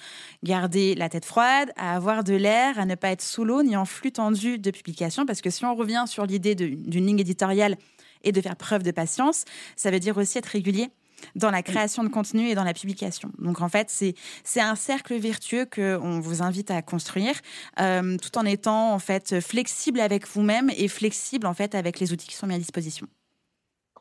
garder 0.44 0.96
la 0.96 1.10
tête 1.10 1.26
froide, 1.26 1.72
à 1.78 1.96
avoir 1.96 2.24
de 2.24 2.34
l'air, 2.34 2.80
à 2.80 2.86
ne 2.86 2.96
pas 2.96 3.12
être 3.12 3.22
sous 3.22 3.44
l'eau 3.44 3.64
ni 3.64 3.76
en 3.76 3.86
flux 3.86 4.12
tendu 4.12 4.60
de 4.60 4.72
publication. 4.72 5.26
Parce 5.26 5.42
que 5.42 5.50
si 5.50 5.66
on 5.66 5.76
revient 5.76 6.04
sur 6.08 6.26
l'idée 6.26 6.56
d'une 6.56 7.06
ligne 7.06 7.20
éditoriale 7.20 7.78
et 8.24 8.32
de 8.32 8.42
faire 8.42 8.56
preuve 8.56 8.84
de 8.84 8.92
patience, 8.92 9.46
ça 9.76 9.92
veut 9.92 10.00
dire 10.00 10.18
aussi 10.18 10.38
être 10.38 10.48
régulier 10.48 10.90
dans 11.36 11.52
la 11.52 11.64
création 11.64 12.04
de 12.04 12.10
contenu 12.10 12.48
et 12.48 12.56
dans 12.56 12.64
la 12.64 12.74
publication. 12.74 13.32
Donc 13.40 13.62
en 13.62 13.70
fait, 13.70 13.90
c'est 13.90 14.62
un 14.62 14.76
cercle 14.76 15.16
vertueux 15.18 15.66
qu'on 15.66 16.20
vous 16.20 16.42
invite 16.42 16.72
à 16.72 16.82
construire, 16.82 17.36
euh, 17.80 18.18
tout 18.18 18.38
en 18.38 18.46
étant 18.46 18.94
en 18.94 19.00
fait 19.00 19.40
flexible 19.40 20.00
avec 20.00 20.28
vous-même 20.28 20.70
et 20.76 20.88
flexible 20.88 21.48
en 21.48 21.54
fait 21.54 21.76
avec 21.76 22.00
les 22.00 22.14
outils 22.14 22.28
qui 22.28 22.36
sont 22.36 22.48
mis 22.48 22.56
à 22.56 22.60
disposition. 22.60 23.08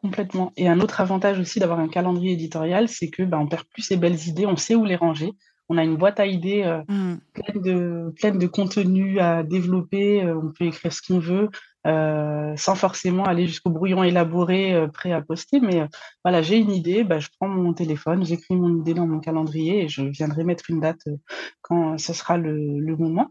Complètement. 0.03 0.53
Et 0.57 0.67
un 0.67 0.81
autre 0.81 1.01
avantage 1.01 1.39
aussi 1.39 1.59
d'avoir 1.61 1.79
un 1.79 1.89
calendrier 1.89 2.33
éditorial, 2.33 2.89
c'est 2.89 3.09
que 3.09 3.23
ben, 3.23 3.39
on 3.39 3.47
perd 3.47 3.65
plus 3.65 3.83
ses 3.83 3.97
belles 3.97 4.27
idées, 4.27 4.47
on 4.47 4.57
sait 4.57 4.75
où 4.75 4.85
les 4.85 4.97
ranger. 4.97 5.33
On 5.69 5.77
a 5.77 5.85
une 5.85 5.97
boîte 5.97 6.19
à 6.19 6.27
idées 6.27 6.63
euh, 6.65 6.83
mmh. 6.89 7.19
pleine, 7.35 7.63
de, 7.63 8.15
pleine 8.17 8.39
de 8.39 8.47
contenu 8.47 9.21
à 9.21 9.43
développer. 9.43 10.23
Euh, 10.25 10.41
on 10.43 10.53
peut 10.53 10.65
écrire 10.65 10.93
ce 10.93 11.03
qu'on 11.03 11.21
veut. 11.21 11.49
Euh, 11.87 12.55
sans 12.57 12.75
forcément 12.75 13.25
aller 13.25 13.47
jusqu'au 13.47 13.71
brouillon 13.71 14.05
élaboré 14.05 14.75
euh, 14.75 14.87
prêt 14.87 15.13
à 15.13 15.23
poster. 15.23 15.61
Mais 15.61 15.81
euh, 15.81 15.87
voilà, 16.25 16.43
j'ai 16.43 16.59
une 16.59 16.73
idée, 16.73 17.05
bah, 17.05 17.21
je 17.21 17.29
prends 17.39 17.49
mon 17.49 17.73
téléphone, 17.73 18.23
j'écris 18.23 18.55
mon 18.55 18.81
idée 18.81 18.93
dans 18.93 19.07
mon 19.07 19.19
calendrier 19.19 19.85
et 19.85 19.89
je 19.89 20.03
viendrai 20.03 20.45
mettre 20.45 20.65
une 20.69 20.81
date 20.81 21.01
quand 21.63 21.97
ce 21.97 22.13
sera 22.13 22.37
le, 22.37 22.79
le 22.79 22.97
moment. 22.97 23.29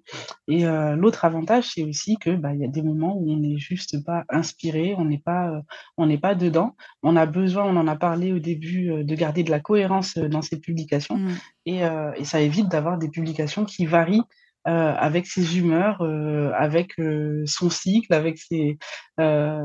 Et 0.47 0.63
l'autre 0.95 1.25
avantage, 1.25 1.65
c'est 1.73 1.83
aussi 1.83 2.17
que 2.17 2.31
bah, 2.31 2.53
y 2.55 2.65
a 2.65 2.67
des 2.67 2.81
moments 2.81 3.15
où 3.15 3.31
on 3.31 3.37
n'est 3.37 3.57
juste 3.57 4.03
pas 4.03 4.23
inspiré, 4.29 4.95
on 4.97 5.05
n'est 5.05 5.19
pas, 5.19 5.61
on 5.97 6.05
n'est 6.05 6.17
pas 6.17 6.35
dedans. 6.35 6.75
On 7.03 7.15
a 7.15 7.25
besoin, 7.25 7.65
on 7.65 7.75
en 7.75 7.87
a 7.87 7.95
parlé 7.95 8.31
au 8.31 8.39
début, 8.39 9.03
de 9.03 9.15
garder 9.15 9.43
de 9.43 9.51
la 9.51 9.59
cohérence 9.59 10.17
dans 10.17 10.41
ses 10.41 10.59
publications. 10.59 11.17
Mmh. 11.17 11.29
Et, 11.65 11.79
et 11.79 12.23
ça 12.23 12.39
évite 12.39 12.69
d'avoir 12.69 12.97
des 12.97 13.09
publications 13.09 13.65
qui 13.65 13.85
varient 13.85 14.23
avec 14.69 15.27
ses 15.27 15.57
humeurs, 15.57 16.01
euh, 16.01 16.51
avec 16.55 16.99
euh, 16.99 17.43
son 17.45 17.69
cycle, 17.69 18.13
avec 18.13 18.37
ses, 18.37 18.77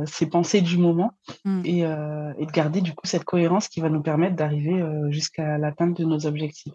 ses, 0.06 0.26
pensées 0.26 0.60
du 0.60 0.78
moment, 0.78 1.12
mmh. 1.44 1.62
et, 1.64 1.80
et, 1.80 2.46
de 2.46 2.52
garder 2.52 2.80
du 2.80 2.92
coup 2.92 3.06
cette 3.06 3.24
cohérence 3.24 3.68
qui 3.68 3.80
va 3.80 3.88
nous 3.88 4.02
permettre 4.02 4.36
d'arriver 4.36 4.82
jusqu'à 5.10 5.58
l'atteinte 5.58 5.96
de 5.96 6.04
nos 6.04 6.26
objectifs. 6.26 6.72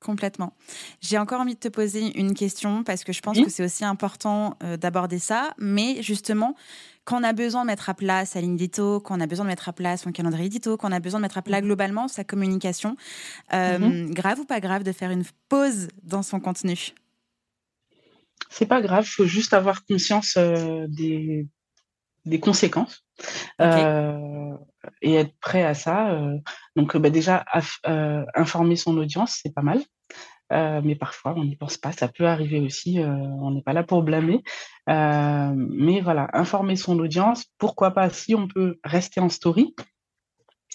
Complètement. 0.00 0.52
J'ai 1.00 1.18
encore 1.18 1.40
envie 1.40 1.54
de 1.54 1.58
te 1.58 1.68
poser 1.68 2.16
une 2.18 2.34
question 2.34 2.84
parce 2.84 3.02
que 3.02 3.12
je 3.12 3.20
pense 3.20 3.40
que 3.40 3.48
c'est 3.48 3.64
aussi 3.64 3.84
important 3.84 4.56
d'aborder 4.78 5.18
ça, 5.18 5.54
mais 5.58 6.02
justement, 6.02 6.54
quand 7.04 7.20
on 7.20 7.24
a 7.24 7.32
besoin 7.32 7.62
de 7.62 7.68
mettre 7.68 7.88
à 7.88 7.94
plat 7.94 8.24
sa 8.24 8.40
ligne 8.40 8.56
d'édito, 8.56 9.00
quand 9.00 9.16
on 9.16 9.20
a 9.20 9.26
besoin 9.26 9.44
de 9.44 9.50
mettre 9.50 9.68
à 9.68 9.72
plat 9.72 9.96
son 9.96 10.12
calendrier 10.12 10.46
édito, 10.46 10.76
quand 10.76 10.90
on 10.90 10.92
a 10.92 11.00
besoin 11.00 11.18
de 11.18 11.22
mettre 11.22 11.38
à 11.38 11.42
plat 11.42 11.60
mmh. 11.60 11.64
globalement 11.64 12.08
sa 12.08 12.24
communication, 12.24 12.96
mmh 13.52 14.10
grave 14.10 14.40
ou 14.40 14.44
pas 14.44 14.60
grave 14.60 14.84
de 14.84 14.92
faire 14.92 15.10
une 15.10 15.24
pause 15.48 15.88
dans 16.04 16.22
son 16.22 16.38
contenu? 16.40 16.92
C'est 18.50 18.66
pas 18.66 18.80
grave, 18.80 19.04
il 19.06 19.10
faut 19.10 19.26
juste 19.26 19.54
avoir 19.54 19.84
conscience 19.84 20.34
euh, 20.36 20.86
des, 20.88 21.46
des 22.24 22.40
conséquences 22.40 23.04
euh, 23.60 24.52
et 25.02 25.14
être 25.14 25.34
prêt 25.40 25.64
à 25.64 25.74
ça. 25.74 26.10
Euh. 26.10 26.38
donc, 26.76 26.96
bah, 26.96 27.10
déjà, 27.10 27.44
informer 28.34 28.76
son 28.76 28.96
audience, 28.96 29.40
c'est 29.42 29.54
pas 29.54 29.62
mal. 29.62 29.80
mais 30.50 30.96
parfois, 30.96 31.34
on 31.36 31.44
n'y 31.44 31.56
pense 31.56 31.76
pas. 31.76 31.92
Ça 31.92 32.08
peut 32.08 32.26
arriver 32.26 32.60
aussi. 32.60 32.98
on 33.00 33.50
n'est 33.50 33.62
pas 33.62 33.72
là 33.72 33.82
pour 33.82 34.02
blâmer. 34.02 34.42
mais 34.86 36.00
voilà, 36.00 36.28
informer 36.32 36.76
son 36.76 36.98
audience. 36.98 37.44
Pourquoi 37.58 37.92
pas 37.92 38.10
si 38.10 38.34
on 38.34 38.48
peut 38.48 38.78
rester 38.84 39.20
en 39.20 39.28
story 39.28 39.74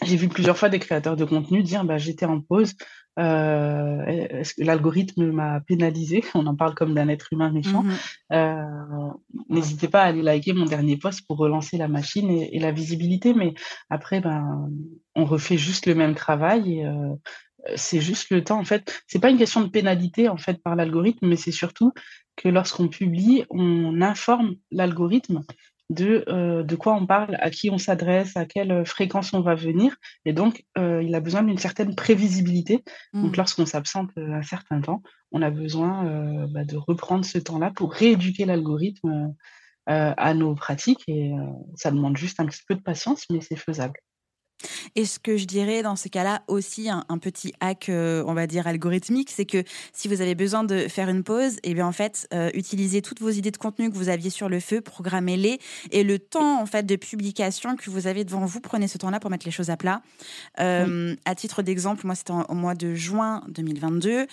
j'ai 0.02 0.16
vu 0.16 0.28
plusieurs 0.28 0.58
fois 0.58 0.70
des 0.70 0.80
créateurs 0.80 1.16
de 1.16 1.26
contenu 1.26 1.64
dire 1.64 1.84
bah, 1.84 1.98
j'étais 1.98 2.26
en 2.26 2.42
pause, 2.42 2.74
euh, 3.20 4.04
est-ce 4.06 4.56
que 4.56 4.64
l'algorithme 4.64 5.32
m'a 5.32 5.62
pénalisé? 5.62 6.24
On 6.34 6.48
en 6.48 6.56
parle 6.56 6.74
comme 6.74 6.94
d'un 6.94 7.08
être 7.10 7.32
humain 7.32 7.52
méchant. 7.52 7.84
Mmh 7.84 7.94
euh, 8.32 9.10
n'hésitez 9.50 9.88
pas 9.88 10.02
à 10.02 10.06
aller 10.06 10.24
liker 10.24 10.54
mon 10.54 10.66
dernier 10.66 10.98
post 10.98 11.22
pour 11.28 11.38
relancer 11.38 11.78
la 11.78 11.88
machine 11.88 12.32
et, 12.32 12.58
la 12.58 12.72
visibilité, 12.72 13.36
mais 13.36 13.54
après, 13.92 14.22
ben, 14.22 14.70
on 15.14 15.26
refait 15.26 15.58
juste 15.58 15.86
le 15.86 15.94
même 15.94 16.16
travail 16.16 16.80
et 16.80 16.86
euh, 16.86 17.14
c'est 17.76 18.02
juste 18.02 18.32
le 18.32 18.44
temps. 18.44 18.60
En 18.60 18.64
fait, 18.64 19.04
c'est 19.06 19.20
pas 19.20 19.30
une 19.30 19.38
question 19.38 19.62
de 19.62 19.68
pénalité 19.68 20.30
en 20.30 20.38
fait 20.38 20.64
par 20.64 20.76
l'algorithme, 20.76 21.28
mais 21.28 21.36
c'est 21.36 21.52
surtout 21.52 21.94
que 22.36 22.50
lorsqu'on 22.50 22.88
publie, 22.88 23.44
on 23.52 24.02
informe 24.02 24.56
l'algorithme 24.72 25.44
de, 25.90 26.24
euh, 26.28 26.64
de 26.64 26.76
quoi 26.76 26.94
on 26.94 27.06
parle, 27.06 27.36
à 27.40 27.50
qui 27.50 27.70
on 27.70 27.78
s'adresse, 27.78 28.36
à 28.38 28.46
quelle 28.46 28.86
fréquence 28.86 29.34
on 29.34 29.42
va 29.42 29.56
venir. 29.56 29.96
Et 30.26 30.34
donc, 30.34 30.64
euh, 30.78 31.04
il 31.04 31.14
a 31.16 31.20
besoin 31.20 31.44
d'une 31.44 31.58
certaine 31.58 31.96
prévisibilité. 31.96 32.84
Donc, 33.14 33.34
mmh. 33.34 33.38
lorsqu'on 33.38 33.66
s'absente 33.66 34.10
euh, 34.18 34.34
un 34.34 34.44
certain 34.44 34.82
temps, 34.82 35.02
on 35.32 35.42
a 35.42 35.50
besoin 35.50 36.48
bah, 36.48 36.64
de 36.64 36.78
reprendre 36.78 37.26
ce 37.26 37.40
temps-là 37.40 37.72
pour 37.76 37.92
rééduquer 37.92 38.46
l'algorithme 38.46 39.34
à 39.88 40.34
nos 40.36 40.54
pratiques. 40.54 41.04
Et 41.08 41.32
ça 41.74 41.90
demande 41.90 42.18
juste 42.18 42.40
un 42.40 42.46
petit 42.46 42.62
peu 42.68 42.76
de 42.76 42.82
patience, 42.82 43.26
mais 43.32 43.42
c'est 43.42 43.56
faisable. 43.56 44.00
Et 44.96 45.06
ce 45.06 45.20
que 45.20 45.38
je 45.38 45.46
dirais 45.46 45.84
dans 45.84 45.96
ce 45.96 46.08
cas-là 46.08 46.44
aussi, 46.48 46.90
un, 46.90 47.18
petit 47.18 47.54
hack, 47.60 47.90
euh, 47.90 48.24
on 48.28 48.34
va 48.34 48.48
dire 48.48 48.68
algorithmique, 48.68 49.30
c'est 49.32 49.46
que 49.46 49.64
si 49.94 50.08
vous 50.08 50.22
avez 50.22 50.36
besoin 50.36 50.64
de 50.64 50.88
faire 50.88 51.10
une 51.10 51.24
pause, 51.24 51.56
et 51.58 51.72
eh 51.72 51.74
bien 51.74 51.88
en 51.88 51.92
fait, 51.92 52.28
euh, 52.34 52.50
utilisez 52.54 53.02
toutes 53.02 53.22
vos 53.22 53.30
idées 53.30 53.52
de 53.52 53.58
contenu 53.58 53.90
que 53.90 53.96
vous 53.96 54.10
aviez 54.10 54.30
sur 54.30 54.50
le 54.50 54.60
feu, 54.60 54.82
programmez-les, 54.82 55.60
et 55.92 56.04
le 56.04 56.20
temps 56.20 56.62
en 56.62 56.66
fait 56.66 56.86
de 56.86 56.96
publication 56.96 57.76
que 57.76 57.90
vous 57.90 58.08
avez 58.08 58.24
devant 58.24 58.46
vous, 58.46 58.60
prenez 58.60 58.88
ce 58.88 58.98
temps-là 58.98 59.20
pour 59.20 59.30
mettre 59.30 59.46
les 59.46 59.52
choses 59.52 59.70
à 59.70 59.78
plat. 59.78 60.02
Euh, 60.60 61.16
à 61.26 61.36
titre 61.36 61.62
d'exemple, 61.62 62.06
moi 62.06 62.16
c'était 62.16 62.34
au 62.34 62.54
mois 62.54 62.76
de 62.76 62.94
juin 62.94 63.44
2022. 63.50 64.28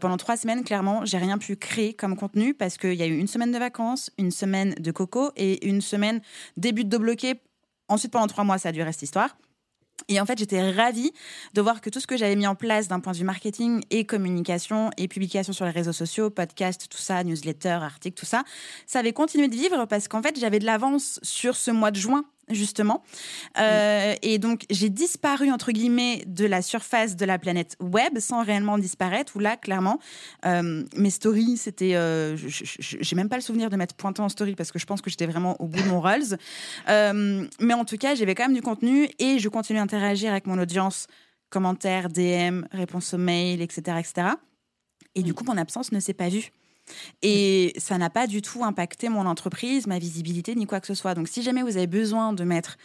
pendant 0.00 0.16
trois 0.16 0.36
semaines, 0.36 0.64
clairement, 0.64 1.04
j'ai 1.04 1.18
rien 1.18 1.38
pu 1.38 1.56
créer 1.56 1.94
comme 1.94 2.16
contenu 2.16 2.54
parce 2.54 2.76
qu'il 2.76 2.94
y 2.94 3.02
a 3.02 3.06
eu 3.06 3.16
une 3.16 3.28
semaine 3.28 3.52
de 3.52 3.58
vacances, 3.58 4.10
une 4.18 4.30
semaine 4.30 4.74
de 4.78 4.90
coco 4.90 5.30
et 5.36 5.66
une 5.66 5.80
semaine 5.80 6.20
début 6.56 6.84
de 6.84 6.96
bloqué. 6.96 7.40
Ensuite, 7.88 8.12
pendant 8.12 8.26
trois 8.26 8.44
mois, 8.44 8.58
ça 8.58 8.70
a 8.70 8.72
duré 8.72 8.90
cette 8.92 9.02
histoire. 9.02 9.36
Et 10.08 10.20
en 10.20 10.26
fait, 10.26 10.38
j'étais 10.38 10.70
ravie 10.70 11.12
de 11.54 11.60
voir 11.60 11.80
que 11.80 11.90
tout 11.90 12.00
ce 12.00 12.06
que 12.06 12.16
j'avais 12.16 12.36
mis 12.36 12.46
en 12.46 12.54
place 12.54 12.88
d'un 12.88 13.00
point 13.00 13.12
de 13.12 13.18
vue 13.18 13.24
marketing 13.24 13.82
et 13.90 14.04
communication 14.04 14.90
et 14.96 15.08
publication 15.08 15.52
sur 15.52 15.64
les 15.64 15.70
réseaux 15.70 15.92
sociaux, 15.92 16.30
podcast, 16.30 16.86
tout 16.90 16.98
ça, 16.98 17.22
newsletter, 17.24 17.78
articles, 17.82 18.18
tout 18.18 18.26
ça, 18.26 18.44
ça 18.86 18.98
avait 18.98 19.12
continué 19.12 19.48
de 19.48 19.54
vivre 19.54 19.86
parce 19.86 20.08
qu'en 20.08 20.22
fait, 20.22 20.38
j'avais 20.38 20.58
de 20.58 20.66
l'avance 20.66 21.20
sur 21.22 21.56
ce 21.56 21.70
mois 21.70 21.90
de 21.90 21.96
juin 21.96 22.24
justement. 22.48 23.02
Euh, 23.58 24.14
et 24.22 24.38
donc, 24.38 24.64
j'ai 24.70 24.90
disparu, 24.90 25.50
entre 25.50 25.72
guillemets, 25.72 26.24
de 26.26 26.44
la 26.46 26.62
surface 26.62 27.16
de 27.16 27.24
la 27.24 27.38
planète 27.38 27.76
web 27.80 28.18
sans 28.18 28.44
réellement 28.44 28.78
disparaître, 28.78 29.36
où 29.36 29.38
là, 29.38 29.56
clairement, 29.56 29.98
euh, 30.44 30.84
mes 30.96 31.10
stories, 31.10 31.56
c'était... 31.56 31.94
Euh, 31.94 32.36
j'ai 32.36 33.16
même 33.16 33.28
pas 33.28 33.36
le 33.36 33.42
souvenir 33.42 33.70
de 33.70 33.76
mettre 33.76 33.94
pointant 33.94 34.24
en 34.24 34.28
story 34.28 34.54
parce 34.54 34.72
que 34.72 34.78
je 34.78 34.86
pense 34.86 35.00
que 35.00 35.10
j'étais 35.10 35.26
vraiment 35.26 35.60
au 35.60 35.66
bout 35.66 35.82
de 35.82 35.88
mon 35.88 36.00
Rolls. 36.02 36.36
mais 36.88 37.74
en 37.74 37.84
tout 37.84 37.96
cas, 37.96 38.14
j'avais 38.14 38.34
quand 38.34 38.44
même 38.44 38.54
du 38.54 38.62
contenu 38.62 39.08
et 39.18 39.38
je 39.38 39.48
continue 39.48 39.78
à 39.78 39.82
interagir 39.82 40.30
avec 40.30 40.46
mon 40.46 40.58
audience, 40.58 41.06
commentaires, 41.50 42.08
DM, 42.08 42.64
réponses 42.72 43.14
aux 43.14 43.18
mails, 43.18 43.62
etc., 43.62 43.98
etc. 43.98 44.28
Et 45.14 45.22
du 45.22 45.34
coup, 45.34 45.44
mon 45.44 45.58
absence 45.58 45.92
ne 45.92 46.00
s'est 46.00 46.14
pas 46.14 46.28
vue. 46.28 46.50
Et 47.22 47.72
ça 47.78 47.98
n'a 47.98 48.10
pas 48.10 48.26
du 48.26 48.42
tout 48.42 48.64
impacté 48.64 49.08
mon 49.08 49.26
entreprise, 49.26 49.86
ma 49.86 49.98
visibilité, 49.98 50.54
ni 50.54 50.66
quoi 50.66 50.80
que 50.80 50.86
ce 50.86 50.94
soit. 50.94 51.14
Donc, 51.14 51.28
si 51.28 51.42
jamais 51.42 51.62
vous 51.62 51.76
avez 51.76 51.86
besoin 51.86 52.32
de 52.32 52.44
mettre 52.44 52.76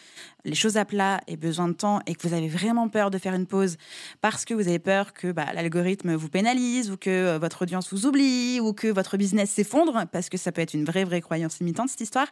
les 0.45 0.55
choses 0.55 0.77
à 0.77 0.85
plat 0.85 1.21
et 1.27 1.35
besoin 1.35 1.67
de 1.67 1.73
temps 1.73 1.99
et 2.07 2.15
que 2.15 2.27
vous 2.27 2.33
avez 2.33 2.47
vraiment 2.47 2.89
peur 2.89 3.11
de 3.11 3.17
faire 3.17 3.33
une 3.33 3.45
pause 3.45 3.77
parce 4.21 4.45
que 4.45 4.53
vous 4.53 4.67
avez 4.67 4.79
peur 4.79 5.13
que 5.13 5.31
bah, 5.31 5.47
l'algorithme 5.53 6.15
vous 6.15 6.29
pénalise 6.29 6.91
ou 6.91 6.97
que 6.97 7.09
euh, 7.09 7.39
votre 7.39 7.63
audience 7.63 7.91
vous 7.93 8.05
oublie 8.05 8.59
ou 8.59 8.73
que 8.73 8.87
votre 8.87 9.17
business 9.17 9.51
s'effondre, 9.51 10.05
parce 10.11 10.29
que 10.29 10.37
ça 10.37 10.51
peut 10.51 10.61
être 10.61 10.73
une 10.73 10.85
vraie, 10.85 11.03
vraie 11.03 11.21
croyance 11.21 11.59
limitante, 11.59 11.89
cette 11.89 12.01
histoire, 12.01 12.27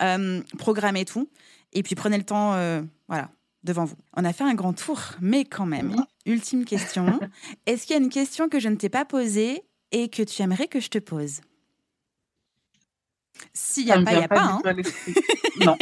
euh, 0.00 0.42
programmez 0.58 1.04
tout 1.04 1.28
et 1.72 1.82
puis 1.82 1.94
prenez 1.94 2.18
le 2.18 2.24
temps, 2.24 2.54
euh, 2.54 2.82
voilà, 3.08 3.30
devant 3.62 3.84
vous. 3.84 3.96
On 4.16 4.24
a 4.24 4.32
fait 4.32 4.44
un 4.44 4.54
grand 4.54 4.72
tour, 4.72 5.00
mais 5.20 5.44
quand 5.44 5.66
même, 5.66 5.94
ultime 6.26 6.64
question. 6.64 7.20
Est-ce 7.66 7.86
qu'il 7.86 7.96
y 7.96 7.98
a 7.98 8.02
une 8.02 8.10
question 8.10 8.48
que 8.48 8.58
je 8.58 8.68
ne 8.68 8.76
t'ai 8.76 8.88
pas 8.88 9.04
posée 9.04 9.62
et 9.92 10.08
que 10.08 10.22
tu 10.22 10.42
aimerais 10.42 10.68
que 10.68 10.80
je 10.80 10.88
te 10.88 10.98
pose 10.98 11.40
S'il 13.52 13.86
n'y 13.86 13.92
a 13.92 14.02
pas, 14.02 14.12
il 14.12 14.18
n'y 14.18 14.24
a 14.24 14.28
pas. 14.28 14.42
Hein. 14.42 14.62
non. 15.64 15.76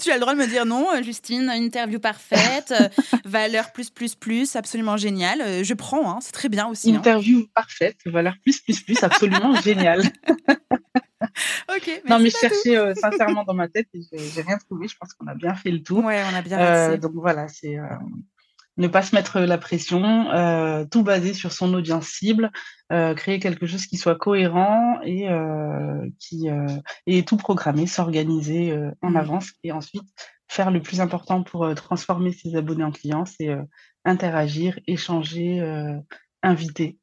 tu 0.00 0.10
as 0.10 0.14
le 0.14 0.20
droit 0.20 0.34
de 0.34 0.38
me 0.38 0.46
dire 0.46 0.66
non, 0.66 0.86
euh, 0.92 1.02
Justine, 1.02 1.48
interview 1.50 1.98
parfaite, 1.98 2.72
euh, 2.72 2.88
valeur 3.24 3.72
plus, 3.72 3.90
plus, 3.90 4.14
plus, 4.14 4.56
absolument 4.56 4.96
génial. 4.96 5.40
Euh, 5.40 5.64
je 5.64 5.74
prends, 5.74 6.10
hein, 6.10 6.18
c'est 6.20 6.32
très 6.32 6.48
bien 6.48 6.66
aussi. 6.68 6.92
Hein. 6.92 6.98
Interview 6.98 7.46
parfaite, 7.54 7.96
valeur 8.06 8.34
plus, 8.42 8.60
plus, 8.60 8.80
plus, 8.82 9.02
absolument 9.02 9.54
génial. 9.62 10.02
ok. 11.74 12.02
Non, 12.08 12.18
mais 12.18 12.30
je 12.30 12.36
cherchais 12.36 12.94
sincèrement 12.94 13.44
dans 13.44 13.54
ma 13.54 13.68
tête 13.68 13.88
et 13.94 14.00
j'ai 14.12 14.42
rien 14.42 14.58
trouvé. 14.58 14.88
Je 14.88 14.96
pense 14.96 15.14
qu'on 15.14 15.26
a 15.26 15.34
bien 15.34 15.54
fait 15.54 15.70
le 15.70 15.82
tour. 15.82 16.04
Ouais, 16.04 16.22
on 16.30 16.34
a 16.34 16.42
bien 16.42 16.96
Donc 16.96 17.12
voilà, 17.14 17.48
c'est 17.48 17.78
ne 18.76 18.88
pas 18.88 19.02
se 19.02 19.14
mettre 19.14 19.40
la 19.40 19.58
pression, 19.58 20.30
euh, 20.30 20.84
tout 20.84 21.02
baser 21.02 21.32
sur 21.32 21.52
son 21.52 21.72
audience 21.74 22.08
cible, 22.08 22.50
euh, 22.92 23.14
créer 23.14 23.38
quelque 23.38 23.66
chose 23.66 23.86
qui 23.86 23.96
soit 23.96 24.16
cohérent 24.16 25.00
et 25.04 25.28
euh, 25.28 26.08
qui 26.18 26.48
et 27.06 27.24
tout 27.24 27.36
programmer, 27.36 27.86
s'organiser 27.86 28.76
en 29.02 29.10
mmh. 29.10 29.16
avance 29.16 29.52
et 29.62 29.72
ensuite 29.72 30.08
faire 30.48 30.70
le 30.70 30.82
plus 30.82 31.00
important 31.00 31.42
pour 31.42 31.72
transformer 31.74 32.32
ses 32.32 32.56
abonnés 32.56 32.84
en 32.84 32.92
clients, 32.92 33.24
c'est 33.24 33.50
interagir, 34.04 34.78
échanger, 34.86 35.60
inviter 36.42 36.98